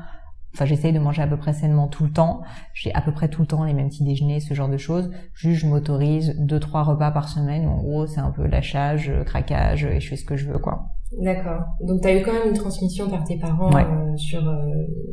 Enfin, 0.53 0.65
j'essaye 0.65 0.93
de 0.93 0.99
manger 0.99 1.23
à 1.23 1.27
peu 1.27 1.37
près 1.37 1.53
sainement 1.53 1.87
tout 1.87 2.03
le 2.03 2.11
temps. 2.11 2.41
J'ai 2.73 2.93
à 2.93 3.01
peu 3.01 3.11
près 3.11 3.27
tout 3.27 3.41
le 3.41 3.47
temps 3.47 3.63
les 3.63 3.73
mêmes 3.73 3.89
petits 3.89 4.03
déjeuners, 4.03 4.39
ce 4.39 4.53
genre 4.53 4.69
de 4.69 4.77
choses. 4.77 5.09
Juste, 5.33 5.61
je 5.61 5.67
m'autorise 5.67 6.35
deux, 6.37 6.59
trois 6.59 6.83
repas 6.83 7.09
par 7.09 7.27
semaine. 7.27 7.67
En 7.67 7.77
gros, 7.77 8.05
c'est 8.05 8.19
un 8.19 8.31
peu 8.31 8.45
lâchage, 8.45 9.11
craquage, 9.25 9.85
et 9.85 9.99
je 9.99 10.09
fais 10.09 10.17
ce 10.17 10.25
que 10.25 10.35
je 10.35 10.47
veux, 10.51 10.59
quoi. 10.59 10.89
D'accord. 11.19 11.61
Donc 11.81 12.01
tu 12.01 12.07
as 12.07 12.17
eu 12.17 12.23
quand 12.23 12.31
même 12.31 12.49
une 12.49 12.57
transmission 12.57 13.09
par 13.09 13.23
tes 13.23 13.37
parents 13.37 13.69
euh, 13.75 14.15
sur 14.17 14.47
euh, 14.47 14.55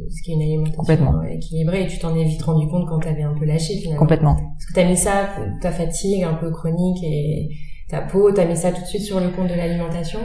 ce 0.08 0.22
qui 0.22 0.30
est 0.30 0.34
une 0.34 0.42
alimentation 0.42 1.22
équilibrée 1.22 1.82
et 1.82 1.86
tu 1.86 1.98
t'en 1.98 2.14
es 2.14 2.24
vite 2.24 2.42
rendu 2.42 2.68
compte 2.68 2.86
quand 2.88 3.00
tu 3.00 3.08
avais 3.08 3.22
un 3.22 3.34
peu 3.34 3.44
lâché 3.44 3.74
finalement. 3.78 4.00
Complètement. 4.00 4.34
Parce 4.34 4.66
que 4.66 4.74
tu 4.74 4.80
as 4.80 4.88
mis 4.88 4.96
ça, 4.96 5.28
ta 5.60 5.72
fatigue 5.72 6.22
un 6.22 6.34
peu 6.34 6.50
chronique 6.50 7.02
et 7.02 7.48
ta 7.88 8.02
peau, 8.02 8.32
tu 8.32 8.40
as 8.40 8.44
mis 8.44 8.56
ça 8.56 8.70
tout 8.70 8.82
de 8.82 8.86
suite 8.86 9.02
sur 9.02 9.18
le 9.18 9.30
compte 9.30 9.48
de 9.48 9.54
l'alimentation 9.54 10.20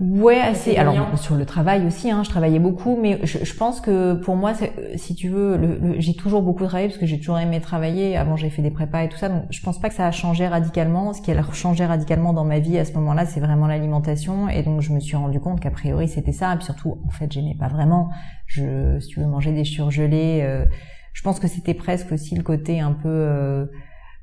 Ouais, 0.00 0.40
assez. 0.40 0.76
Alors 0.76 1.18
sur 1.18 1.34
le 1.34 1.44
travail 1.44 1.86
aussi, 1.86 2.10
hein, 2.10 2.22
je 2.24 2.30
travaillais 2.30 2.58
beaucoup, 2.58 2.98
mais 3.00 3.20
je, 3.22 3.44
je 3.44 3.54
pense 3.54 3.82
que 3.82 4.14
pour 4.14 4.34
moi, 4.34 4.52
si 4.96 5.14
tu 5.14 5.28
veux, 5.28 5.58
le, 5.58 6.00
j'ai 6.00 6.14
toujours 6.14 6.40
beaucoup 6.40 6.64
travaillé 6.64 6.88
parce 6.88 6.98
que 6.98 7.04
j'ai 7.04 7.18
toujours 7.18 7.38
aimé 7.38 7.60
travailler. 7.60 8.16
Avant, 8.16 8.34
j'ai 8.34 8.48
fait 8.48 8.62
des 8.62 8.70
prépas 8.70 9.02
et 9.02 9.10
tout 9.10 9.18
ça, 9.18 9.28
donc 9.28 9.44
je 9.50 9.60
pense 9.60 9.78
pas 9.78 9.90
que 9.90 9.94
ça 9.94 10.06
a 10.06 10.10
changé 10.10 10.48
radicalement. 10.48 11.12
Ce 11.12 11.20
qui 11.20 11.30
a 11.32 11.42
changé 11.52 11.84
radicalement 11.84 12.32
dans 12.32 12.44
ma 12.46 12.60
vie 12.60 12.78
à 12.78 12.86
ce 12.86 12.94
moment-là, 12.94 13.26
c'est 13.26 13.40
vraiment 13.40 13.66
l'alimentation, 13.66 14.48
et 14.48 14.62
donc 14.62 14.80
je 14.80 14.90
me 14.92 15.00
suis 15.00 15.16
rendu 15.16 15.38
compte 15.38 15.60
qu'a 15.60 15.70
priori 15.70 16.08
c'était 16.08 16.32
ça. 16.32 16.54
Et 16.54 16.56
puis 16.56 16.64
surtout, 16.64 16.96
en 17.06 17.10
fait, 17.10 17.30
j'aimais 17.30 17.56
pas 17.58 17.68
vraiment. 17.68 18.08
Je, 18.46 18.98
si 19.00 19.08
tu 19.08 19.20
veux 19.20 19.26
manger 19.26 19.52
des 19.52 19.64
surgelés, 19.64 20.40
euh, 20.42 20.64
je 21.12 21.22
pense 21.22 21.38
que 21.38 21.46
c'était 21.46 21.74
presque 21.74 22.10
aussi 22.12 22.34
le 22.34 22.42
côté 22.42 22.80
un 22.80 22.92
peu 22.92 23.08
euh, 23.08 23.66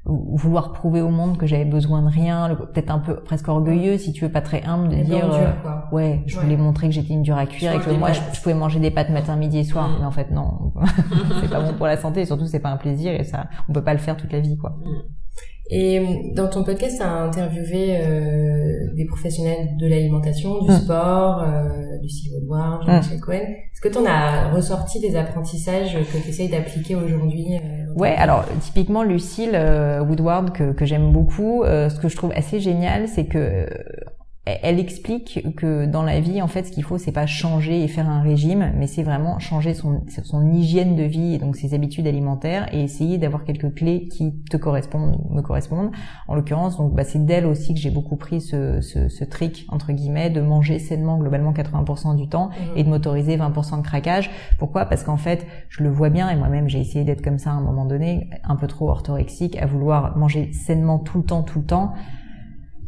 vouloir 0.07 0.71
prouver 0.71 1.01
au 1.01 1.09
monde 1.09 1.37
que 1.37 1.45
j'avais 1.45 1.65
besoin 1.65 2.01
de 2.01 2.09
rien, 2.09 2.55
peut-être 2.55 2.91
un 2.91 2.99
peu 2.99 3.15
presque 3.15 3.47
orgueilleux, 3.47 3.97
si 3.97 4.13
tu 4.13 4.25
veux, 4.25 4.31
pas 4.31 4.41
très 4.41 4.63
humble, 4.63 4.89
de 4.89 5.03
dire 5.03 5.33
euh, 5.33 5.51
ouais, 5.91 6.23
je 6.27 6.39
voulais 6.39 6.55
montrer 6.55 6.87
que 6.87 6.93
j'étais 6.93 7.13
une 7.13 7.23
dure 7.23 7.37
à 7.37 7.45
cuire 7.45 7.73
et 7.73 7.79
que 7.79 7.91
moi 7.91 8.11
je, 8.13 8.41
pouvais 8.41 8.55
manger 8.55 8.79
des 8.79 8.91
pâtes 8.91 9.09
matin, 9.09 9.35
midi 9.35 9.59
et 9.59 9.63
soir. 9.63 9.89
Mm. 9.89 9.95
Mais 9.99 10.05
en 10.05 10.11
fait 10.11 10.31
non, 10.31 10.71
c'est 11.41 11.49
pas 11.49 11.59
bon 11.59 11.73
pour 11.73 11.87
la 11.87 11.97
santé 11.97 12.21
et 12.21 12.25
surtout 12.25 12.45
c'est 12.45 12.59
pas 12.59 12.69
un 12.69 12.77
plaisir 12.77 13.13
et 13.13 13.23
ça, 13.23 13.47
on 13.67 13.73
peut 13.73 13.83
pas 13.83 13.93
le 13.93 13.99
faire 13.99 14.15
toute 14.15 14.31
la 14.31 14.39
vie 14.39 14.57
quoi. 14.57 14.77
Mm. 14.83 14.91
Et 15.69 15.99
euh, 15.99 16.03
dans 16.33 16.47
ton 16.47 16.63
podcast, 16.63 16.97
tu 16.97 17.03
as 17.03 17.11
interviewé 17.11 17.97
euh, 17.99 18.93
des 18.95 19.05
professionnels 19.05 19.75
de 19.77 19.87
l'alimentation, 19.87 20.61
du 20.63 20.71
mm. 20.71 20.75
sport, 20.75 21.41
euh, 21.41 21.67
Lucie 22.01 22.31
Woodward, 22.33 22.85
Jean-Michel 22.85 23.19
Cohen. 23.19 23.35
Est-ce 23.35 23.81
que 23.81 23.89
tu 23.89 23.97
en 23.97 24.05
as 24.05 24.49
ressorti 24.51 24.99
des 24.99 25.15
apprentissages 25.15 25.93
que 25.93 26.17
tu 26.17 26.29
essayes 26.29 26.49
d'appliquer 26.49 26.95
aujourd'hui 26.95 27.47
euh, 27.55 27.93
Ouais, 27.95 28.15
alors 28.15 28.45
typiquement 28.61 29.03
Lucille 29.03 29.51
euh, 29.55 30.01
Woodward 30.01 30.51
que, 30.51 30.71
que 30.71 30.85
j'aime 30.85 31.11
beaucoup, 31.11 31.63
ce 31.65 31.99
que 31.99 32.07
je 32.07 32.15
trouve 32.15 32.31
assez 32.33 32.59
génial, 32.59 33.07
c'est 33.07 33.25
que 33.25 33.67
elle 34.61 34.79
explique 34.79 35.55
que 35.55 35.85
dans 35.85 36.03
la 36.03 36.19
vie, 36.19 36.41
en 36.41 36.47
fait, 36.47 36.63
ce 36.63 36.71
qu'il 36.71 36.83
faut, 36.83 36.97
c'est 36.97 37.11
pas 37.11 37.25
changer 37.25 37.83
et 37.83 37.87
faire 37.87 38.09
un 38.09 38.21
régime, 38.21 38.71
mais 38.75 38.87
c'est 38.87 39.03
vraiment 39.03 39.39
changer 39.39 39.73
son, 39.73 40.01
son 40.23 40.51
hygiène 40.51 40.95
de 40.95 41.03
vie 41.03 41.33
et 41.33 41.37
donc 41.37 41.55
ses 41.55 41.73
habitudes 41.73 42.07
alimentaires 42.07 42.67
et 42.73 42.81
essayer 42.81 43.17
d'avoir 43.17 43.43
quelques 43.43 43.73
clés 43.73 44.07
qui 44.07 44.33
te 44.49 44.57
correspondent, 44.57 45.19
me 45.29 45.41
correspondent. 45.41 45.91
En 46.27 46.35
l'occurrence, 46.35 46.77
donc, 46.77 46.93
bah, 46.93 47.03
c'est 47.03 47.25
d'elle 47.25 47.45
aussi 47.45 47.73
que 47.73 47.79
j'ai 47.79 47.89
beaucoup 47.89 48.15
pris 48.15 48.41
ce, 48.41 48.81
ce, 48.81 49.09
ce, 49.09 49.23
trick 49.23 49.65
entre 49.69 49.91
guillemets 49.91 50.29
de 50.29 50.41
manger 50.41 50.79
sainement 50.79 51.17
globalement 51.17 51.51
80% 51.51 52.15
du 52.15 52.29
temps 52.29 52.47
mmh. 52.47 52.77
et 52.77 52.83
de 52.83 52.89
m'autoriser 52.89 53.37
20% 53.37 53.77
de 53.77 53.83
craquage. 53.83 54.29
Pourquoi? 54.57 54.85
Parce 54.85 55.03
qu'en 55.03 55.17
fait, 55.17 55.45
je 55.69 55.83
le 55.83 55.89
vois 55.89 56.09
bien 56.09 56.29
et 56.29 56.35
moi-même 56.35 56.69
j'ai 56.69 56.79
essayé 56.79 57.03
d'être 57.03 57.21
comme 57.21 57.39
ça 57.39 57.51
à 57.51 57.53
un 57.53 57.61
moment 57.61 57.85
donné, 57.85 58.29
un 58.43 58.55
peu 58.55 58.67
trop 58.67 58.89
orthorexique, 58.89 59.57
à 59.57 59.65
vouloir 59.65 60.17
manger 60.17 60.51
sainement 60.53 60.99
tout 60.99 61.17
le 61.17 61.23
temps, 61.25 61.43
tout 61.43 61.59
le 61.59 61.65
temps 61.65 61.93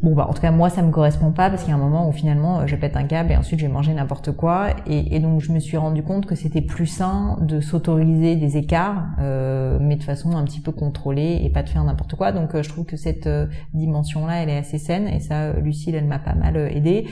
bon 0.02 0.14
bah 0.14 0.26
en 0.28 0.32
tout 0.32 0.40
cas 0.40 0.50
moi 0.50 0.70
ça 0.70 0.82
me 0.82 0.90
correspond 0.90 1.30
pas 1.30 1.50
parce 1.50 1.62
qu'il 1.62 1.70
y 1.70 1.74
a 1.74 1.76
un 1.76 1.80
moment 1.80 2.08
où 2.08 2.12
finalement 2.12 2.66
je 2.66 2.74
pète 2.76 2.96
un 2.96 3.04
câble 3.04 3.32
et 3.32 3.36
ensuite 3.36 3.60
je 3.60 3.66
vais 3.66 3.72
manger 3.72 3.92
n'importe 3.92 4.32
quoi. 4.32 4.68
Et, 4.86 5.18
donc 5.20 5.40
je 5.40 5.52
me 5.52 5.58
suis 5.58 5.76
rendu 5.76 6.02
compte 6.02 6.26
que 6.26 6.34
c'était 6.34 6.62
plus 6.62 6.86
sain 6.86 7.38
de 7.40 7.60
s'autoriser 7.60 8.36
des 8.36 8.56
écarts 8.56 9.04
euh, 9.20 9.78
mais 9.80 9.96
de 9.96 10.02
façon 10.02 10.36
un 10.36 10.44
petit 10.44 10.60
peu 10.60 10.72
contrôlée 10.72 11.40
et 11.42 11.50
pas 11.50 11.62
de 11.62 11.68
faire 11.68 11.84
n'importe 11.84 12.14
quoi. 12.14 12.32
Donc 12.32 12.54
euh, 12.54 12.62
je 12.62 12.68
trouve 12.68 12.86
que 12.86 12.96
cette 12.96 13.26
euh, 13.26 13.46
dimension 13.74 14.26
là 14.26 14.42
elle 14.42 14.48
est 14.48 14.58
assez 14.58 14.78
saine 14.78 15.08
et 15.08 15.20
ça 15.20 15.52
Lucille 15.52 15.94
elle 15.94 16.06
m'a 16.06 16.18
pas 16.18 16.34
mal 16.34 16.56
aidé 16.56 17.06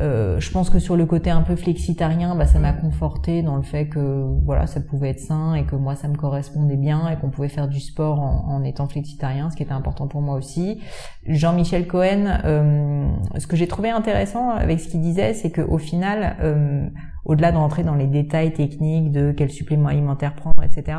euh, 0.00 0.40
je 0.40 0.50
pense 0.50 0.70
que 0.70 0.78
sur 0.80 0.96
le 0.96 1.06
côté 1.06 1.30
un 1.30 1.42
peu 1.42 1.54
flexitarien, 1.54 2.34
bah, 2.34 2.46
ça 2.46 2.58
m'a 2.58 2.72
conforté 2.72 3.42
dans 3.42 3.56
le 3.56 3.62
fait 3.62 3.86
que 3.86 4.24
voilà, 4.44 4.66
ça 4.66 4.80
pouvait 4.80 5.10
être 5.10 5.20
sain 5.20 5.54
et 5.54 5.64
que 5.64 5.76
moi 5.76 5.94
ça 5.94 6.08
me 6.08 6.16
correspondait 6.16 6.76
bien 6.76 7.08
et 7.08 7.16
qu'on 7.16 7.30
pouvait 7.30 7.48
faire 7.48 7.68
du 7.68 7.80
sport 7.80 8.20
en, 8.20 8.44
en, 8.48 8.64
étant 8.64 8.88
flexitarien, 8.88 9.50
ce 9.50 9.56
qui 9.56 9.62
était 9.62 9.72
important 9.72 10.08
pour 10.08 10.20
moi 10.20 10.34
aussi. 10.34 10.80
Jean-Michel 11.26 11.86
Cohen, 11.86 12.40
euh, 12.44 13.08
ce 13.38 13.46
que 13.46 13.56
j'ai 13.56 13.68
trouvé 13.68 13.90
intéressant 13.90 14.50
avec 14.50 14.80
ce 14.80 14.88
qu'il 14.88 15.00
disait, 15.00 15.32
c'est 15.32 15.52
qu'au 15.52 15.78
final, 15.78 16.36
euh, 16.40 16.88
au-delà 17.24 17.52
de 17.52 17.56
rentrer 17.56 17.84
dans 17.84 17.94
les 17.94 18.08
détails 18.08 18.52
techniques 18.52 19.12
de 19.12 19.32
quel 19.36 19.50
supplément 19.50 19.88
alimentaire 19.88 20.34
prendre, 20.34 20.62
etc 20.62 20.96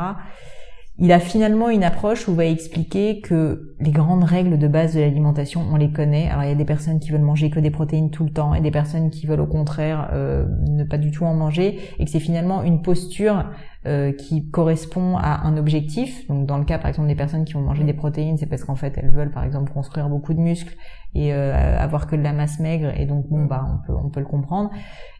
il 0.98 1.12
a 1.12 1.20
finalement 1.20 1.68
une 1.68 1.84
approche 1.84 2.26
où 2.26 2.30
il 2.30 2.36
va 2.36 2.46
expliquer 2.46 3.20
que 3.20 3.74
les 3.80 3.90
grandes 3.90 4.24
règles 4.24 4.58
de 4.58 4.66
base 4.66 4.94
de 4.94 5.00
l'alimentation, 5.00 5.62
on 5.70 5.76
les 5.76 5.90
connaît. 5.90 6.30
Alors 6.30 6.44
il 6.44 6.48
y 6.48 6.52
a 6.52 6.54
des 6.54 6.64
personnes 6.64 7.00
qui 7.00 7.10
veulent 7.10 7.20
manger 7.20 7.50
que 7.50 7.60
des 7.60 7.70
protéines 7.70 8.10
tout 8.10 8.24
le 8.24 8.30
temps 8.30 8.54
et 8.54 8.62
des 8.62 8.70
personnes 8.70 9.10
qui 9.10 9.26
veulent 9.26 9.40
au 9.40 9.46
contraire 9.46 10.08
euh, 10.14 10.46
ne 10.66 10.84
pas 10.84 10.96
du 10.96 11.10
tout 11.10 11.24
en 11.24 11.34
manger 11.34 11.78
et 11.98 12.04
que 12.06 12.10
c'est 12.10 12.20
finalement 12.20 12.62
une 12.62 12.80
posture 12.80 13.44
euh, 13.86 14.12
qui 14.12 14.50
correspond 14.50 15.16
à 15.16 15.46
un 15.46 15.56
objectif. 15.56 16.26
Donc 16.26 16.46
dans 16.46 16.58
le 16.58 16.64
cas 16.64 16.78
par 16.78 16.88
exemple 16.88 17.08
des 17.08 17.14
personnes 17.14 17.44
qui 17.44 17.52
vont 17.52 17.60
manger 17.60 17.84
des 17.84 17.94
protéines, 17.94 18.36
c'est 18.36 18.46
parce 18.46 18.64
qu'en 18.64 18.74
fait 18.74 18.98
elles 18.98 19.10
veulent 19.10 19.30
par 19.30 19.44
exemple 19.44 19.72
construire 19.72 20.08
beaucoup 20.08 20.34
de 20.34 20.40
muscles 20.40 20.76
et 21.14 21.32
euh, 21.32 21.78
avoir 21.78 22.06
que 22.06 22.16
de 22.16 22.22
la 22.22 22.32
masse 22.32 22.58
maigre 22.58 22.92
et 22.98 23.06
donc 23.06 23.28
bon 23.28 23.44
bah 23.44 23.64
on 23.66 23.86
peut 23.86 23.98
on 24.04 24.10
peut 24.10 24.20
le 24.20 24.26
comprendre. 24.26 24.70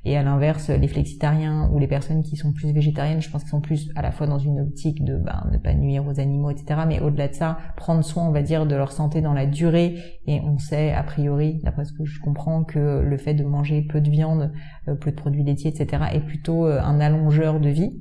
Et 0.05 0.17
à 0.17 0.23
l'inverse, 0.23 0.71
les 0.71 0.89
flexitariens 0.89 1.69
ou 1.73 1.79
les 1.79 1.87
personnes 1.87 2.23
qui 2.23 2.37
sont 2.37 2.53
plus 2.53 2.73
végétariennes, 2.73 3.21
je 3.21 3.31
pense 3.31 3.43
qu'ils 3.43 3.51
sont 3.51 3.61
plus 3.61 3.91
à 3.95 4.03
la 4.03 4.11
fois 4.11 4.27
dans 4.27 4.39
une 4.39 4.61
optique 4.61 5.05
de 5.05 5.17
bah, 5.17 5.45
ne 5.51 5.59
pas 5.59 5.75
nuire 5.75 6.07
aux 6.07 6.21
animaux, 6.21 6.51
etc. 6.51 6.81
Mais 6.87 7.01
au-delà 7.01 7.29
de 7.29 7.35
ça, 7.35 7.59
prendre 7.77 8.05
soin, 8.05 8.27
on 8.27 8.31
va 8.31 8.43
dire, 8.43 8.67
de 8.67 8.77
leur 8.77 8.93
santé 8.93 9.21
dans 9.21 9.33
la 9.33 9.47
durée. 9.47 9.97
Et 10.27 10.41
on 10.41 10.59
sait 10.59 10.93
a 10.93 11.03
priori, 11.03 11.61
d'après 11.65 11.85
ce 11.85 11.93
que 11.93 12.05
je 12.05 12.21
comprends, 12.21 12.63
que 12.63 13.01
le 13.01 13.17
fait 13.17 13.35
de 13.35 13.43
manger 13.43 13.83
peu 13.83 14.01
de 14.01 14.11
viande, 14.11 14.53
euh, 14.89 14.95
peu 14.95 15.11
de 15.11 15.17
produits 15.17 15.43
laitiers, 15.43 15.71
etc. 15.71 16.05
est 16.13 16.21
plutôt 16.21 16.67
un 16.67 17.01
allongeur 17.01 17.59
de 17.59 17.69
vie. 17.69 17.93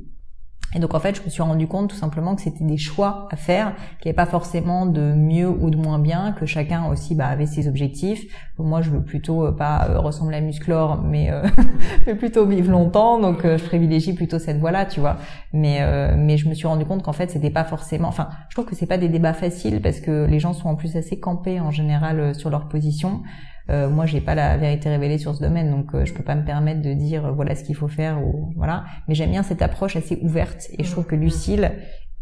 Et 0.75 0.79
donc 0.79 0.93
en 0.93 0.99
fait, 0.99 1.15
je 1.15 1.23
me 1.23 1.29
suis 1.29 1.41
rendu 1.41 1.67
compte 1.67 1.89
tout 1.89 1.95
simplement 1.95 2.35
que 2.35 2.41
c'était 2.41 2.65
des 2.65 2.77
choix 2.77 3.29
à 3.31 3.37
faire, 3.37 3.73
qu'il 3.99 4.09
n'y 4.09 4.09
avait 4.09 4.25
pas 4.25 4.25
forcément 4.25 4.85
de 4.85 5.13
mieux 5.13 5.47
ou 5.47 5.69
de 5.69 5.77
moins 5.77 5.99
bien, 5.99 6.33
que 6.33 6.45
chacun 6.45 6.87
aussi 6.87 7.15
bah, 7.15 7.27
avait 7.27 7.45
ses 7.45 7.69
objectifs. 7.69 8.25
moi, 8.59 8.81
je 8.81 8.89
veux 8.89 9.01
plutôt 9.01 9.45
euh, 9.45 9.51
pas 9.53 9.87
euh, 9.89 9.99
ressembler 9.99 10.37
à 10.37 10.41
Musclor, 10.41 11.01
mais, 11.01 11.31
euh, 11.31 11.43
mais 12.05 12.15
plutôt 12.15 12.45
vivre 12.45 12.71
longtemps, 12.71 13.19
donc 13.19 13.43
je 13.43 13.63
privilégie 13.63 14.13
plutôt 14.13 14.37
cette 14.37 14.57
voie-là, 14.57 14.85
tu 14.85 14.99
vois. 14.99 15.17
Mais 15.53 15.81
mais 16.17 16.35
je 16.37 16.49
me 16.49 16.53
suis 16.53 16.67
rendu 16.67 16.85
compte 16.85 17.03
qu'en 17.03 17.13
fait, 17.13 17.31
c'était 17.31 17.49
pas 17.49 17.63
forcément. 17.63 18.09
Enfin, 18.09 18.27
je 18.49 18.55
trouve 18.55 18.65
que 18.65 18.75
c'est 18.75 18.85
pas 18.85 18.97
des 18.97 19.07
débats 19.07 19.33
faciles 19.33 19.81
parce 19.81 20.01
que 20.01 20.25
les 20.25 20.39
gens 20.39 20.53
sont 20.53 20.67
en 20.67 20.75
plus 20.75 20.97
assez 20.97 21.19
campés 21.19 21.61
en 21.61 21.71
général 21.71 22.35
sur 22.35 22.49
leur 22.49 22.67
position. 22.67 23.21
Euh, 23.69 23.89
moi, 23.89 24.05
j'ai 24.05 24.21
pas 24.21 24.35
la 24.35 24.57
vérité 24.57 24.89
révélée 24.89 25.17
sur 25.17 25.33
ce 25.35 25.41
domaine, 25.41 25.71
donc 25.71 25.93
euh, 25.93 26.05
je 26.05 26.13
peux 26.13 26.23
pas 26.23 26.35
me 26.35 26.45
permettre 26.45 26.81
de 26.81 26.93
dire 26.93 27.25
euh, 27.25 27.31
voilà 27.31 27.55
ce 27.55 27.63
qu'il 27.63 27.75
faut 27.75 27.87
faire 27.87 28.21
ou 28.23 28.53
voilà. 28.55 28.85
Mais 29.07 29.15
j'aime 29.15 29.31
bien 29.31 29.43
cette 29.43 29.61
approche 29.61 29.95
assez 29.95 30.19
ouverte 30.21 30.67
et 30.77 30.83
je 30.83 30.91
trouve 30.91 31.05
que 31.05 31.15
Lucille 31.15 31.71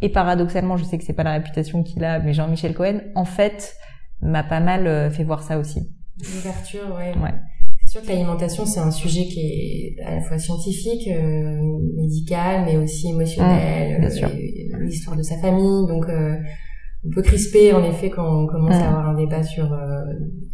et 0.02 0.10
paradoxalement, 0.10 0.78
je 0.78 0.86
sais 0.86 0.98
que 0.98 1.04
c'est 1.04 1.14
pas 1.14 1.24
la 1.24 1.34
réputation 1.34 1.84
qu'il 1.84 2.04
a, 2.04 2.20
mais 2.20 2.34
Jean-Michel 2.34 2.74
Cohen, 2.74 3.02
en 3.16 3.26
fait, 3.26 3.76
m'a 4.22 4.44
pas 4.44 4.62
mal 4.62 4.88
euh, 4.88 5.10
fait 5.12 5.24
voir 5.24 5.44
ça 5.44 5.58
aussi. 5.58 5.80
L'ouverture, 6.20 6.96
ouais. 6.96 7.14
ouais. 7.22 7.34
C'est 7.82 8.00
sûr 8.00 8.02
que 8.02 8.08
l'alimentation, 8.08 8.66
c'est 8.66 8.80
un 8.80 8.92
sujet 8.92 9.26
qui 9.26 9.42
est 9.42 10.04
à 10.06 10.16
la 10.16 10.22
fois 10.22 10.38
scientifique, 10.38 11.10
médical, 11.98 12.64
mais 12.66 12.78
aussi 12.78 13.10
émotionnel, 13.10 14.02
mmh, 14.02 14.84
l'histoire 14.84 15.18
de 15.18 15.22
sa 15.22 15.38
famille, 15.38 15.86
donc 15.88 16.06
on 17.06 17.10
peut 17.10 17.22
crisper 17.22 17.74
en 17.74 17.84
effet 17.84 18.10
quand 18.10 18.26
on 18.26 18.48
commence 18.48 18.76
à 18.76 18.88
avoir 18.88 19.10
un 19.10 19.14
débat 19.14 19.44
sur 19.44 19.74
euh, 19.74 20.04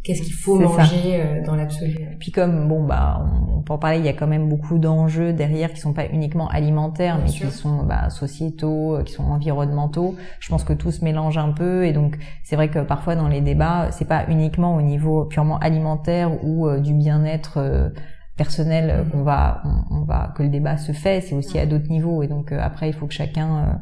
qu'est-ce 0.03 0.23
qu'il 0.23 0.33
faut 0.33 0.59
manger 0.59 1.21
euh, 1.21 1.45
dans 1.45 1.55
l'absolu. 1.55 1.95
Puis 2.19 2.31
comme 2.31 2.67
bon 2.67 2.83
bah 2.83 3.23
on, 3.55 3.62
peut 3.62 3.73
en 3.73 3.77
parler, 3.77 3.99
il 3.99 4.05
y 4.05 4.09
a 4.09 4.13
quand 4.13 4.27
même 4.27 4.49
beaucoup 4.49 4.79
d'enjeux 4.79 5.31
derrière 5.31 5.71
qui 5.71 5.79
sont 5.79 5.93
pas 5.93 6.07
uniquement 6.07 6.47
alimentaires, 6.47 7.19
mais 7.23 7.29
qui 7.29 7.45
sont 7.51 7.83
bah, 7.83 8.09
sociétaux, 8.09 8.95
euh, 8.95 9.03
qui 9.03 9.13
sont 9.13 9.25
environnementaux. 9.25 10.15
Je 10.39 10.49
pense 10.49 10.63
que 10.63 10.73
tout 10.73 10.91
se 10.91 11.03
mélange 11.03 11.38
un 11.38 11.51
peu 11.51 11.85
et 11.85 11.93
donc 11.93 12.17
c'est 12.43 12.55
vrai 12.55 12.69
que 12.69 12.79
parfois 12.79 13.15
dans 13.15 13.27
les 13.27 13.41
débats, 13.41 13.91
c'est 13.91 14.07
pas 14.07 14.25
uniquement 14.27 14.75
au 14.75 14.81
niveau 14.81 15.25
purement 15.25 15.59
alimentaire 15.59 16.43
ou 16.43 16.67
du 16.79 16.93
bien-être 16.93 17.91
personnel 18.38 19.05
qu'on 19.12 19.21
va 19.21 19.62
on, 19.91 20.03
va 20.03 20.33
que 20.35 20.41
le 20.41 20.49
débat 20.49 20.77
se 20.77 20.93
fait, 20.93 21.21
c'est 21.21 21.35
aussi 21.35 21.59
à 21.59 21.67
d'autres 21.67 21.89
niveaux 21.89 22.23
et 22.23 22.27
donc 22.27 22.51
après 22.51 22.89
il 22.89 22.93
faut 22.93 23.05
que 23.05 23.13
chacun 23.13 23.79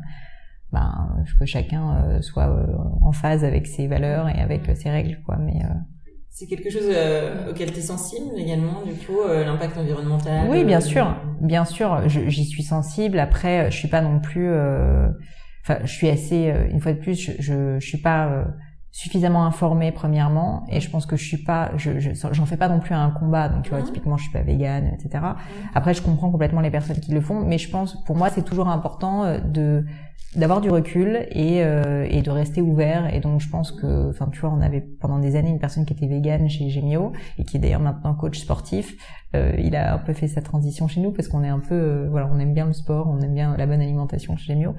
ben, 0.72 1.24
que 1.40 1.46
chacun 1.46 1.96
euh, 1.96 2.22
soit 2.22 2.50
euh, 2.50 2.66
en 3.02 3.12
phase 3.12 3.46
avec 3.46 3.68
ses 3.68 3.88
valeurs 3.88 4.28
et 4.28 4.40
avec 4.40 4.68
euh, 4.68 4.76
ses 4.76 4.90
règles, 4.90 5.22
quoi. 5.26 5.38
Mais 5.38 5.62
c'est 6.30 6.46
quelque 6.46 6.70
chose 6.70 6.88
auquel 7.50 7.72
tu 7.72 7.80
es 7.80 7.82
sensible 7.82 8.38
également, 8.38 8.84
du 8.86 8.94
coup, 8.94 9.18
l'impact 9.28 9.76
environnemental 9.76 10.48
Oui, 10.50 10.64
bien 10.64 10.82
sûr, 10.82 11.16
bien 11.42 11.66
sûr, 11.66 12.08
j'y 12.08 12.46
suis 12.46 12.62
sensible. 12.62 13.18
Après, 13.18 13.72
je 13.72 13.76
suis 13.76 13.88
pas 13.88 14.02
non 14.02 14.20
plus, 14.20 14.52
enfin, 15.64 15.80
je 15.84 15.92
suis 15.92 16.10
assez, 16.10 16.54
une 16.72 16.80
fois 16.80 16.94
de 16.94 17.00
plus, 17.00 17.20
je, 17.20 17.32
je, 17.40 17.80
je 17.80 17.88
suis 17.88 17.98
pas 17.98 18.46
suffisamment 18.92 19.46
informée 19.46 19.92
premièrement 19.92 20.66
et 20.70 20.80
je 20.80 20.90
pense 20.90 21.06
que 21.06 21.16
je 21.16 21.26
suis 21.26 21.44
pas 21.44 21.72
je 21.78 21.92
j'en 22.32 22.46
fais 22.46 22.58
pas 22.58 22.70
non 22.70 22.80
plus 22.80 22.96
un 22.96 23.12
combat 23.12 23.50
donc 23.50 23.64
tu 23.64 23.70
vois 23.70 23.80
mmh. 23.80 23.86
typiquement 23.86 24.18
je 24.18 24.24
suis 24.24 24.32
pas 24.32 24.42
végane 24.42 24.92
etc 24.94 25.24
mmh. 25.24 25.36
après 25.76 25.94
je 25.94 26.02
comprends 26.02 26.32
complètement 26.32 26.62
les 26.62 26.72
personnes 26.72 27.00
qui 27.00 27.12
le 27.12 27.22
font 27.22 27.46
mais 27.46 27.58
je 27.58 27.70
pense 27.70 28.04
pour 28.06 28.16
moi 28.16 28.30
c'est 28.30 28.44
toujours 28.44 28.70
important 28.70 29.40
de 29.40 29.86
d'avoir 30.36 30.62
du 30.62 30.70
recul 30.70 31.26
et, 31.32 31.64
euh, 31.64 32.06
et 32.10 32.22
de 32.22 32.30
rester 32.30 32.62
ouvert 32.62 33.14
et 33.14 33.20
donc 33.20 33.40
je 33.40 33.50
pense 33.50 33.72
que 33.72 34.10
enfin 34.10 34.28
tu 34.32 34.40
vois 34.40 34.52
on 34.52 34.62
avait 34.62 34.82
pendant 34.82 35.20
des 35.20 35.36
années 35.36 35.50
une 35.50 35.60
personne 35.60 35.86
qui 35.86 35.94
était 35.94 36.08
végane 36.08 36.50
chez 36.50 36.70
Gemio 36.70 37.14
et 37.40 37.44
qui 37.44 37.58
est 37.58 37.60
d'ailleurs 37.60 37.80
maintenant 37.80 38.14
coach 38.14 38.40
sportif 38.40 38.98
euh, 39.36 39.54
il 39.58 39.76
a 39.76 39.94
un 39.94 39.98
peu 39.98 40.14
fait 40.14 40.30
sa 40.30 40.42
transition 40.42 40.88
chez 40.88 41.02
nous 41.02 41.12
parce 41.12 41.28
qu'on 41.28 41.44
est 41.44 41.50
un 41.50 41.60
peu 41.60 41.76
euh, 41.76 42.08
voilà 42.10 42.30
on 42.34 42.40
aime 42.40 42.54
bien 42.54 42.66
le 42.66 42.74
sport 42.74 43.08
on 43.10 43.20
aime 43.20 43.34
bien 43.34 43.56
la 43.58 43.66
bonne 43.66 43.82
alimentation 43.82 44.36
chez 44.36 44.54
Gemio 44.54 44.74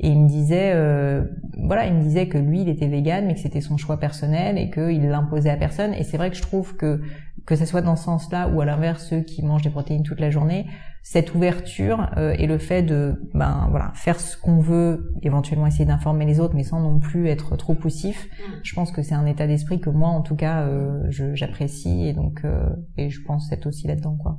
et 0.00 0.08
il 0.08 0.18
me 0.18 0.28
disait 0.28 0.72
euh, 0.74 1.24
voilà 1.64 1.86
il 1.86 1.94
me 1.94 2.02
disait 2.02 2.26
que 2.26 2.36
lui 2.36 2.62
il 2.62 2.68
était 2.68 2.88
végane 2.88 3.26
mais 3.26 3.34
que 3.34 3.40
c'était 3.40 3.60
son 3.62 3.76
choix 3.76 3.98
personnel 3.98 4.58
et 4.58 4.70
qu'il 4.70 5.08
l'imposait 5.08 5.50
à 5.50 5.56
personne 5.56 5.94
et 5.94 6.04
c'est 6.04 6.16
vrai 6.16 6.30
que 6.30 6.36
je 6.36 6.42
trouve 6.42 6.76
que 6.76 7.00
que 7.46 7.56
ce 7.56 7.64
soit 7.64 7.80
dans 7.80 7.96
ce 7.96 8.04
sens-là 8.04 8.48
ou 8.48 8.60
à 8.60 8.64
l'inverse 8.64 9.08
ceux 9.08 9.20
qui 9.22 9.42
mangent 9.42 9.62
des 9.62 9.70
protéines 9.70 10.02
toute 10.02 10.20
la 10.20 10.30
journée 10.30 10.66
cette 11.02 11.34
ouverture 11.34 12.08
euh, 12.16 12.34
et 12.38 12.46
le 12.46 12.58
fait 12.58 12.82
de 12.82 13.28
ben 13.34 13.66
voilà 13.70 13.90
faire 13.94 14.20
ce 14.20 14.36
qu'on 14.36 14.60
veut 14.60 15.12
éventuellement 15.22 15.66
essayer 15.66 15.84
d'informer 15.84 16.26
les 16.26 16.38
autres 16.38 16.54
mais 16.54 16.62
sans 16.62 16.80
non 16.80 17.00
plus 17.00 17.28
être 17.28 17.56
trop 17.56 17.74
poussif 17.74 18.26
mm. 18.26 18.52
je 18.62 18.74
pense 18.74 18.92
que 18.92 19.02
c'est 19.02 19.14
un 19.14 19.26
état 19.26 19.46
d'esprit 19.46 19.80
que 19.80 19.90
moi 19.90 20.08
en 20.08 20.22
tout 20.22 20.36
cas 20.36 20.62
euh, 20.62 21.02
j'apprécie 21.08 22.06
et 22.06 22.12
donc 22.12 22.42
euh, 22.44 22.68
et 22.96 23.10
je 23.10 23.22
pense 23.22 23.50
être 23.50 23.66
aussi 23.66 23.88
là 23.88 23.96
dedans 23.96 24.16
quoi 24.16 24.36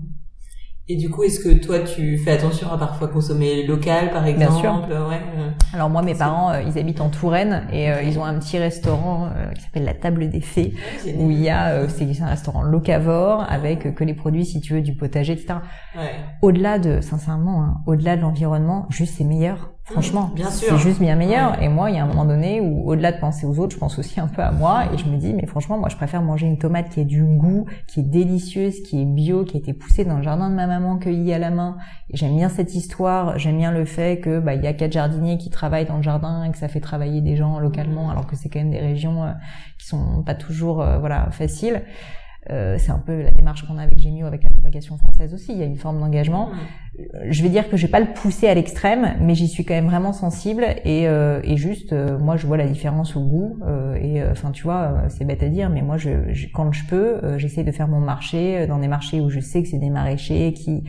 Et 0.90 0.98
du 0.98 1.10
coup, 1.10 1.24
est-ce 1.24 1.40
que 1.40 1.54
toi, 1.54 1.80
tu 1.80 2.18
fais 2.18 2.32
attention 2.32 2.70
à 2.70 2.78
parfois 2.78 3.08
consommer 3.08 3.66
local, 3.66 4.12
par 4.12 4.28
exemple 4.28 4.52
Bien 4.52 4.60
sûr. 4.60 4.86
Ouais. 4.90 5.22
Alors 5.74 5.90
moi, 5.90 6.02
mes 6.02 6.14
parents, 6.14 6.52
euh, 6.52 6.62
ils 6.62 6.78
habitent 6.78 7.00
en 7.00 7.08
Touraine 7.08 7.66
et 7.72 7.90
euh, 7.90 8.02
ils 8.02 8.20
ont 8.20 8.26
un 8.26 8.38
petit 8.38 8.58
restaurant 8.58 9.28
euh, 9.28 9.52
qui 9.54 9.62
s'appelle 9.62 9.86
la 9.86 9.94
Table 9.94 10.30
des 10.30 10.42
Fées, 10.42 10.74
où 11.18 11.32
il 11.32 11.40
y 11.40 11.50
a, 11.50 11.88
c'est 11.88 12.22
un 12.22 12.28
restaurant 12.28 12.64
locavore 12.64 13.46
avec 13.50 13.96
que 13.96 14.04
les 14.04 14.14
produits, 14.14 14.46
si 14.46 14.60
tu 14.60 14.74
veux, 14.74 14.82
du 14.82 14.94
potager, 14.94 15.34
etc. 15.34 15.56
Ouais. 15.96 16.12
Au-delà 16.42 16.80
de, 16.80 17.00
sincèrement, 17.00 17.64
hein, 17.64 17.82
au-delà 17.88 18.18
de 18.18 18.22
l'environnement, 18.22 18.86
juste 18.90 19.16
c'est 19.18 19.24
meilleur. 19.24 19.73
Franchement, 19.86 20.32
c'est 20.50 20.78
juste 20.78 21.02
bien 21.02 21.18
meilleur. 21.18 21.62
Et 21.62 21.68
moi, 21.68 21.92
il 21.92 21.98
y 21.98 22.00
a 22.00 22.04
un 22.04 22.08
moment 22.08 22.24
donné 22.24 22.62
où, 22.62 22.90
au-delà 22.90 23.12
de 23.12 23.20
penser 23.20 23.46
aux 23.46 23.60
autres, 23.60 23.74
je 23.74 23.78
pense 23.78 24.00
aussi 24.00 24.22
un 24.22 24.28
peu 24.28 24.42
à 24.42 24.52
moi. 24.52 24.86
Et 24.94 24.98
je 24.98 25.06
me 25.06 25.18
dis, 25.18 25.34
mais 25.34 25.46
franchement, 25.46 25.78
moi, 25.78 25.90
je 25.90 25.98
préfère 25.98 26.22
manger 26.22 26.48
une 26.48 26.58
tomate 26.58 26.90
qui 26.90 27.02
a 27.02 27.04
du 27.04 27.22
goût, 27.22 27.66
qui 27.88 28.00
est 28.00 28.04
délicieuse, 28.04 28.82
qui 28.82 29.02
est 29.02 29.06
bio, 29.06 29.44
qui 29.44 29.58
a 29.58 29.60
été 29.60 29.74
poussée 29.74 30.06
dans 30.06 30.16
le 30.16 30.24
jardin 30.24 30.50
de 30.50 30.56
ma 30.56 30.68
maman, 30.68 30.98
cueillie 31.00 31.34
à 31.34 31.38
la 31.38 31.50
main. 31.50 31.76
J'aime 32.14 32.36
bien 32.38 32.48
cette 32.48 32.74
histoire. 32.76 33.38
J'aime 33.38 33.58
bien 33.58 33.74
le 33.74 33.84
fait 33.84 34.22
que 34.22 34.40
bah 34.40 34.56
il 34.56 34.64
y 34.64 34.68
a 34.68 34.74
quatre 34.74 34.94
jardiniers 34.94 35.38
qui 35.38 35.50
travaillent 35.50 35.86
dans 35.86 35.98
le 35.98 36.04
jardin 36.04 36.46
et 36.46 36.52
que 36.52 36.58
ça 36.58 36.70
fait 36.70 36.80
travailler 36.80 37.20
des 37.20 37.36
gens 37.36 37.60
localement, 37.60 38.10
alors 38.10 38.26
que 38.26 38.38
c'est 38.38 38.48
quand 38.48 38.60
même 38.60 38.72
des 38.72 38.80
régions 38.80 39.24
euh, 39.24 39.32
qui 39.80 39.88
sont 39.88 40.24
pas 40.24 40.36
toujours 40.36 40.82
euh, 40.82 40.98
voilà 40.98 41.30
faciles. 41.32 41.82
Euh, 42.50 42.78
c'est 42.78 42.92
un 42.92 43.00
peu 43.00 43.22
la 43.22 43.32
démarche 43.32 43.66
qu'on 43.66 43.78
a 43.78 43.84
avec 43.84 44.00
Gémio, 44.00 44.26
avec 44.26 44.44
la 44.44 44.50
fabrication 44.50 44.98
française 44.98 45.34
aussi. 45.34 45.54
Il 45.54 45.58
y 45.58 45.64
a 45.64 45.66
une 45.66 45.78
forme 45.78 46.00
d'engagement. 46.00 46.50
Je 47.28 47.42
vais 47.42 47.50
dire 47.50 47.70
que 47.70 47.78
je 47.78 47.86
vais 47.88 47.92
pas 47.92 48.00
le 48.00 48.14
pousser 48.14 48.48
à 48.48 48.54
l'extrême, 48.54 49.16
mais 49.20 49.34
j'y 49.34 49.48
suis 49.48 49.66
quand 49.66 49.74
même 49.74 49.88
vraiment 49.88 50.14
sensible 50.14 50.66
et, 50.84 51.08
euh, 51.08 51.40
et 51.44 51.58
juste, 51.58 51.94
euh, 51.94 52.20
moi, 52.20 52.38
je 52.38 52.46
vois 52.46 52.58
la 52.58 52.68
différence 52.68 53.16
au 53.16 53.22
goût. 53.22 53.60
Euh, 53.66 53.96
et 53.96 54.24
enfin, 54.30 54.52
tu 54.52 54.64
vois, 54.64 55.04
c'est 55.10 55.26
bête 55.26 55.42
à 55.42 55.50
dire, 55.50 55.70
mais 55.70 55.82
moi, 55.82 55.98
je, 55.98 56.48
quand 56.54 56.72
je 56.72 56.86
peux, 56.86 57.38
j'essaie 57.38 57.64
de 57.64 57.72
faire 57.72 57.88
mon 57.88 58.00
marché 58.00 58.68
dans 58.68 58.80
des 58.80 58.88
marchés 58.88 59.22
où 59.22 59.30
je 59.30 59.40
sais 59.40 59.64
que 59.64 59.70
c'est 59.70 59.80
des 59.80 59.90
maraîchers 59.90 60.54
qui 60.54 60.84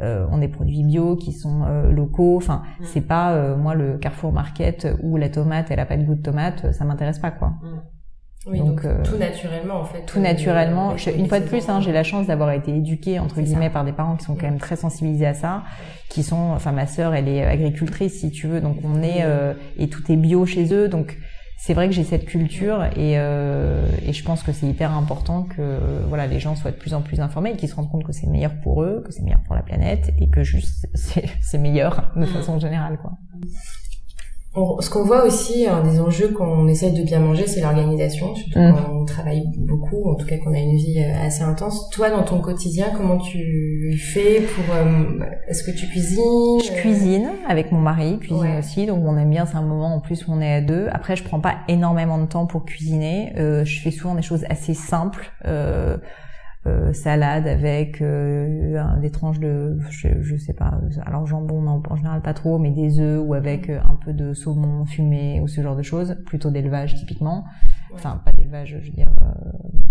ont 0.00 0.38
des 0.38 0.46
produits 0.48 0.84
bio, 0.84 1.16
qui 1.16 1.32
sont 1.32 1.64
locaux. 1.90 2.36
Enfin, 2.36 2.62
c'est 2.82 3.00
pas 3.00 3.56
moi 3.56 3.74
le 3.74 3.98
Carrefour 3.98 4.32
Market 4.32 4.86
où 5.02 5.16
la 5.16 5.28
tomate 5.28 5.70
elle 5.70 5.80
a 5.80 5.86
pas 5.86 5.96
de 5.96 6.04
goût 6.04 6.14
de 6.14 6.22
tomate, 6.22 6.72
ça 6.72 6.84
m'intéresse 6.84 7.18
pas 7.18 7.32
quoi. 7.32 7.54
Oui, 8.50 8.60
donc, 8.60 8.84
euh, 8.84 9.02
tout 9.02 9.16
naturellement 9.16 9.80
en 9.80 9.84
fait. 9.84 10.02
Tout 10.06 10.20
naturellement. 10.20 10.94
une 11.16 11.28
fois 11.28 11.40
de 11.40 11.46
plus, 11.46 11.68
hein, 11.68 11.80
j'ai 11.80 11.92
la 11.92 12.02
chance 12.02 12.26
d'avoir 12.26 12.50
été 12.52 12.74
éduquée 12.74 13.18
entre 13.18 13.40
guillemets 13.40 13.70
par 13.70 13.84
des 13.84 13.92
parents 13.92 14.16
qui 14.16 14.24
sont 14.24 14.34
quand 14.34 14.46
même 14.46 14.58
très 14.58 14.76
sensibilisés 14.76 15.26
à 15.26 15.34
ça, 15.34 15.62
qui 16.08 16.22
sont, 16.22 16.52
enfin 16.54 16.72
ma 16.72 16.86
sœur, 16.86 17.14
elle 17.14 17.28
est 17.28 17.44
agricultrice 17.44 18.20
si 18.20 18.30
tu 18.30 18.46
veux, 18.46 18.60
donc 18.60 18.76
on 18.84 19.02
est 19.02 19.22
euh, 19.22 19.52
et 19.78 19.88
tout 19.88 20.10
est 20.10 20.16
bio 20.16 20.46
chez 20.46 20.72
eux, 20.72 20.88
donc 20.88 21.18
c'est 21.58 21.74
vrai 21.74 21.88
que 21.88 21.94
j'ai 21.94 22.04
cette 22.04 22.24
culture 22.24 22.84
et, 22.96 23.18
euh, 23.18 23.84
et 24.06 24.12
je 24.12 24.22
pense 24.24 24.44
que 24.44 24.52
c'est 24.52 24.66
hyper 24.66 24.92
important 24.92 25.42
que 25.42 25.78
voilà 26.08 26.26
les 26.28 26.38
gens 26.38 26.54
soient 26.54 26.70
de 26.70 26.76
plus 26.76 26.94
en 26.94 27.02
plus 27.02 27.20
informés 27.20 27.50
et 27.50 27.56
qu'ils 27.56 27.68
se 27.68 27.74
rendent 27.74 27.90
compte 27.90 28.04
que 28.04 28.12
c'est 28.12 28.28
meilleur 28.28 28.52
pour 28.62 28.82
eux, 28.82 29.02
que 29.04 29.12
c'est 29.12 29.22
meilleur 29.22 29.42
pour 29.44 29.56
la 29.56 29.62
planète 29.62 30.12
et 30.18 30.28
que 30.28 30.44
juste 30.44 30.86
c'est 30.94 31.58
meilleur 31.58 32.12
de 32.16 32.26
façon 32.26 32.58
générale 32.58 32.98
quoi 33.02 33.12
ce 34.80 34.90
qu'on 34.90 35.04
voit 35.04 35.24
aussi, 35.24 35.66
un 35.66 35.82
des 35.82 36.00
enjeux 36.00 36.28
qu'on 36.28 36.66
essaye 36.68 36.92
de 36.92 37.02
bien 37.02 37.20
manger, 37.20 37.46
c'est 37.46 37.60
l'organisation, 37.60 38.34
surtout 38.34 38.58
mm. 38.58 38.74
quand 38.74 38.92
on 38.92 39.04
travaille 39.04 39.44
beaucoup, 39.56 40.10
en 40.10 40.14
tout 40.14 40.26
cas 40.26 40.36
qu'on 40.38 40.52
a 40.52 40.58
une 40.58 40.76
vie 40.76 41.00
euh, 41.00 41.26
assez 41.26 41.42
intense. 41.42 41.90
Toi, 41.90 42.10
dans 42.10 42.22
ton 42.22 42.40
quotidien, 42.40 42.86
comment 42.96 43.18
tu 43.18 43.96
fais 43.98 44.40
pour... 44.40 44.74
Euh, 44.74 45.24
est-ce 45.48 45.62
que 45.62 45.70
tu 45.70 45.86
cuisines? 45.86 46.60
Je 46.64 46.72
cuisine 46.80 47.30
avec 47.46 47.72
mon 47.72 47.80
mari, 47.80 48.18
cuisine 48.18 48.56
aussi, 48.58 48.86
donc 48.86 49.04
on 49.04 49.16
aime 49.16 49.30
bien, 49.30 49.46
c'est 49.46 49.56
un 49.56 49.62
moment 49.62 49.94
en 49.94 50.00
plus 50.00 50.26
où 50.26 50.32
on 50.32 50.40
est 50.40 50.54
à 50.54 50.60
deux. 50.60 50.88
Après, 50.92 51.14
je 51.14 51.24
prends 51.24 51.40
pas 51.40 51.56
énormément 51.68 52.18
de 52.18 52.26
temps 52.26 52.46
pour 52.46 52.64
cuisiner. 52.64 53.32
Euh, 53.36 53.64
je 53.64 53.80
fais 53.80 53.90
souvent 53.90 54.14
des 54.14 54.22
choses 54.22 54.44
assez 54.48 54.74
simples. 54.74 55.30
Euh, 55.46 55.98
euh, 56.68 56.92
salade 56.92 57.46
avec 57.46 58.02
euh, 58.02 58.96
des 59.00 59.10
tranches 59.10 59.40
de 59.40 59.78
je, 59.90 60.08
je, 60.20 60.36
sais 60.36 60.52
pas 60.52 60.78
alors 61.06 61.26
jambon 61.26 61.62
non 61.62 61.82
en 61.88 61.96
général 61.96 62.20
pas 62.20 62.34
trop 62.34 62.58
mais 62.58 62.70
des 62.70 63.00
œufs 63.00 63.20
ou 63.24 63.34
avec 63.34 63.70
euh, 63.70 63.80
un 63.88 63.96
peu 63.96 64.12
de 64.12 64.34
saumon 64.34 64.84
fumé 64.84 65.40
ou 65.40 65.48
ce 65.48 65.62
genre 65.62 65.76
de 65.76 65.82
choses 65.82 66.16
plutôt 66.26 66.50
d'élevage 66.50 66.94
typiquement. 66.94 67.44
Enfin 67.94 68.20
pas 68.24 68.32
d'élevage 68.32 68.78
je 68.80 68.88
veux 68.88 68.94
dire 68.94 69.10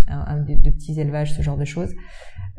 un, 0.08 0.24
un 0.26 0.36
de, 0.38 0.54
de, 0.54 0.70
petits 0.70 1.00
élevages 1.00 1.34
ce 1.34 1.42
genre 1.42 1.56
de 1.56 1.64
choses. 1.64 1.92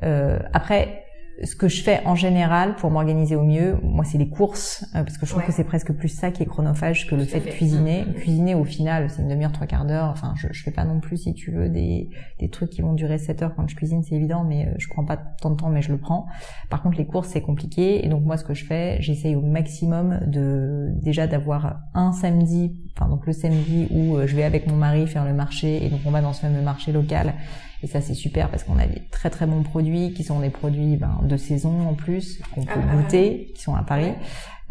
Après 0.01 1.03
ce 1.43 1.55
que 1.55 1.67
je 1.67 1.81
fais 1.81 2.01
en 2.05 2.15
général 2.15 2.75
pour 2.75 2.91
m'organiser 2.91 3.35
au 3.35 3.43
mieux, 3.43 3.77
moi 3.81 4.03
c'est 4.03 4.17
les 4.17 4.29
courses, 4.29 4.85
euh, 4.95 5.03
parce 5.03 5.17
que 5.17 5.25
je 5.25 5.31
trouve 5.31 5.43
que 5.43 5.51
c'est 5.51 5.63
presque 5.63 5.93
plus 5.93 6.09
ça 6.09 6.31
qui 6.31 6.43
est 6.43 6.45
chronophage 6.45 7.07
que 7.07 7.15
le 7.15 7.25
fait, 7.25 7.39
de 7.39 7.49
cuisiner. 7.49 8.03
Mmh. 8.03 8.13
Cuisiner 8.13 8.55
au 8.55 8.63
final, 8.63 9.09
c'est 9.09 9.21
une 9.21 9.29
demi-heure, 9.29 9.51
trois 9.51 9.67
quarts 9.67 9.85
d'heure. 9.85 10.09
Enfin, 10.09 10.33
je, 10.35 10.47
je 10.51 10.63
fais 10.63 10.71
pas 10.71 10.85
non 10.85 10.99
plus, 10.99 11.17
si 11.17 11.33
tu 11.33 11.51
veux, 11.51 11.69
des, 11.69 12.09
des 12.39 12.49
trucs 12.49 12.69
qui 12.69 12.81
vont 12.81 12.93
durer 12.93 13.17
sept 13.17 13.41
heures 13.41 13.55
quand 13.55 13.67
je 13.67 13.75
cuisine, 13.75 14.03
c'est 14.03 14.15
évident, 14.15 14.43
mais 14.43 14.67
euh, 14.67 14.71
je 14.77 14.87
prends 14.89 15.05
pas 15.05 15.17
tant 15.17 15.51
de 15.51 15.55
temps, 15.55 15.69
mais 15.69 15.81
je 15.81 15.91
le 15.91 15.97
prends. 15.97 16.25
Par 16.69 16.81
contre, 16.81 16.97
les 16.97 17.05
courses 17.05 17.29
c'est 17.29 17.41
compliqué, 17.41 18.05
et 18.05 18.09
donc 18.09 18.23
moi 18.23 18.37
ce 18.37 18.43
que 18.43 18.53
je 18.53 18.65
fais, 18.65 19.01
j'essaye 19.01 19.35
au 19.35 19.41
maximum 19.41 20.19
de 20.27 20.89
déjà 21.01 21.27
d'avoir 21.27 21.81
un 21.93 22.11
samedi, 22.11 22.75
enfin 22.95 23.09
donc 23.09 23.25
le 23.25 23.33
samedi 23.33 23.87
où 23.91 24.17
euh, 24.17 24.27
je 24.27 24.35
vais 24.35 24.43
avec 24.43 24.67
mon 24.67 24.75
mari 24.75 25.07
faire 25.07 25.25
le 25.25 25.33
marché, 25.33 25.85
et 25.85 25.89
donc 25.89 26.01
on 26.05 26.11
va 26.11 26.21
dans 26.21 26.33
ce 26.33 26.41
fameux 26.41 26.61
marché 26.61 26.91
local 26.91 27.33
et 27.81 27.87
ça, 27.87 28.01
c'est 28.01 28.13
super 28.13 28.49
parce 28.49 28.63
qu'on 28.63 28.77
a 28.77 28.85
des 28.85 29.01
très 29.09 29.29
très 29.29 29.45
bons 29.45 29.63
produits 29.63 30.13
qui 30.13 30.23
sont 30.23 30.39
des 30.39 30.49
produits 30.49 30.97
ben, 30.97 31.19
de 31.23 31.37
saison 31.37 31.87
en 31.87 31.93
plus, 31.93 32.39
qu'on 32.53 32.63
peut 32.63 32.73
ah, 32.75 32.95
goûter, 32.95 33.51
qui 33.55 33.61
sont 33.61 33.75
à 33.75 33.83
Paris. 33.83 34.13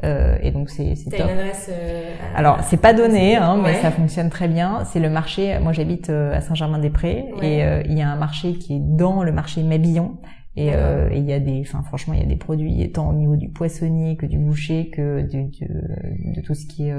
Euh, 0.04 0.36
et 0.42 0.52
donc 0.52 0.70
c'est 0.70 0.94
c'est 0.94 1.10
top. 1.10 1.26
Une 1.26 1.38
adresse 1.38 1.68
euh, 1.72 2.14
Alors 2.36 2.60
c'est 2.62 2.76
pas 2.76 2.92
donné, 2.92 3.34
hein, 3.34 3.58
mais 3.62 3.74
ça 3.80 3.90
fonctionne 3.90 4.30
très 4.30 4.46
bien. 4.46 4.84
C'est 4.84 5.00
le 5.00 5.10
marché. 5.10 5.58
Moi 5.58 5.72
j'habite 5.72 6.10
euh, 6.10 6.36
à 6.36 6.40
Saint-Germain-des-Prés 6.40 7.24
et 7.42 7.64
euh, 7.64 7.82
il 7.84 7.98
y 7.98 8.02
a 8.02 8.08
un 8.08 8.16
marché 8.16 8.52
qui 8.54 8.76
est 8.76 8.80
dans 8.80 9.22
le 9.24 9.32
marché 9.32 9.62
Mabillon. 9.62 10.18
Et 10.60 10.72
il 11.16 11.24
y 11.24 11.32
a 11.32 11.38
des, 11.38 11.60
enfin 11.60 11.82
franchement, 11.84 12.14
il 12.14 12.20
y 12.20 12.22
a 12.22 12.26
des 12.26 12.36
produits 12.36 12.90
tant 12.90 13.10
au 13.10 13.12
niveau 13.12 13.36
du 13.36 13.48
poissonnier 13.48 14.16
que 14.16 14.26
du 14.26 14.38
boucher 14.38 14.90
que 14.90 15.20
du, 15.22 15.44
de 15.44 16.40
tout 16.40 16.54
ce 16.54 16.66
qui 16.66 16.88
est 16.88 16.94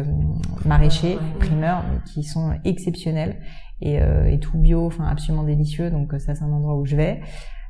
maraîcher, 0.65 1.17
primeur, 1.39 1.83
qui 2.05 2.23
sont 2.23 2.53
exceptionnels 2.63 3.35
et, 3.81 4.01
euh, 4.01 4.31
et 4.31 4.39
tout 4.39 4.57
bio, 4.57 4.85
enfin 4.85 5.07
absolument 5.07 5.43
délicieux. 5.43 5.89
Donc 5.89 6.13
ça, 6.19 6.35
c'est 6.35 6.43
un 6.43 6.51
endroit 6.53 6.77
où 6.77 6.85
je 6.85 6.95
vais. 6.95 7.19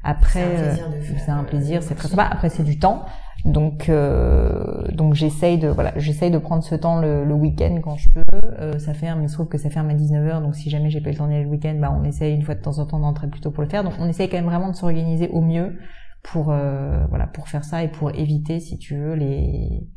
Après, 0.04 0.78
c'est 1.26 1.32
un 1.32 1.44
plaisir, 1.44 1.82
c'est 1.82 1.96
très 1.96 2.08
sympa. 2.08 2.30
Après, 2.32 2.50
c'est 2.50 2.64
du 2.64 2.78
temps. 2.78 3.06
Donc, 3.46 3.90
euh, 3.90 4.84
donc 4.92 5.14
j'essaye 5.14 5.58
de 5.58 5.70
voilà, 5.70 5.94
j'essaye 5.96 6.32
de 6.32 6.38
prendre 6.38 6.64
ce 6.64 6.76
temps 6.76 7.00
le, 7.00 7.24
le 7.24 7.34
week-end 7.34 7.80
quand 7.82 7.96
je 7.96 8.10
peux. 8.10 8.24
Euh, 8.60 8.80
ça 8.80 8.94
ferme, 8.94 9.24
il 9.24 9.30
se 9.30 9.36
trouve 9.36 9.48
que 9.48 9.58
ça 9.58 9.70
ferme 9.70 9.90
à 9.90 9.94
19h, 9.94 10.42
donc 10.42 10.56
si 10.56 10.70
jamais 10.70 10.90
j'ai 10.90 11.02
pas 11.02 11.10
le 11.10 11.16
temps 11.16 11.28
d'aller 11.28 11.44
le 11.44 11.50
week-end, 11.50 11.76
bah 11.80 11.96
on 11.98 12.04
essaye 12.04 12.36
une 12.36 12.42
fois 12.42 12.56
de 12.56 12.62
temps 12.62 12.80
en 12.80 12.86
temps 12.86 13.00
d'entrer 13.00 13.28
plus 13.28 13.40
tôt 13.40 13.52
pour 13.52 13.64
le 13.64 13.70
faire. 13.70 13.84
Donc 13.84 13.94
on 14.00 14.08
essaye 14.08 14.30
quand 14.30 14.38
même 14.38 14.46
vraiment 14.46 14.70
de 14.70 14.76
s'organiser 14.76 15.30
au 15.30 15.42
mieux 15.42 15.78
pour 16.22 16.52
euh, 16.52 17.06
voilà 17.10 17.28
pour 17.28 17.48
faire 17.48 17.64
ça 17.64 17.84
et 17.84 17.88
pour 17.88 18.14
éviter, 18.14 18.60
si 18.60 18.78
tu 18.78 18.98
veux, 18.98 19.14
les 19.14 19.88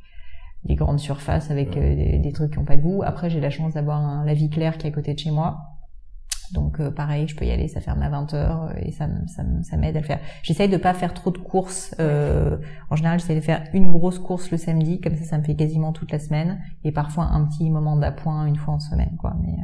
les 0.65 0.77
grandes 0.77 1.01
surfaces 1.01 1.51
avec 1.51 1.71
des, 1.75 2.19
des, 2.21 2.33
trucs 2.33 2.53
qui 2.53 2.59
ont 2.61 2.65
pas 2.65 2.77
de 2.77 2.83
goût. 2.83 3.03
Après, 3.05 3.29
j'ai 3.29 3.41
la 3.41 3.51
chance 3.51 3.75
d'avoir 3.75 3.99
un 3.99 4.25
La 4.25 4.33
Vie 4.33 4.49
Claire 4.49 4.79
qui 4.79 4.87
est 4.87 4.91
à 4.91 4.93
côté 4.93 5.13
de 5.13 5.19
chez 5.19 5.33
moi 5.33 5.72
donc 6.53 6.81
euh, 6.81 6.91
pareil, 6.91 7.27
je 7.29 7.35
peux 7.35 7.45
y 7.45 7.51
aller, 7.51 7.69
ça 7.69 7.81
ferme 7.81 8.03
à 8.03 8.11
20h 8.11 8.35
euh, 8.35 8.73
et 8.83 8.93
ça, 8.93 9.09
ça, 9.27 9.43
ça 9.62 9.77
m'aide 9.77 9.97
à 9.97 10.01
le 10.01 10.07
faire. 10.07 10.21
J'essaye 10.43 10.69
de 10.69 10.77
pas 10.77 10.95
faire 10.95 11.15
trop 11.15 11.31
de 11.31 11.38
courses. 11.38 11.95
Euh, 11.99 12.59
en 12.91 12.97
général, 12.97 13.19
j'essaye 13.19 13.37
de 13.37 13.41
faire 13.41 13.65
une 13.73 13.91
grosse 13.91 14.19
course 14.19 14.51
le 14.51 14.59
samedi, 14.59 15.01
comme 15.01 15.17
ça, 15.17 15.25
ça 15.25 15.38
me 15.38 15.43
fait 15.43 15.55
quasiment 15.55 15.93
toute 15.93 16.12
la 16.12 16.19
semaine 16.19 16.61
et 16.85 16.93
parfois 16.93 17.25
un 17.25 17.45
petit 17.47 17.71
moment 17.71 17.97
d'appoint 17.97 18.47
une 18.47 18.57
fois 18.57 18.75
en 18.75 18.81
semaine, 18.81 19.17
quoi. 19.19 19.35
Mais 19.43 19.57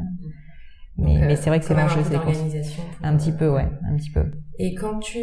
mais, 1.01 1.16
mais 1.27 1.37
c'est 1.37 1.48
vrai 1.48 1.61
que 1.61 1.64
c'est 1.64 1.74
l'enjeu, 1.74 2.01
c'est 2.03 2.16
Un 3.05 3.16
petit 3.16 3.31
peu, 3.31 3.48
ouais, 3.48 3.68
un 3.85 3.96
petit 3.96 4.11
peu. 4.11 4.33
Et 4.59 4.74
quand 4.74 4.98
tu 4.98 5.18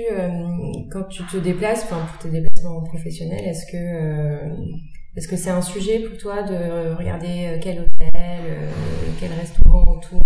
quand 0.89 1.03
tu 1.09 1.23
te 1.23 1.37
déplaces, 1.37 1.83
enfin 1.83 2.05
pour 2.05 2.17
tes 2.19 2.29
déplacements 2.29 2.81
professionnels, 2.83 3.43
est-ce 3.43 3.65
que 3.69 4.55
est-ce 5.17 5.29
que 5.29 5.37
c'est 5.37 5.49
un 5.49 5.61
sujet 5.61 5.99
pour 5.99 6.17
toi 6.17 6.43
de 6.43 6.93
regarder 6.93 7.47
euh, 7.47 7.57
quel 7.61 7.79
hôtel, 7.79 8.09
euh, 8.13 8.69
quel 9.17 9.31
restaurant 9.31 9.83
autour 9.87 10.21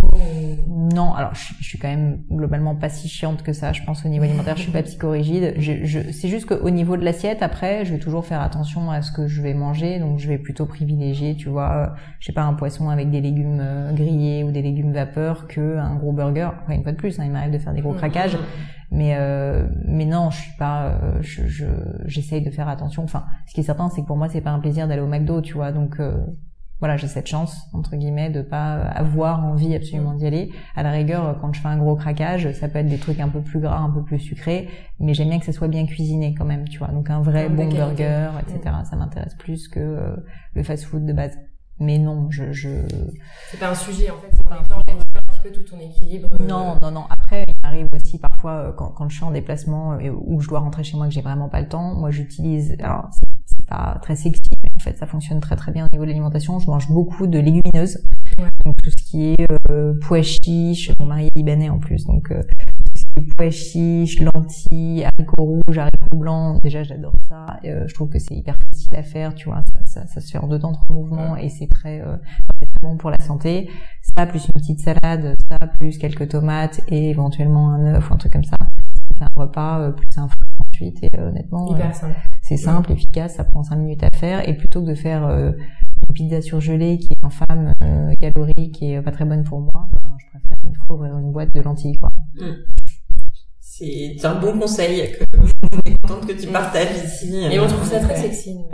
Non, 0.68 1.14
alors 1.14 1.36
je, 1.36 1.64
suis 1.64 1.78
quand 1.78 1.90
même 1.90 2.24
globalement 2.32 2.74
pas 2.74 2.90
si 2.90 3.08
chiante 3.08 3.44
que 3.44 3.54
ça. 3.54 3.72
Je 3.72 3.84
pense 3.84 4.04
au 4.04 4.10
niveau 4.10 4.24
alimentaire, 4.24 4.58
je 4.58 4.64
suis 4.64 4.72
pas 4.72 4.82
psychorigide. 4.82 5.54
Je, 5.60 5.86
je, 5.86 6.12
c'est 6.12 6.28
juste 6.28 6.48
qu'au 6.48 6.72
niveau 6.72 6.98
de 6.98 7.06
l'assiette, 7.06 7.44
après, 7.44 7.86
je 7.86 7.94
vais 7.94 8.00
toujours 8.00 8.26
faire 8.26 8.42
attention 8.42 8.90
à 8.90 9.04
ce 9.04 9.12
que 9.12 9.28
je 9.28 9.44
vais 9.44 9.54
manger. 9.54 10.00
Donc 10.00 10.18
je 10.18 10.28
vais 10.28 10.40
plutôt 10.40 10.66
privilégier, 10.66 11.36
tu 11.36 11.50
vois, 11.50 11.72
euh, 11.72 12.00
je 12.20 12.26
sais 12.26 12.34
pas, 12.34 12.42
un 12.42 12.56
poisson 12.56 12.90
avec 12.90 13.12
des 13.12 13.22
légumes 13.22 13.64
grillés 13.94 14.44
ou 14.44 14.52
des 14.52 14.64
légumes 14.64 14.92
vapeur 14.92 15.48
que 15.48 15.78
un 15.78 15.98
gros 15.98 16.14
burger. 16.14 16.50
Enfin, 16.64 16.74
une 16.74 16.82
fois 16.82 16.94
de 16.94 16.98
plus, 16.98 17.20
hein, 17.20 17.26
il 17.26 17.32
m'arrive 17.32 17.54
de 17.54 17.60
faire 17.60 17.74
des 17.74 17.82
gros 17.82 17.94
mmh. 17.94 17.98
craquages. 17.98 18.38
Mais 18.92 19.16
euh, 19.18 19.68
mais 19.86 20.06
non, 20.06 20.32
je 20.32 20.42
suis 20.42 20.58
pas, 20.58 20.88
euh, 20.88 21.22
je 21.22 21.66
j'essaye 22.06 22.42
de 22.42 22.50
faire 22.50 22.68
attention. 22.68 23.04
Enfin, 23.04 23.26
ce 23.48 23.54
qui 23.54 23.60
est 23.60 23.64
certain, 23.64 23.90
c'est 23.90 24.02
que 24.02 24.08
pour 24.08 24.18
moi, 24.18 24.30
c'est 24.30 24.42
pas 24.42 24.52
un 24.52 24.60
plaisir 24.60 24.88
d'aller 24.88 25.02
au 25.02 25.08
McDo, 25.08 25.42
tu 25.42 25.54
vois. 25.54 25.72
Donc 25.72 26.00
euh, 26.00 26.26
voilà, 26.80 26.98
j'ai 26.98 27.08
cette 27.08 27.28
chance 27.28 27.68
entre 27.74 27.98
guillemets 27.98 28.30
de 28.30 28.42
pas 28.42 28.78
avoir 28.78 29.46
envie 29.46 29.76
absolument 29.76 30.14
d'y 30.14 30.26
aller. 30.26 30.52
À 30.76 30.82
la 30.82 30.92
rigueur, 30.92 31.38
quand 31.40 31.54
je 31.54 31.62
fais 31.62 31.68
un 31.68 31.78
gros 31.78 31.96
craquage, 31.96 32.52
ça 32.54 32.68
peut 32.68 32.80
être 32.80 32.88
des 32.88 32.98
trucs 32.98 33.20
un 33.20 33.30
peu 33.30 33.42
plus 33.42 33.60
gras, 33.60 33.78
un 33.78 33.92
peu 33.92 34.04
plus 34.04 34.20
sucrés, 34.20 34.70
mais 35.00 35.14
j'aime 35.14 35.30
bien 35.30 35.40
que 35.40 35.46
ça 35.46 35.52
soit 35.52 35.68
bien 35.68 35.86
cuisiné 35.86 36.34
quand 36.34 36.46
même, 36.46 36.68
tu 36.68 36.80
vois. 36.80 36.88
Donc 36.88 37.10
un 37.10 37.22
vrai 37.22 37.48
bon 37.50 37.70
burger, 37.70 38.32
etc. 38.42 38.76
Ça 38.90 38.96
m'intéresse 38.96 39.36
plus 39.36 39.68
que 39.68 39.80
euh, 39.80 40.16
le 40.56 40.64
fast-food 40.64 41.06
de 41.06 41.14
base. 41.14 41.38
Mais 41.82 41.98
non, 41.98 42.30
je, 42.30 42.52
je... 42.52 42.70
c'est 43.52 43.60
pas 43.60 43.70
un 43.70 43.76
sujet 43.76 44.10
en 44.10 44.18
fait. 44.18 44.30
C'est 44.36 44.44
pas 44.44 44.60
un 44.60 44.64
sujet 44.64 45.09
petit 45.40 45.50
peu 45.50 45.54
tout 45.54 45.64
ton 45.64 45.80
équilibre. 45.80 46.30
Non, 46.40 46.76
non, 46.82 46.92
non. 46.92 47.04
Après, 47.10 47.46
il 47.48 47.56
m'arrive 47.64 47.88
aussi 47.94 48.18
parfois 48.18 48.74
quand, 48.78 48.90
quand 48.90 49.10
je 49.10 49.16
suis 49.16 49.26
en 49.26 49.32
déplacement 49.32 50.00
et 50.00 50.10
où 50.10 50.40
je 50.42 50.48
dois 50.48 50.60
rentrer 50.60 50.84
chez 50.84 50.98
moi 50.98 51.08
que 51.08 51.14
j'ai 51.14 51.22
vraiment 51.22 51.50
pas 51.50 51.62
le 51.62 51.68
temps. 51.68 51.96
Moi, 51.96 52.12
j'utilise. 52.12 52.76
Alors, 52.80 53.10
c'est 53.46 53.66
pas 53.68 54.00
très 54.02 54.16
sexy, 54.16 54.50
mais 54.64 54.70
en 54.76 54.80
fait, 54.80 54.98
ça 54.98 55.08
fonctionne 55.08 55.40
très 55.40 55.56
très 55.56 55.72
bien 55.72 55.86
au 55.86 55.90
niveau 55.92 56.06
de 56.06 56.10
l'alimentation. 56.10 56.60
Je 56.60 56.68
mange 56.68 56.90
beaucoup 56.90 57.28
de 57.28 57.40
légumineuses, 57.40 58.04
donc 58.66 58.82
tout 58.82 58.92
ce 58.92 58.96
qui 58.96 59.34
est 59.34 59.48
euh, 59.70 59.94
pois 60.02 60.22
chiches. 60.22 60.92
Mon 61.00 61.06
mari 61.06 61.28
est 61.28 61.38
libanais 61.38 61.70
en 61.70 61.80
plus, 61.80 62.06
donc 62.06 62.32
euh, 62.32 62.44
pois 63.38 63.50
chiches, 63.50 64.22
lentilles, 64.22 65.04
haricots 65.06 65.44
rouges, 65.44 65.78
haricots 65.78 66.18
blancs. 66.18 66.62
Déjà, 66.62 66.84
j'adore 66.84 67.14
ça. 67.28 67.60
Euh, 67.66 67.88
je 67.88 67.94
trouve 67.94 68.10
que 68.10 68.20
c'est 68.20 68.36
hyper 68.36 68.56
facile 68.72 68.96
à 68.96 69.04
faire, 69.04 69.36
tu 69.36 69.50
vois. 69.50 69.62
Ça, 69.62 69.86
ça, 69.86 70.08
ça 70.08 70.22
se 70.22 70.32
fait 70.32 70.38
en 70.38 70.48
deux 70.48 70.60
temps, 70.60 70.74
trois 70.74 70.96
mouvements 70.96 71.36
et 71.36 71.50
c'est 71.50 71.68
très, 71.68 72.02
euh, 72.02 72.18
très 72.48 72.68
bon 72.82 72.98
pour 72.98 73.10
la 73.10 73.20
santé. 73.20 73.70
Ça, 74.18 74.26
plus 74.26 74.46
une 74.46 74.54
petite 74.54 74.80
salade, 74.80 75.36
ça, 75.50 75.58
plus 75.80 75.98
quelques 75.98 76.30
tomates 76.30 76.82
et 76.88 77.10
éventuellement 77.10 77.72
un 77.72 77.96
œuf 77.96 78.10
ou 78.10 78.14
un 78.14 78.18
truc 78.18 78.34
comme 78.34 78.44
ça. 78.44 78.58
Ça 78.60 79.16
fait 79.18 79.24
un 79.24 79.42
repas, 79.42 79.80
euh, 79.80 79.92
plus 79.92 80.08
un 80.18 80.28
fruit 80.28 80.50
ensuite. 80.60 81.04
Et 81.04 81.20
honnêtement, 81.20 81.76
c'est 82.42 82.58
simple, 82.58 82.92
efficace, 82.92 83.36
ça 83.36 83.44
prend 83.44 83.64
cinq 83.64 83.78
minutes 83.78 84.04
à 84.04 84.10
faire. 84.16 84.48
Et 84.48 84.56
plutôt 84.56 84.82
que 84.82 84.90
de 84.90 84.96
faire 84.96 85.30
une 85.30 86.14
pizza 86.14 86.42
surgelée 86.42 86.98
qui 86.98 87.10
est 87.12 87.26
infâme, 87.26 87.74
euh, 87.84 88.14
calorique 88.20 88.82
et 88.82 89.02
pas 89.02 89.12
très 89.12 89.26
bonne 89.26 89.44
pour 89.44 89.62
moi, 89.62 89.90
ben, 89.94 90.16
je 90.18 90.26
préfère 90.28 90.58
il 90.70 90.78
faut 90.78 90.96
ouvrir 90.96 91.18
une 91.18 91.32
boîte 91.32 91.54
de 91.54 91.62
lentilles, 91.62 91.98
quoi. 91.98 92.12
Mm 92.36 92.54
c'est 93.80 94.26
un 94.26 94.36
bon 94.36 94.60
conseil 94.60 95.12
que 95.12 95.24
on 95.38 95.90
est 95.90 96.02
contente 96.02 96.28
que 96.28 96.34
tu 96.34 96.48
partages 96.48 97.04
ici. 97.06 97.34
Et 97.50 97.60
on 97.60 97.68
trouve 97.68 97.88
ça 97.88 98.00
très 98.00 98.16
sexy. 98.16 98.58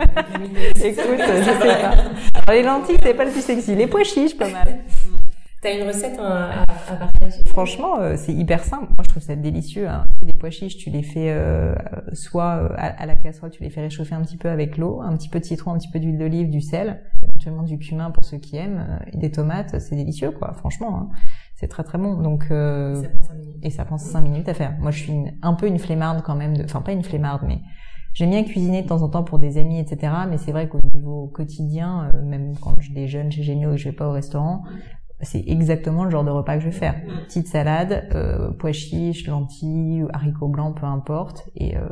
Écoute, 0.84 1.20
je 1.20 1.44
sais 1.44 1.58
pas. 1.58 1.90
Alors 2.34 2.50
les 2.50 2.62
lentilles, 2.62 2.96
c'est 3.02 3.14
pas 3.14 3.24
le 3.24 3.30
plus 3.30 3.42
sexy. 3.42 3.74
Les 3.76 3.86
pois 3.86 4.02
chiches, 4.02 4.36
pas 4.36 4.48
mal. 4.50 4.78
T'as 5.62 5.76
une 5.76 5.86
recette 5.86 6.18
à, 6.18 6.62
à, 6.62 6.96
partager? 6.96 7.40
Franchement, 7.46 7.98
euh, 7.98 8.14
c'est 8.16 8.32
hyper 8.32 8.62
simple. 8.62 8.86
Moi, 8.88 9.02
je 9.02 9.08
trouve 9.08 9.22
ça 9.22 9.36
délicieux. 9.36 9.88
Hein. 9.88 10.04
Des 10.22 10.32
pois 10.32 10.50
chiches, 10.50 10.76
tu 10.76 10.90
les 10.90 11.02
fais 11.02 11.30
euh, 11.30 11.74
soit 12.12 12.56
euh, 12.56 12.68
à, 12.76 12.86
à, 12.86 13.06
la 13.06 13.14
casserole, 13.14 13.50
tu 13.50 13.62
les 13.62 13.70
fais 13.70 13.80
réchauffer 13.80 14.14
un 14.14 14.22
petit 14.22 14.36
peu 14.36 14.48
avec 14.48 14.76
l'eau, 14.76 15.00
un 15.02 15.16
petit 15.16 15.28
peu 15.28 15.40
de 15.40 15.44
citron, 15.44 15.72
un 15.72 15.78
petit 15.78 15.90
peu 15.90 15.98
d'huile 15.98 16.18
d'olive, 16.18 16.50
du 16.50 16.60
sel, 16.60 17.02
éventuellement 17.22 17.62
du 17.62 17.78
cumin 17.78 18.10
pour 18.10 18.24
ceux 18.24 18.38
qui 18.38 18.56
aiment, 18.56 19.00
et 19.12 19.16
des 19.16 19.30
tomates. 19.30 19.80
C'est 19.80 19.96
délicieux, 19.96 20.30
quoi. 20.30 20.52
Franchement. 20.52 20.98
Hein 20.98 21.16
c'est 21.56 21.68
très 21.68 21.82
très 21.82 21.98
bon. 21.98 22.20
Donc 22.20 22.46
euh, 22.50 23.02
et 23.62 23.70
ça 23.70 23.84
prend 23.84 23.98
cinq 23.98 24.20
minutes 24.20 24.48
à 24.48 24.54
faire. 24.54 24.76
Moi, 24.78 24.90
je 24.90 25.02
suis 25.02 25.12
un 25.42 25.54
peu 25.54 25.66
une 25.66 25.78
flemmarde 25.78 26.22
quand 26.22 26.36
même. 26.36 26.56
De, 26.56 26.64
enfin, 26.64 26.82
pas 26.82 26.92
une 26.92 27.02
flemmarde, 27.02 27.42
mais 27.46 27.60
j'aime 28.12 28.30
bien 28.30 28.44
cuisiner 28.44 28.82
de 28.82 28.88
temps 28.88 29.02
en 29.02 29.08
temps 29.08 29.24
pour 29.24 29.38
des 29.38 29.58
amis, 29.58 29.80
etc. 29.80 30.12
Mais 30.28 30.38
c'est 30.38 30.52
vrai 30.52 30.68
qu'au 30.68 30.80
niveau 30.94 31.26
quotidien, 31.28 32.10
euh, 32.14 32.22
même 32.22 32.54
quand 32.60 32.74
je 32.78 32.92
déjeune 32.92 33.32
chez 33.32 33.42
Gémio 33.42 33.72
et 33.72 33.78
je 33.78 33.88
vais 33.88 33.96
pas 33.96 34.06
au 34.06 34.12
restaurant, 34.12 34.62
c'est 35.20 35.42
exactement 35.46 36.04
le 36.04 36.10
genre 36.10 36.24
de 36.24 36.30
repas 36.30 36.54
que 36.56 36.60
je 36.60 36.66
vais 36.66 36.72
faire. 36.72 36.94
Petite 37.26 37.48
salade, 37.48 38.08
euh, 38.14 38.50
pois 38.58 38.72
chiches, 38.72 39.26
lentilles, 39.26 40.04
haricots 40.12 40.48
blancs, 40.48 40.78
peu 40.78 40.86
importe, 40.86 41.48
et, 41.54 41.76
euh, 41.76 41.88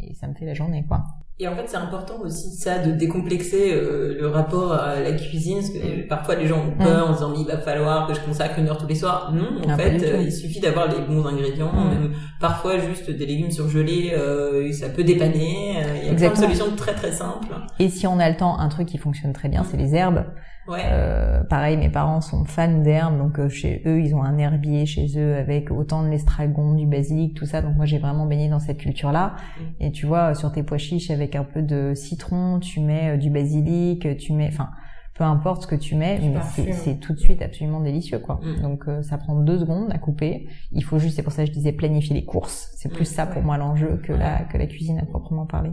et 0.00 0.14
ça 0.14 0.26
me 0.26 0.34
fait 0.34 0.46
la 0.46 0.54
journée, 0.54 0.84
quoi. 0.86 1.04
Et 1.42 1.48
en 1.48 1.56
fait, 1.56 1.64
c'est 1.66 1.78
important 1.78 2.20
aussi 2.22 2.50
ça 2.54 2.80
de 2.80 2.92
décomplexer 2.92 3.72
euh, 3.72 4.14
le 4.20 4.28
rapport 4.28 4.74
à 4.74 5.00
la 5.00 5.12
cuisine, 5.12 5.56
parce 5.56 5.70
que 5.70 6.04
mm. 6.04 6.06
parfois 6.06 6.34
les 6.34 6.46
gens 6.46 6.58
ont 6.58 6.72
peur 6.72 7.08
en 7.08 7.12
disant 7.14 7.30
mais 7.30 7.40
il 7.40 7.46
va 7.46 7.56
falloir 7.56 8.06
que 8.06 8.12
je 8.12 8.20
consacre 8.20 8.58
une 8.58 8.68
heure 8.68 8.76
tous 8.76 8.86
les 8.86 8.94
soirs. 8.94 9.32
Non, 9.32 9.66
en 9.66 9.74
fait, 9.74 10.02
euh, 10.02 10.20
il 10.20 10.32
suffit 10.32 10.60
d'avoir 10.60 10.88
les 10.88 11.00
bons 11.00 11.24
ingrédients, 11.24 11.72
mm. 11.72 11.88
même 11.88 12.12
parfois 12.40 12.78
juste 12.78 13.10
des 13.10 13.24
légumes 13.24 13.50
surgelés, 13.50 14.12
euh, 14.12 14.70
ça 14.72 14.90
peut 14.90 15.02
dépanner. 15.02 15.76
Il 16.02 16.08
y 16.08 16.10
a 16.10 16.14
plein 16.14 16.30
de 16.32 16.36
solutions 16.36 16.76
très 16.76 16.92
très 16.92 17.12
simples. 17.12 17.48
Et 17.78 17.88
si 17.88 18.06
on 18.06 18.18
a 18.18 18.28
le 18.28 18.36
temps, 18.36 18.58
un 18.58 18.68
truc 18.68 18.88
qui 18.88 18.98
fonctionne 18.98 19.32
très 19.32 19.48
bien, 19.48 19.64
c'est 19.64 19.78
les 19.78 19.94
herbes. 19.94 20.26
Ouais. 20.68 20.82
Euh, 20.84 21.42
pareil, 21.42 21.76
mes 21.76 21.88
parents 21.88 22.20
sont 22.20 22.44
fans 22.44 22.78
d'herbes, 22.78 23.18
donc 23.18 23.38
euh, 23.38 23.48
chez 23.48 23.82
eux, 23.86 24.00
ils 24.00 24.14
ont 24.14 24.22
un 24.22 24.38
herbier 24.38 24.86
chez 24.86 25.18
eux 25.18 25.34
avec 25.34 25.70
autant 25.70 26.04
de 26.04 26.08
l'estragon, 26.08 26.74
du 26.74 26.86
basilic, 26.86 27.34
tout 27.34 27.46
ça. 27.46 27.60
Donc 27.60 27.76
moi, 27.76 27.86
j'ai 27.86 27.98
vraiment 27.98 28.26
baigné 28.26 28.48
dans 28.48 28.60
cette 28.60 28.78
culture-là. 28.78 29.34
Mm. 29.58 29.62
Et 29.84 29.92
tu 29.92 30.06
vois, 30.06 30.34
sur 30.34 30.52
tes 30.52 30.62
pois 30.62 30.78
chiches 30.78 31.10
avec 31.10 31.29
un 31.36 31.44
peu 31.44 31.62
de 31.62 31.92
citron, 31.94 32.60
tu 32.60 32.80
mets 32.80 33.14
euh, 33.14 33.16
du 33.16 33.30
basilic, 33.30 34.16
tu 34.18 34.32
mets, 34.32 34.48
enfin, 34.48 34.70
peu 35.14 35.24
importe 35.24 35.62
ce 35.62 35.66
que 35.66 35.74
tu 35.74 35.96
mets, 35.96 36.18
mais 36.20 36.72
c'est 36.72 36.98
tout 37.00 37.12
de 37.12 37.18
suite 37.18 37.42
absolument 37.42 37.80
délicieux, 37.80 38.18
quoi. 38.18 38.40
Mm. 38.42 38.62
Donc 38.62 38.84
ça 39.02 39.18
prend 39.18 39.34
deux 39.34 39.58
secondes 39.58 39.92
à 39.92 39.98
couper. 39.98 40.48
Il 40.72 40.82
faut 40.82 40.98
juste, 40.98 41.16
c'est 41.16 41.22
pour 41.22 41.32
ça 41.32 41.42
que 41.42 41.48
je 41.48 41.52
disais 41.52 41.72
planifier 41.72 42.14
les 42.14 42.24
courses. 42.24 42.70
C'est 42.76 42.90
plus 42.90 43.10
mm. 43.10 43.14
ça 43.14 43.26
pour 43.26 43.42
moi 43.42 43.58
l'enjeu 43.58 44.00
que 44.02 44.12
la 44.12 44.44
que 44.44 44.56
la 44.56 44.66
cuisine 44.66 44.98
à 44.98 45.04
proprement 45.04 45.46
parler. 45.46 45.72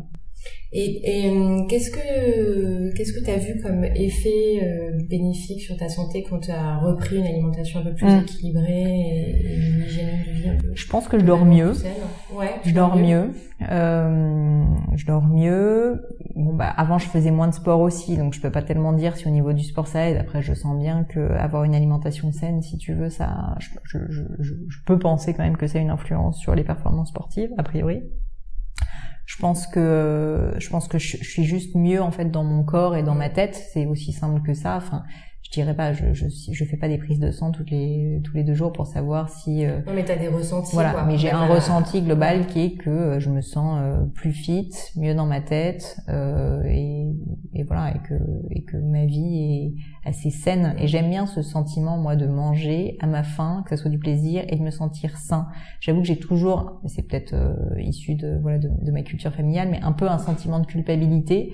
Et, 0.73 1.25
et 1.25 1.29
euh, 1.29 1.65
qu'est-ce 1.69 1.89
que 1.89 2.93
qu'est-ce 2.93 3.13
que 3.13 3.23
tu 3.23 3.31
as 3.31 3.37
vu 3.37 3.61
comme 3.61 3.85
effet 3.85 4.59
euh, 4.61 4.91
bénéfique 5.09 5.61
sur 5.61 5.77
ta 5.77 5.87
santé 5.87 6.25
quand 6.29 6.39
tu 6.39 6.51
as 6.51 6.77
repris 6.79 7.15
une 7.15 7.25
alimentation 7.25 7.79
un 7.79 7.83
peu 7.83 7.93
plus 7.93 8.05
mm. 8.05 8.19
équilibrée 8.23 8.83
et, 8.83 9.55
une 9.55 9.83
hygiène 9.83 10.23
de 10.27 10.31
vie 10.31 10.49
un 10.49 10.55
peu 10.57 10.67
Je 10.73 10.87
pense 10.87 11.07
que 11.07 11.19
je 11.19 11.23
dors 11.23 11.45
mieux. 11.45 11.71
Ouais, 12.33 12.51
je 12.65 12.73
dors 12.73 12.97
mieux. 12.97 13.31
Euh, 13.71 14.63
je 14.93 15.05
dors 15.05 15.25
mieux. 15.25 16.01
Bon 16.35 16.53
bah 16.53 16.67
avant 16.75 16.97
je 16.97 17.07
faisais 17.07 17.31
moins 17.31 17.47
de 17.47 17.53
sport 17.53 17.79
aussi, 17.79 18.17
donc 18.17 18.33
je 18.33 18.41
peux 18.41 18.51
pas 18.51 18.61
tellement 18.61 18.91
dire 18.91 19.15
si 19.15 19.25
au 19.25 19.31
niveau 19.31 19.53
du 19.53 19.63
sport 19.63 19.87
ça 19.87 20.09
aide. 20.09 20.17
Après 20.17 20.41
je 20.41 20.53
sens 20.53 20.77
bien 20.77 21.05
que 21.05 21.31
avoir 21.37 21.63
une 21.63 21.75
alimentation 21.75 22.33
saine, 22.33 22.61
si 22.61 22.77
tu 22.77 22.93
veux, 22.93 23.09
ça, 23.09 23.55
je, 23.59 23.69
je, 23.85 23.99
je, 24.39 24.53
je 24.67 24.77
peux 24.85 24.99
penser 24.99 25.33
quand 25.33 25.43
même 25.43 25.55
que 25.55 25.65
ça 25.67 25.77
a 25.79 25.81
une 25.81 25.91
influence 25.91 26.39
sur 26.39 26.55
les 26.55 26.65
performances 26.65 27.09
sportives 27.09 27.51
a 27.57 27.63
priori 27.63 28.03
je 29.27 29.35
pense 29.37 29.67
que 29.67 30.53
je 30.57 30.69
pense 30.69 30.87
que 30.87 30.97
je, 30.97 31.17
suis 31.17 31.43
juste 31.43 31.75
mieux 31.75 32.01
en 32.01 32.11
fait 32.11 32.31
dans 32.31 32.45
mon 32.45 32.63
corps 32.63 32.95
et 32.95 33.03
dans 33.03 33.13
ma 33.13 33.29
tête. 33.29 33.55
C'est 33.73 33.85
aussi 33.85 34.13
simple 34.13 34.41
que 34.41 34.53
ça. 34.53 34.77
Enfin 34.77 35.03
je 35.47 35.51
dirais 35.53 35.73
pas, 35.73 35.93
je, 35.93 36.13
je, 36.13 36.25
je 36.51 36.65
fais 36.65 36.75
pas 36.75 36.89
des 36.89 36.97
prises 36.97 37.19
de 37.19 37.31
sang 37.31 37.51
toutes 37.51 37.71
les 37.71 38.21
tous 38.25 38.35
les 38.35 38.43
deux 38.43 38.53
jours 38.53 38.73
pour 38.73 38.85
savoir 38.85 39.29
si. 39.29 39.65
Euh, 39.65 39.79
non 39.87 39.93
mais 39.93 40.03
t'as 40.03 40.17
des 40.17 40.27
ressentis. 40.27 40.73
Voilà, 40.73 40.91
quoi. 40.91 41.05
mais 41.05 41.17
j'ai 41.17 41.31
un 41.31 41.47
ressenti 41.47 42.01
global 42.01 42.47
qui 42.47 42.59
est 42.65 42.71
que 42.71 42.89
euh, 42.89 43.19
je 43.21 43.29
me 43.29 43.39
sens 43.39 43.79
euh, 43.81 44.03
plus 44.13 44.33
fit, 44.33 44.69
mieux 44.97 45.15
dans 45.15 45.25
ma 45.25 45.39
tête 45.39 46.01
euh, 46.09 46.63
et, 46.65 47.15
et 47.53 47.63
voilà 47.63 47.95
et 47.95 47.99
que 47.99 48.15
et 48.51 48.63
que 48.63 48.75
ma 48.75 49.05
vie 49.05 49.37
est 50.03 50.09
assez 50.09 50.31
saine 50.31 50.75
et 50.79 50.87
j'aime 50.87 51.09
bien 51.09 51.25
ce 51.25 51.41
sentiment 51.41 51.97
moi 51.97 52.17
de 52.17 52.27
manger 52.27 52.97
à 52.99 53.07
ma 53.07 53.23
faim, 53.23 53.63
que 53.65 53.75
ce 53.77 53.81
soit 53.81 53.91
du 53.91 53.99
plaisir 53.99 54.43
et 54.49 54.57
de 54.57 54.61
me 54.61 54.71
sentir 54.71 55.17
sain. 55.17 55.47
J'avoue 55.79 56.01
que 56.01 56.07
j'ai 56.07 56.19
toujours, 56.19 56.81
c'est 56.87 57.07
peut-être 57.07 57.33
issu 57.79 58.15
de 58.15 58.37
voilà 58.41 58.57
de, 58.57 58.69
de 58.81 58.91
ma 58.91 59.01
culture 59.01 59.31
familiale, 59.33 59.69
mais 59.71 59.79
un 59.81 59.93
peu 59.93 60.09
un 60.09 60.17
sentiment 60.17 60.59
de 60.59 60.65
culpabilité 60.65 61.53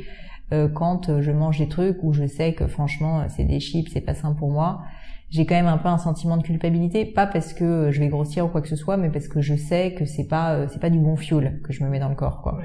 euh, 0.51 0.67
quand 0.67 1.09
euh, 1.09 1.21
je 1.21 1.31
mange 1.31 1.59
des 1.59 1.67
trucs 1.67 2.03
où 2.03 2.13
je 2.13 2.27
sais 2.27 2.53
que 2.53 2.67
franchement 2.67 3.21
euh, 3.21 3.25
c'est 3.29 3.45
des 3.45 3.59
chips, 3.59 3.89
c'est 3.91 4.01
pas 4.01 4.13
sain 4.13 4.33
pour 4.33 4.51
moi, 4.51 4.81
j'ai 5.29 5.45
quand 5.45 5.55
même 5.55 5.67
un 5.67 5.77
peu 5.77 5.87
un 5.87 5.97
sentiment 5.97 6.37
de 6.37 6.43
culpabilité, 6.43 7.05
pas 7.05 7.25
parce 7.25 7.53
que 7.53 7.89
je 7.91 7.99
vais 7.99 8.07
grossir 8.07 8.45
ou 8.45 8.49
quoi 8.49 8.61
que 8.61 8.67
ce 8.67 8.75
soit, 8.75 8.97
mais 8.97 9.09
parce 9.09 9.27
que 9.27 9.41
je 9.41 9.55
sais 9.55 9.93
que 9.93 10.05
c'est 10.05 10.27
pas 10.27 10.67
c'est 10.67 10.79
pas 10.79 10.89
du 10.89 10.99
bon 10.99 11.15
fuel 11.15 11.61
que 11.63 11.73
je 11.73 11.83
me 11.83 11.89
mets 11.89 11.99
dans 11.99 12.09
le 12.09 12.15
corps 12.15 12.41
quoi. 12.41 12.59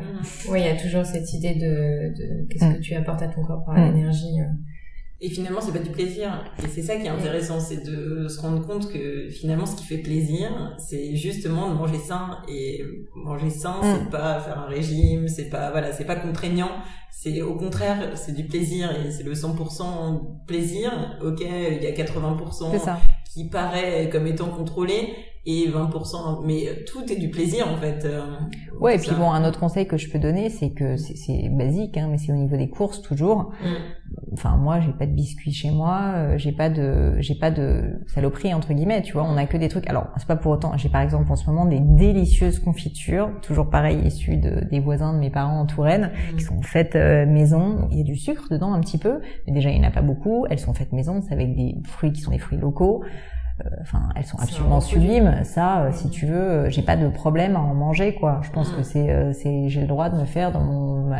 Oui, 0.51 0.61
il 0.61 0.67
y 0.67 0.69
a 0.69 0.77
toujours 0.77 1.07
cette 1.07 1.33
idée 1.33 1.55
de, 1.55 2.15
de 2.15 2.47
qu'est-ce 2.51 2.65
mm. 2.65 2.75
que 2.75 2.81
tu 2.81 2.95
apportes 2.95 3.23
à 3.23 3.29
ton 3.29 3.43
corps 3.43 3.65
par 3.65 3.75
mm. 3.75 3.85
l'énergie. 3.85 4.39
Et 5.21 5.31
finalement, 5.31 5.61
c'est 5.61 5.73
pas 5.73 5.81
du 5.81 5.91
plaisir. 5.91 6.45
Et 6.63 6.69
c'est 6.69 6.83
ça 6.83 6.95
qui 6.95 7.07
est 7.07 7.11
intéressant, 7.11 7.59
c'est 7.59 7.85
de 7.85 8.29
se 8.29 8.41
rendre 8.41 8.65
compte 8.65 8.93
que 8.93 9.29
finalement, 9.31 9.67
ce 9.67 9.75
qui 9.75 9.85
fait 9.85 9.99
plaisir, 9.99 10.77
c'est 10.79 11.17
justement 11.17 11.71
de 11.71 11.75
manger 11.75 11.99
sain. 11.99 12.39
Et 12.49 12.85
manger 13.17 13.51
sain, 13.51 13.81
c'est 13.83 14.05
mm. 14.05 14.11
pas 14.11 14.39
faire 14.39 14.61
un 14.61 14.67
régime, 14.67 15.27
c'est 15.27 15.51
pas, 15.51 15.73
voilà, 15.73 15.93
c'est 15.93 16.05
pas 16.05 16.15
contraignant. 16.15 16.71
C'est 17.29 17.43
au 17.43 17.55
contraire, 17.55 18.13
c'est 18.17 18.35
du 18.35 18.45
plaisir 18.45 18.91
et 18.91 19.11
c'est 19.11 19.23
le 19.23 19.33
100% 19.33 20.47
plaisir. 20.47 21.19
Ok, 21.23 21.41
il 21.41 21.83
y 21.83 21.87
a 21.87 21.93
80% 21.93 22.99
qui 23.33 23.49
paraît 23.49 24.09
comme 24.11 24.27
étant 24.27 24.49
contrôlé 24.49 25.15
et 25.45 25.69
20%, 25.69 26.45
mais 26.45 26.85
tout 26.85 27.11
est 27.11 27.17
du 27.17 27.31
plaisir 27.31 27.69
en 27.69 27.77
fait. 27.77 28.05
Euh, 28.05 28.23
ouais, 28.81 28.97
et 28.97 28.99
puis 28.99 29.13
bon, 29.17 29.31
un 29.31 29.47
autre 29.47 29.61
conseil 29.61 29.87
que 29.87 29.97
je 29.97 30.11
peux 30.11 30.19
donner, 30.19 30.51
c'est 30.51 30.71
que 30.71 30.97
c'est 30.97 31.49
basique, 31.51 31.97
hein, 31.97 32.09
mais 32.11 32.19
c'est 32.19 32.33
au 32.33 32.37
niveau 32.37 32.57
des 32.57 32.69
courses 32.69 33.03
toujours. 33.03 33.53
Mm. 33.63 34.08
Enfin, 34.33 34.57
moi, 34.57 34.81
j'ai 34.81 34.93
pas 34.93 35.07
de 35.07 35.13
biscuits 35.13 35.53
chez 35.53 35.71
moi, 35.71 36.13
euh, 36.15 36.39
j'ai 36.39 36.53
pas 36.53 36.71
de, 36.71 37.15
j'ai 37.21 37.35
pas 37.35 37.51
de 37.51 38.01
saloperie 38.07 38.55
entre 38.55 38.73
guillemets, 38.73 39.03
tu 39.03 39.13
vois. 39.13 39.25
On 39.25 39.37
a 39.37 39.47
que 39.47 39.57
des 39.57 39.69
trucs. 39.69 39.89
Alors, 39.89 40.09
c'est 40.17 40.27
pas 40.27 40.37
pour 40.37 40.53
autant. 40.53 40.77
J'ai 40.77 40.89
par 40.89 41.01
exemple 41.01 41.31
en 41.31 41.37
ce 41.37 41.47
moment 41.47 41.67
des 41.67 41.81
délicieuses 41.81 42.59
confitures, 42.59 43.31
toujours 43.43 43.71
pareil, 43.71 44.01
issues 44.07 44.37
de, 44.37 44.65
des 44.71 44.81
voisins 44.81 45.13
de 45.13 45.19
mes 45.19 45.31
parents 45.31 45.61
en 45.61 45.67
Touraine, 45.67 46.11
qui 46.37 46.43
sont 46.43 46.63
faites 46.63 46.97
euh, 46.97 47.27
maison. 47.27 47.89
Il 47.91 47.99
y 47.99 48.01
a 48.01 48.05
du 48.05 48.17
sucre 48.17 48.47
dedans 48.51 48.73
un 48.73 48.81
petit 48.81 48.99
peu, 48.99 49.21
mais 49.47 49.53
déjà 49.53 49.71
il 49.71 49.79
n'y 49.79 49.85
en 49.85 49.89
a 49.89 49.93
pas 49.93 50.03
beaucoup. 50.03 50.47
Elles 50.51 50.59
sont 50.59 50.75
faites 50.75 50.93
maison, 50.93 51.21
c'est 51.23 51.33
avec 51.33 51.57
des 51.57 51.77
fruits 51.85 52.13
qui 52.13 52.21
sont 52.21 52.31
des 52.31 52.39
fruits 52.39 52.59
locaux. 52.59 53.03
Euh, 53.65 53.71
enfin 53.81 54.09
elles 54.15 54.25
sont 54.25 54.39
absolument 54.39 54.81
sublimes. 54.81 55.43
Ça 55.43 55.83
euh, 55.83 55.93
si 55.93 56.11
tu 56.11 56.27
veux 56.27 56.37
euh, 56.37 56.71
j'ai 56.71 56.83
pas 56.83 56.97
de 56.97 57.09
problème 57.09 57.57
à 57.57 57.61
en 57.61 57.75
manger 57.75 58.15
quoi. 58.15 58.41
Je 58.43 58.51
pense 58.51 58.71
que 58.71 58.83
c'est 58.83 59.33
c'est 59.33 59.69
j'ai 59.69 59.81
le 59.81 59.87
droit 59.87 60.11
de 60.11 60.17
me 60.17 60.25
faire 60.25 60.53
dans 60.53 60.61
mon 60.61 61.11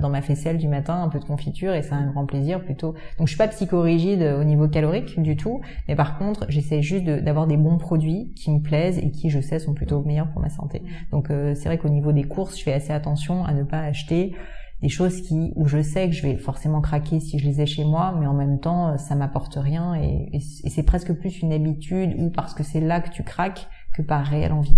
dans 0.00 0.08
ma 0.08 0.22
faisselle 0.22 0.58
du 0.58 0.68
matin 0.68 1.02
un 1.02 1.08
peu 1.08 1.18
de 1.18 1.24
confiture 1.24 1.74
et 1.74 1.82
c'est 1.82 1.94
un 1.94 2.06
grand 2.06 2.26
plaisir 2.26 2.64
plutôt. 2.64 2.94
Donc 3.18 3.28
je 3.28 3.32
suis 3.32 3.38
pas 3.38 3.48
psychorigide 3.48 4.22
au 4.22 4.44
niveau 4.44 4.68
calorique 4.68 5.20
du 5.20 5.36
tout 5.36 5.60
mais 5.88 5.94
par 5.94 6.18
contre 6.18 6.46
j'essaie 6.48 6.82
juste 6.82 7.04
d'avoir 7.04 7.46
des 7.46 7.56
bons 7.56 7.78
produits 7.78 8.32
qui 8.34 8.50
me 8.50 8.60
plaisent 8.60 8.98
et 8.98 9.10
qui 9.10 9.30
je 9.30 9.40
sais 9.40 9.58
sont 9.58 9.74
plutôt 9.74 10.02
meilleurs 10.02 10.30
pour 10.30 10.40
ma 10.40 10.50
santé. 10.50 10.82
Donc 11.12 11.28
c'est 11.28 11.66
vrai 11.66 11.78
qu'au 11.78 11.90
niveau 11.90 12.12
des 12.12 12.24
courses 12.24 12.58
je 12.58 12.64
fais 12.64 12.72
assez 12.72 12.92
attention 12.92 13.44
à 13.44 13.52
ne 13.52 13.62
pas 13.62 13.80
acheter 13.80 14.34
des 14.82 14.88
choses 14.88 15.22
qui 15.22 15.52
où 15.56 15.66
je 15.66 15.82
sais 15.82 16.08
que 16.08 16.14
je 16.14 16.22
vais 16.22 16.36
forcément 16.36 16.80
craquer 16.80 17.20
si 17.20 17.38
je 17.38 17.46
les 17.46 17.60
ai 17.60 17.66
chez 17.66 17.84
moi, 17.84 18.14
mais 18.18 18.26
en 18.26 18.34
même 18.34 18.60
temps 18.60 18.98
ça 18.98 19.14
m'apporte 19.14 19.54
rien 19.56 19.94
et, 19.94 20.28
et 20.32 20.70
c'est 20.70 20.82
presque 20.82 21.12
plus 21.14 21.40
une 21.40 21.52
habitude 21.52 22.14
ou 22.18 22.30
parce 22.30 22.54
que 22.54 22.62
c'est 22.62 22.80
là 22.80 23.00
que 23.00 23.10
tu 23.10 23.22
craques 23.22 23.68
que 23.94 24.02
par 24.02 24.24
réelle 24.26 24.52
envie. 24.52 24.76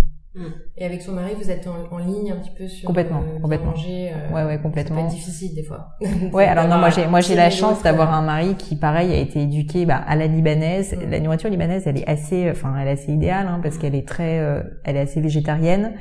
Et 0.79 0.85
avec 0.85 1.01
son 1.01 1.13
mari, 1.13 1.31
vous 1.35 1.49
êtes 1.49 1.67
en, 1.67 1.97
ligne 1.97 2.31
un 2.31 2.35
petit 2.35 2.51
peu 2.55 2.67
sur 2.67 2.85
complètement, 2.85 3.21
euh, 3.21 3.39
complètement. 3.39 3.71
manger. 3.71 4.11
Euh, 4.13 4.33
ouais, 4.33 4.43
ouais, 4.43 4.61
complètement. 4.61 5.09
C'est 5.09 5.15
difficile 5.15 5.55
des 5.55 5.63
fois. 5.63 5.95
ouais, 6.33 6.45
alors 6.45 6.67
non, 6.67 6.77
moi 6.77 6.91
j'ai, 6.91 7.07
moi 7.07 7.21
j'ai 7.21 7.35
la 7.35 7.49
chance 7.49 7.81
d'avoir 7.81 8.13
un 8.13 8.21
mari 8.21 8.55
qui, 8.55 8.75
pareil, 8.75 9.11
a 9.11 9.17
été 9.17 9.41
éduqué 9.41 9.85
bah, 9.85 10.01
à 10.07 10.15
la 10.15 10.27
libanaise. 10.27 10.95
La 11.09 11.19
nourriture 11.19 11.49
libanaise, 11.49 11.87
elle 11.87 11.97
est 11.97 12.07
assez, 12.07 12.49
enfin, 12.51 12.75
elle 12.79 12.89
est 12.89 12.91
assez 12.91 13.11
idéale 13.11 13.47
hein, 13.47 13.59
parce 13.63 13.77
qu'elle 13.79 13.95
est 13.95 14.07
très, 14.07 14.39
euh, 14.39 14.61
elle 14.83 14.97
est 14.97 15.01
assez 15.01 15.19
végétarienne. 15.19 15.93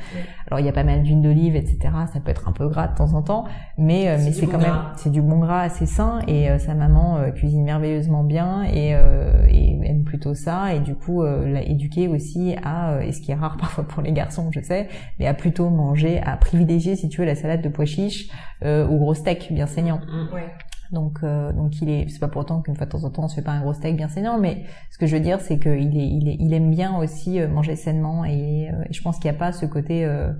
Alors 0.48 0.60
il 0.60 0.66
y 0.66 0.68
a 0.68 0.72
pas 0.72 0.84
mal 0.84 1.02
d'huile 1.02 1.22
d'olive, 1.22 1.56
etc. 1.56 1.78
Ça 2.12 2.20
peut 2.20 2.30
être 2.30 2.46
un 2.46 2.52
peu 2.52 2.68
gras 2.68 2.88
de 2.88 2.96
temps 2.96 3.14
en 3.14 3.22
temps, 3.22 3.46
mais 3.78 4.08
euh, 4.08 4.18
mais 4.22 4.32
c'est 4.32 4.46
quand 4.46 4.58
même, 4.58 4.76
c'est 4.96 5.10
du 5.10 5.22
bon 5.22 5.38
gras 5.38 5.62
assez 5.62 5.86
sain 5.86 6.20
et 6.28 6.56
sa 6.58 6.74
maman 6.74 7.30
cuisine 7.34 7.64
merveilleusement 7.64 8.22
bien 8.22 8.62
et, 8.64 8.90
et 8.90 9.80
aime 9.84 10.04
plutôt 10.04 10.34
ça 10.34 10.74
et 10.74 10.80
du 10.80 10.94
coup 10.94 11.22
l'a 11.24 11.62
éduqué 11.62 12.06
aussi 12.06 12.54
à, 12.62 13.02
et 13.02 13.12
ce 13.12 13.20
qui 13.20 13.32
est 13.32 13.34
rare 13.34 13.56
parfois 13.60 13.84
pour 13.84 14.02
les 14.02 14.12
garçons, 14.12 14.25
je 14.52 14.60
sais 14.60 14.88
mais 15.18 15.26
à 15.26 15.34
plutôt 15.34 15.70
manger, 15.70 16.20
à 16.20 16.36
privilégier, 16.36 16.96
si 16.96 17.08
tu 17.08 17.20
veux, 17.20 17.26
la 17.26 17.34
salade 17.34 17.62
de 17.62 17.68
pois 17.68 17.84
chiches 17.84 18.28
euh, 18.64 18.86
au 18.86 18.96
gros 18.98 19.14
steak 19.14 19.52
bien 19.52 19.66
saignant. 19.66 20.00
Mm. 20.06 20.34
Ouais. 20.34 20.52
Donc, 20.92 21.18
euh, 21.22 21.52
donc 21.52 21.80
il 21.80 21.88
est, 21.88 22.08
c'est 22.08 22.18
pas 22.18 22.28
pour 22.28 22.42
autant 22.42 22.62
qu'une 22.62 22.76
fois 22.76 22.86
de 22.86 22.90
temps 22.90 23.04
en 23.04 23.10
temps 23.10 23.24
on 23.24 23.28
se 23.28 23.34
fait 23.34 23.42
pas 23.42 23.52
un 23.52 23.60
gros 23.60 23.72
steak 23.72 23.96
bien 23.96 24.08
saignant, 24.08 24.38
mais 24.38 24.64
ce 24.90 24.98
que 24.98 25.06
je 25.06 25.16
veux 25.16 25.22
dire 25.22 25.40
c'est 25.40 25.58
qu'il 25.58 25.98
est, 25.98 26.08
il 26.08 26.28
est, 26.28 26.36
il 26.38 26.54
aime 26.54 26.70
bien 26.70 26.96
aussi 26.96 27.40
euh, 27.40 27.48
manger 27.48 27.76
sainement 27.76 28.24
et, 28.24 28.70
euh, 28.70 28.84
je 28.90 29.02
pense 29.02 29.18
qu'il 29.18 29.30
n'y 29.30 29.36
a 29.36 29.38
pas 29.38 29.52
ce 29.52 29.66
côté, 29.66 30.04
euh, 30.04 30.32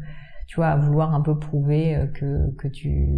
tu 0.46 0.56
vois, 0.56 0.68
à 0.68 0.76
vouloir 0.76 1.14
un 1.14 1.20
peu 1.20 1.38
prouver 1.38 2.08
que 2.14 2.54
que 2.56 2.68
tu 2.68 3.08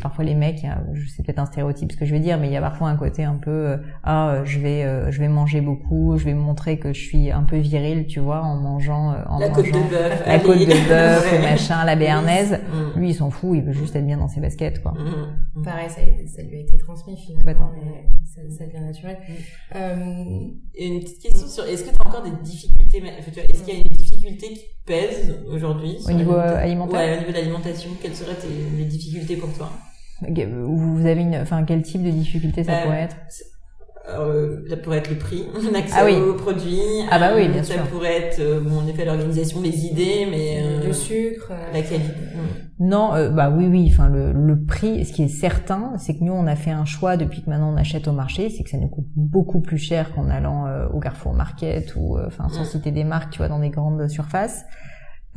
parfois 0.00 0.24
les 0.24 0.34
mecs, 0.34 0.66
c'est 1.08 1.24
peut-être 1.24 1.38
un 1.38 1.46
stéréotype 1.46 1.92
ce 1.92 1.96
que 1.96 2.04
je 2.04 2.12
vais 2.12 2.20
dire, 2.20 2.38
mais 2.38 2.48
il 2.48 2.52
y 2.52 2.56
a 2.56 2.60
parfois 2.60 2.88
un 2.88 2.96
côté 2.96 3.24
un 3.24 3.36
peu 3.36 3.50
euh, 3.50 3.76
ah 4.04 4.42
je 4.44 4.58
vais 4.58 4.84
euh, 4.84 5.10
je 5.10 5.20
vais 5.20 5.28
manger 5.28 5.60
beaucoup, 5.60 6.16
je 6.18 6.24
vais 6.24 6.34
montrer 6.34 6.78
que 6.78 6.92
je 6.92 7.00
suis 7.00 7.30
un 7.30 7.42
peu 7.42 7.56
viril, 7.56 8.06
tu 8.06 8.20
vois, 8.20 8.42
en 8.42 8.56
mangeant 8.56 9.12
euh, 9.12 9.22
en 9.28 9.38
la 9.38 9.48
côte 9.48 9.66
de 9.66 9.90
bœuf, 9.90 10.22
la 10.26 10.38
côte 10.38 10.58
de 10.58 10.88
bœuf, 10.88 11.40
machin, 11.42 11.84
la 11.84 11.96
béarnaise. 11.96 12.52
Mm. 12.52 12.98
Lui, 12.98 13.10
il 13.10 13.14
s'en 13.14 13.30
fout, 13.30 13.56
il 13.56 13.62
veut 13.62 13.72
juste 13.72 13.96
être 13.96 14.06
bien 14.06 14.18
dans 14.18 14.28
ses 14.28 14.40
baskets, 14.40 14.82
quoi. 14.82 14.92
Mm. 14.92 15.62
Pareil, 15.62 15.88
ça, 15.88 16.00
ça, 16.26 16.42
lui 16.42 16.56
a 16.56 16.60
été 16.60 16.78
transmis 16.78 17.16
finalement, 17.16 17.70
mais 17.74 18.06
ça, 18.24 18.40
ça 18.56 18.66
devient 18.66 18.84
naturel. 18.84 19.18
Euh, 19.74 19.94
une 20.78 21.00
petite 21.00 21.22
question 21.22 21.46
sur 21.46 21.64
est-ce 21.64 21.84
que 21.84 21.90
tu 21.90 21.96
as 22.04 22.08
encore 22.08 22.22
des 22.22 22.42
difficultés 22.42 22.98
Est-ce 22.98 23.62
qu'il 23.62 23.74
y 23.74 23.76
a 23.76 23.80
une 23.80 23.96
difficulté 23.96 24.48
qui 24.48 24.64
pèse 24.86 25.36
aujourd'hui 25.48 25.98
au 26.06 26.12
niveau 26.12 26.34
alimentaire 26.34 27.00
Ouais, 27.00 27.16
au 27.16 27.20
niveau 27.20 27.30
de 27.30 27.36
l'alimentation, 27.36 27.90
quelles 28.00 28.14
seraient 28.14 28.34
tes, 28.34 28.48
les 28.76 28.84
difficultés 28.84 29.36
pour 29.36 29.52
toi? 29.52 29.70
Vous 30.20 31.06
avez 31.06 31.22
une, 31.22 31.36
enfin, 31.36 31.64
quel 31.64 31.82
type 31.82 32.02
de 32.02 32.10
difficulté 32.10 32.64
ça 32.64 32.72
euh, 32.72 32.82
pourrait 32.84 33.02
être? 33.02 33.16
euh, 34.18 34.62
ça 34.68 34.76
pourrait 34.76 34.98
être 34.98 35.10
le 35.10 35.16
prix, 35.16 35.46
l'accès 35.72 35.96
ah 35.96 36.28
aux 36.28 36.34
produits. 36.34 36.80
Ah 37.10 37.18
bah 37.18 37.32
oui, 37.34 37.48
bien 37.48 37.62
ça 37.62 37.74
sûr. 37.74 37.82
Ça 37.82 37.88
pourrait 37.88 38.16
être, 38.16 38.40
euh, 38.40 38.60
bon, 38.60 38.80
en 38.80 38.86
effet, 38.86 39.04
l'organisation, 39.04 39.60
les 39.60 39.86
idées, 39.86 40.26
mais 40.30 40.62
euh, 40.62 40.86
le 40.86 40.92
sucre, 40.92 41.52
la 41.72 41.82
qualité. 41.82 42.12
Non, 42.78 43.10
bah 43.34 43.50
oui, 43.50 43.66
oui. 43.66 43.90
Enfin, 43.92 44.08
le, 44.08 44.32
le 44.32 44.64
prix, 44.64 45.04
ce 45.04 45.12
qui 45.12 45.22
est 45.22 45.28
certain, 45.28 45.92
c'est 45.98 46.16
que 46.16 46.24
nous, 46.24 46.32
on 46.32 46.46
a 46.46 46.56
fait 46.56 46.70
un 46.70 46.86
choix 46.86 47.18
depuis 47.18 47.42
que 47.42 47.50
maintenant 47.50 47.72
on 47.72 47.76
achète 47.76 48.08
au 48.08 48.12
marché, 48.12 48.48
c'est 48.48 48.62
que 48.62 48.70
ça 48.70 48.78
nous 48.78 48.88
coûte 48.88 49.08
beaucoup 49.14 49.60
plus 49.60 49.76
cher 49.76 50.14
qu'en 50.14 50.30
allant 50.30 50.64
au 50.94 50.98
Carrefour 50.98 51.34
Market 51.34 51.94
ou, 51.96 52.18
enfin, 52.26 52.48
sans 52.48 52.64
citer 52.64 52.90
des 52.90 53.04
marques, 53.04 53.32
tu 53.32 53.38
vois, 53.38 53.48
dans 53.48 53.58
des 53.58 53.68
grandes 53.68 54.08
surfaces. 54.08 54.64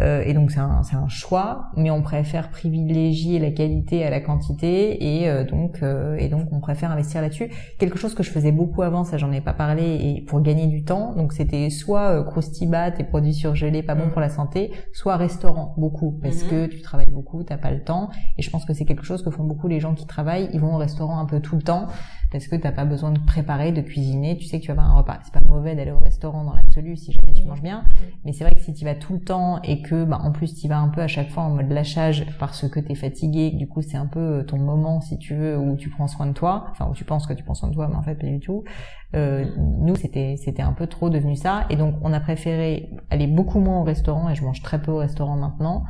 Euh, 0.02 0.24
et 0.26 0.34
donc 0.34 0.50
c'est 0.50 0.60
un, 0.60 0.82
un, 0.92 1.08
choix, 1.08 1.68
mais 1.78 1.92
on 1.92 2.02
préfère 2.02 2.50
privilégier 2.50 3.38
la 3.38 3.52
qualité 3.52 4.04
à 4.04 4.10
la 4.10 4.22
quantité 4.22 5.20
et 5.22 5.30
euh, 5.30 5.44
donc 5.44 5.84
euh, 5.84 6.16
et 6.18 6.30
donc 6.30 6.48
on 6.52 6.60
préfère 6.60 6.92
investir 6.92 7.22
là-dessus. 7.22 7.52
Quelque 7.78 8.00
chose 8.00 8.16
que 8.16 8.24
je 8.24 8.32
faisais 8.32 8.52
beaucoup 8.52 8.82
avant, 8.82 9.04
ça 9.04 9.20
j'en 9.20 9.32
ai 9.32 9.40
pas 9.40 9.54
parlé, 9.54 9.84
et 9.84 10.22
pour 10.22 10.42
gagner 10.42 10.66
du 10.66 10.84
temps, 10.84 11.14
donc 11.14 11.32
c'était 11.32 11.70
soit 11.70 12.10
euh, 12.10 12.24
croustibat 12.24 12.98
et 12.98 13.04
produits 13.04 13.36
surgelés 13.36 13.84
pas 13.84 13.94
bons 13.94 14.08
mm. 14.08 14.12
pour 14.12 14.22
la 14.22 14.30
santé, 14.30 14.72
soit 14.94 15.16
restaurant 15.16 15.76
beaucoup 15.78 16.20
parce 16.24 16.38
mm-hmm. 16.38 16.50
que 16.50 16.66
tu 16.66 16.82
travailles 16.82 17.12
beaucoup, 17.12 17.44
t'as 17.44 17.58
pas 17.58 17.72
le 17.72 17.84
temps. 17.84 18.10
Et 18.40 18.42
je 18.42 18.50
pense 18.50 18.66
que 18.66 18.74
c'est 18.74 18.86
quelque 18.86 19.04
chose 19.04 19.24
que 19.24 19.30
font 19.30 19.44
beaucoup 19.44 19.68
les 19.68 19.80
gens 19.80 19.94
qui 19.94 20.08
travaillent, 20.08 20.50
ils 20.54 20.60
vont 20.60 20.74
au 20.74 20.80
restaurant 20.80 21.20
un 21.20 21.26
peu 21.26 21.40
tout 21.40 21.56
le 21.56 21.62
temps 21.62 21.88
parce 22.34 22.48
que 22.48 22.56
t'as 22.56 22.72
pas 22.72 22.84
besoin 22.84 23.12
de 23.12 23.20
préparer, 23.20 23.72
de 23.72 23.82
cuisiner, 23.82 24.36
tu 24.38 24.46
sais 24.46 24.60
que 24.60 24.66
tu 24.66 24.74
vas 24.74 24.82
avoir 24.82 24.96
un 24.96 24.98
repas. 24.98 25.20
C'est 25.24 25.32
pas 25.32 25.48
mauvais 25.48 25.76
d'aller 25.76 25.92
au 25.92 26.00
restaurant 26.00 26.44
dans 26.44 26.54
l'absolu 26.54 26.98
si 26.98 27.12
jamais 27.12 27.32
tu 27.32 27.46
manges 27.46 27.62
bien, 27.62 27.86
mais 28.26 28.34
c'est 28.34 28.44
vrai 28.44 28.56
que 28.56 28.60
si 28.60 28.74
tu 28.74 28.84
vas 28.84 28.96
tout 28.96 29.14
le 29.14 29.20
temps 29.20 29.62
et 29.62 29.84
que 29.84 30.04
bah, 30.04 30.20
en 30.22 30.32
plus 30.32 30.56
tu 30.56 30.68
vas 30.68 30.80
un 30.80 30.90
peu 30.90 31.02
à 31.02 31.08
chaque 31.08 31.30
fois 31.30 31.44
en 31.44 31.52
mode 31.52 31.72
lâchage 31.72 32.26
parce 32.40 32.68
que 32.68 32.80
t'es 32.80 32.96
fatigué, 32.96 33.52
du 33.52 33.68
coup 33.68 33.84
c'est 33.84 33.98
un 33.98 34.08
peu 34.08 34.44
ton 34.48 34.58
moment 34.58 35.00
si 35.00 35.20
tu 35.20 35.36
veux 35.36 35.58
où 35.58 35.78
tu 35.78 35.90
prends 35.90 36.08
soin 36.08 36.26
de 36.26 36.34
toi, 36.34 36.66
enfin 36.72 36.90
où 36.90 36.96
tu 36.96 37.06
penses 37.06 37.28
que 37.28 37.34
tu 37.34 37.44
prends 37.44 37.54
soin 37.54 37.70
de 37.70 37.76
toi, 37.76 37.88
mais 37.88 37.96
en 37.96 38.02
fait 38.04 38.16
pas 38.16 38.28
du 38.28 38.40
tout. 38.40 38.64
Euh, 39.16 39.46
nous 39.58 39.96
c'était 39.96 40.36
c'était 40.38 40.64
un 40.64 40.74
peu 40.74 40.88
trop 40.88 41.12
devenu 41.12 41.36
ça. 41.36 41.66
Et 41.70 41.76
donc 41.76 41.94
on 42.02 42.12
a 42.14 42.20
préféré 42.20 42.90
aller 43.12 43.28
beaucoup 43.28 43.60
moins 43.60 43.80
au 43.80 43.84
restaurant 43.84 44.28
et 44.30 44.34
je 44.34 44.44
mange 44.44 44.64
très 44.64 44.82
peu 44.82 44.92
au 44.92 44.98
restaurant 44.98 45.36
maintenant 45.36 45.84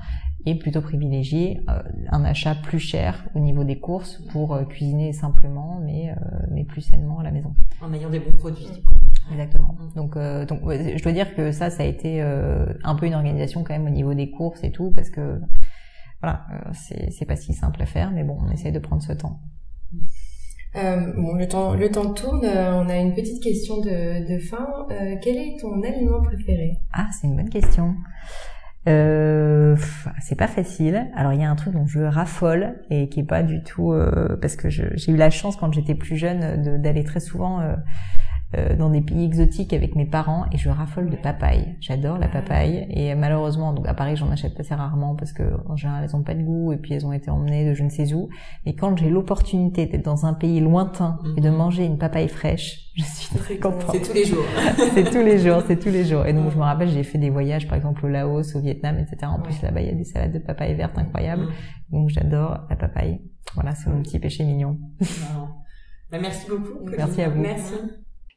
et 0.46 0.56
plutôt 0.56 0.82
privilégier 0.82 1.62
euh, 1.70 1.82
un 2.12 2.26
achat 2.26 2.56
plus 2.56 2.80
cher 2.80 3.26
au 3.36 3.40
niveau 3.40 3.64
des 3.64 3.80
courses 3.80 4.22
pour 4.32 4.54
euh, 4.54 4.64
cuisiner 4.66 5.14
simplement 5.14 5.80
mais 5.82 6.12
euh, 6.12 6.16
mais 6.52 6.64
plus 6.64 6.82
sainement 6.82 7.20
à 7.20 7.24
la 7.24 7.32
maison 7.32 7.54
en 7.82 7.94
ayant 7.94 8.10
des 8.10 8.20
bons 8.20 8.38
produits 8.38 8.68
exactement 9.32 9.78
mm. 9.80 9.96
donc 9.96 10.18
donc 10.48 10.60
je 10.70 11.02
dois 11.02 11.12
dire 11.12 11.34
que 11.36 11.52
ça 11.52 11.70
ça 11.70 11.84
a 11.84 11.86
été 11.86 12.22
un 12.22 12.96
peu 12.96 13.06
une 13.06 13.16
organisation 13.16 13.64
quand 13.64 13.74
même 13.74 13.88
au 13.88 13.92
niveau 13.92 14.14
des 14.14 14.32
courses 14.32 14.64
et 14.64 14.72
tout 14.72 14.92
parce 14.92 15.10
que 15.10 15.40
voilà 16.22 16.46
c'est 16.74 17.12
c'est 17.12 17.26
pas 17.26 17.36
si 17.36 17.54
simple 17.54 17.82
à 17.82 17.86
faire 17.86 18.12
mais 18.12 18.24
bon 18.24 18.38
on 18.42 18.52
essaie 18.52 18.72
de 18.72 18.80
prendre 18.80 19.02
ce 19.02 19.14
temps 19.14 19.40
bon, 20.74 21.36
le 21.36 21.48
temps, 21.48 21.76
le 21.76 21.92
temps 21.92 22.12
tourne. 22.14 22.44
on 22.44 22.90
a 22.90 22.98
une 22.98 23.14
petite 23.14 23.42
question 23.44 23.80
de, 23.80 24.28
de 24.28 24.40
fin. 24.40 24.68
quel 25.22 25.38
est 25.38 25.60
ton 25.62 25.84
aliment 25.84 26.20
préféré? 26.24 26.80
Ah, 26.92 27.08
c'est 27.12 27.28
une 27.28 27.36
bonne 27.36 27.52
question. 27.52 27.94
Euh, 28.88 29.78
c'est 30.22 30.36
pas 30.36 30.48
facile. 30.48 31.08
Alors 31.16 31.34
il 31.34 31.42
y 31.42 31.44
a 31.44 31.50
un 31.50 31.56
truc 31.56 31.74
dont 31.74 31.86
je 31.86 32.02
raffole 32.02 32.76
et 32.90 33.08
qui 33.10 33.22
est 33.22 33.26
pas 33.26 33.44
du 33.44 33.64
tout 33.64 33.94
euh, 33.94 34.38
parce 34.42 34.56
que 34.56 34.70
j'ai 34.70 35.12
eu 35.12 35.16
la 35.16 35.30
chance 35.30 35.56
quand 35.56 35.72
j'étais 35.72 35.96
plus 35.96 36.18
jeune 36.18 36.82
d'aller 36.82 37.04
très 37.04 37.20
souvent 37.20 37.62
euh, 38.56 38.76
dans 38.76 38.90
des 38.90 39.02
pays 39.02 39.26
exotiques 39.26 39.74
avec 39.74 39.96
mes 39.96 40.06
parents 40.06 40.46
et 40.52 40.58
je 40.58 40.70
raffole 40.70 41.10
de 41.10 41.16
papaye. 41.16 41.76
J'adore 41.80 42.18
la 42.18 42.28
papaye 42.28 42.86
et 42.90 43.16
malheureusement, 43.16 43.74
donc 43.74 43.88
à 43.88 43.94
Paris, 43.94 44.16
j'en 44.16 44.30
achète 44.30 44.60
assez 44.60 44.76
rarement 44.76 45.16
parce 45.16 45.34
que 45.34 45.44
en 45.68 45.76
général, 45.76 46.04
elles 46.04 46.16
ont 46.16 46.24
pas 46.24 46.36
de 46.36 46.44
goût 46.44 46.72
et 46.72 46.78
puis 46.78 46.94
elles 46.94 47.06
ont 47.06 47.14
été 47.14 47.32
emmenées 47.32 47.68
de 47.68 47.74
je 47.74 47.84
ne 47.84 47.90
sais 47.90 48.14
où. 48.14 48.30
Mais 48.66 48.76
quand 48.76 48.98
j'ai 48.98 49.10
l'opportunité 49.10 49.86
d'être 49.86 50.06
dans 50.06 50.26
un 50.26 50.34
pays 50.34 50.60
lointain 50.60 51.20
et 51.38 51.42
de 51.42 51.50
mhm. 51.50 51.56
manger 51.56 51.86
une 51.86 51.98
papaye 51.98 52.28
fraîche, 52.28 52.92
je 52.96 53.04
suis 53.04 53.36
très 53.36 53.58
contente. 53.58 53.92
C'est 53.92 54.02
tous 54.02 54.14
les 54.14 54.26
jours. 54.26 54.46
c'est 54.94 55.12
tous 55.12 55.24
les 55.24 55.40
jours, 55.40 55.64
c'est 55.68 55.80
tous 55.80 55.90
les 55.90 56.06
jours. 56.06 56.26
Et 56.26 56.34
donc 56.34 56.52
je 56.52 56.58
me 56.58 56.64
rappelle, 56.64 56.90
j'ai 56.90 57.04
fait 57.04 57.18
des 57.18 57.30
voyages, 57.30 57.68
par 57.68 57.76
exemple 57.76 58.06
au 58.06 58.10
Laos, 58.10 58.56
au 58.56 58.60
Vietnam, 58.60 58.98
etc. 59.00 59.32
En 59.32 59.40
plus 59.40 59.62
là-bas, 59.62 59.82
il 59.82 59.88
y 59.88 59.92
a 59.92 59.96
des 59.96 60.04
salades 60.04 60.34
de 60.34 60.40
papaye 60.40 60.74
verte 60.76 60.98
incroyables. 60.98 61.48
Donc 61.92 62.10
j'adore 62.10 62.66
la 62.70 62.76
papaye. 62.76 63.20
Voilà, 63.56 63.74
c'est 63.76 63.90
mon 63.90 64.02
petit 64.02 64.20
péché 64.20 64.44
mignon. 64.44 64.78
Bah, 66.12 66.20
merci 66.22 66.48
beaucoup. 66.48 66.86
Merci 66.96 67.22
à 67.22 67.30
vous. 67.30 67.42
Merci. 67.42 67.74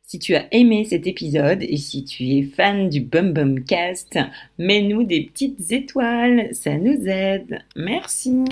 Si 0.08 0.20
tu 0.20 0.36
as 0.36 0.46
aimé 0.52 0.84
cet 0.84 1.08
épisode 1.08 1.64
et 1.64 1.76
si 1.76 2.04
tu 2.04 2.22
es 2.28 2.42
fan 2.44 2.88
du 2.88 3.00
Bum 3.00 3.32
Bum 3.32 3.64
Cast, 3.64 4.16
mets-nous 4.56 5.02
des 5.02 5.22
petites 5.22 5.72
étoiles, 5.72 6.48
ça 6.52 6.78
nous 6.78 7.08
aide. 7.08 7.58
Merci. 7.74 8.44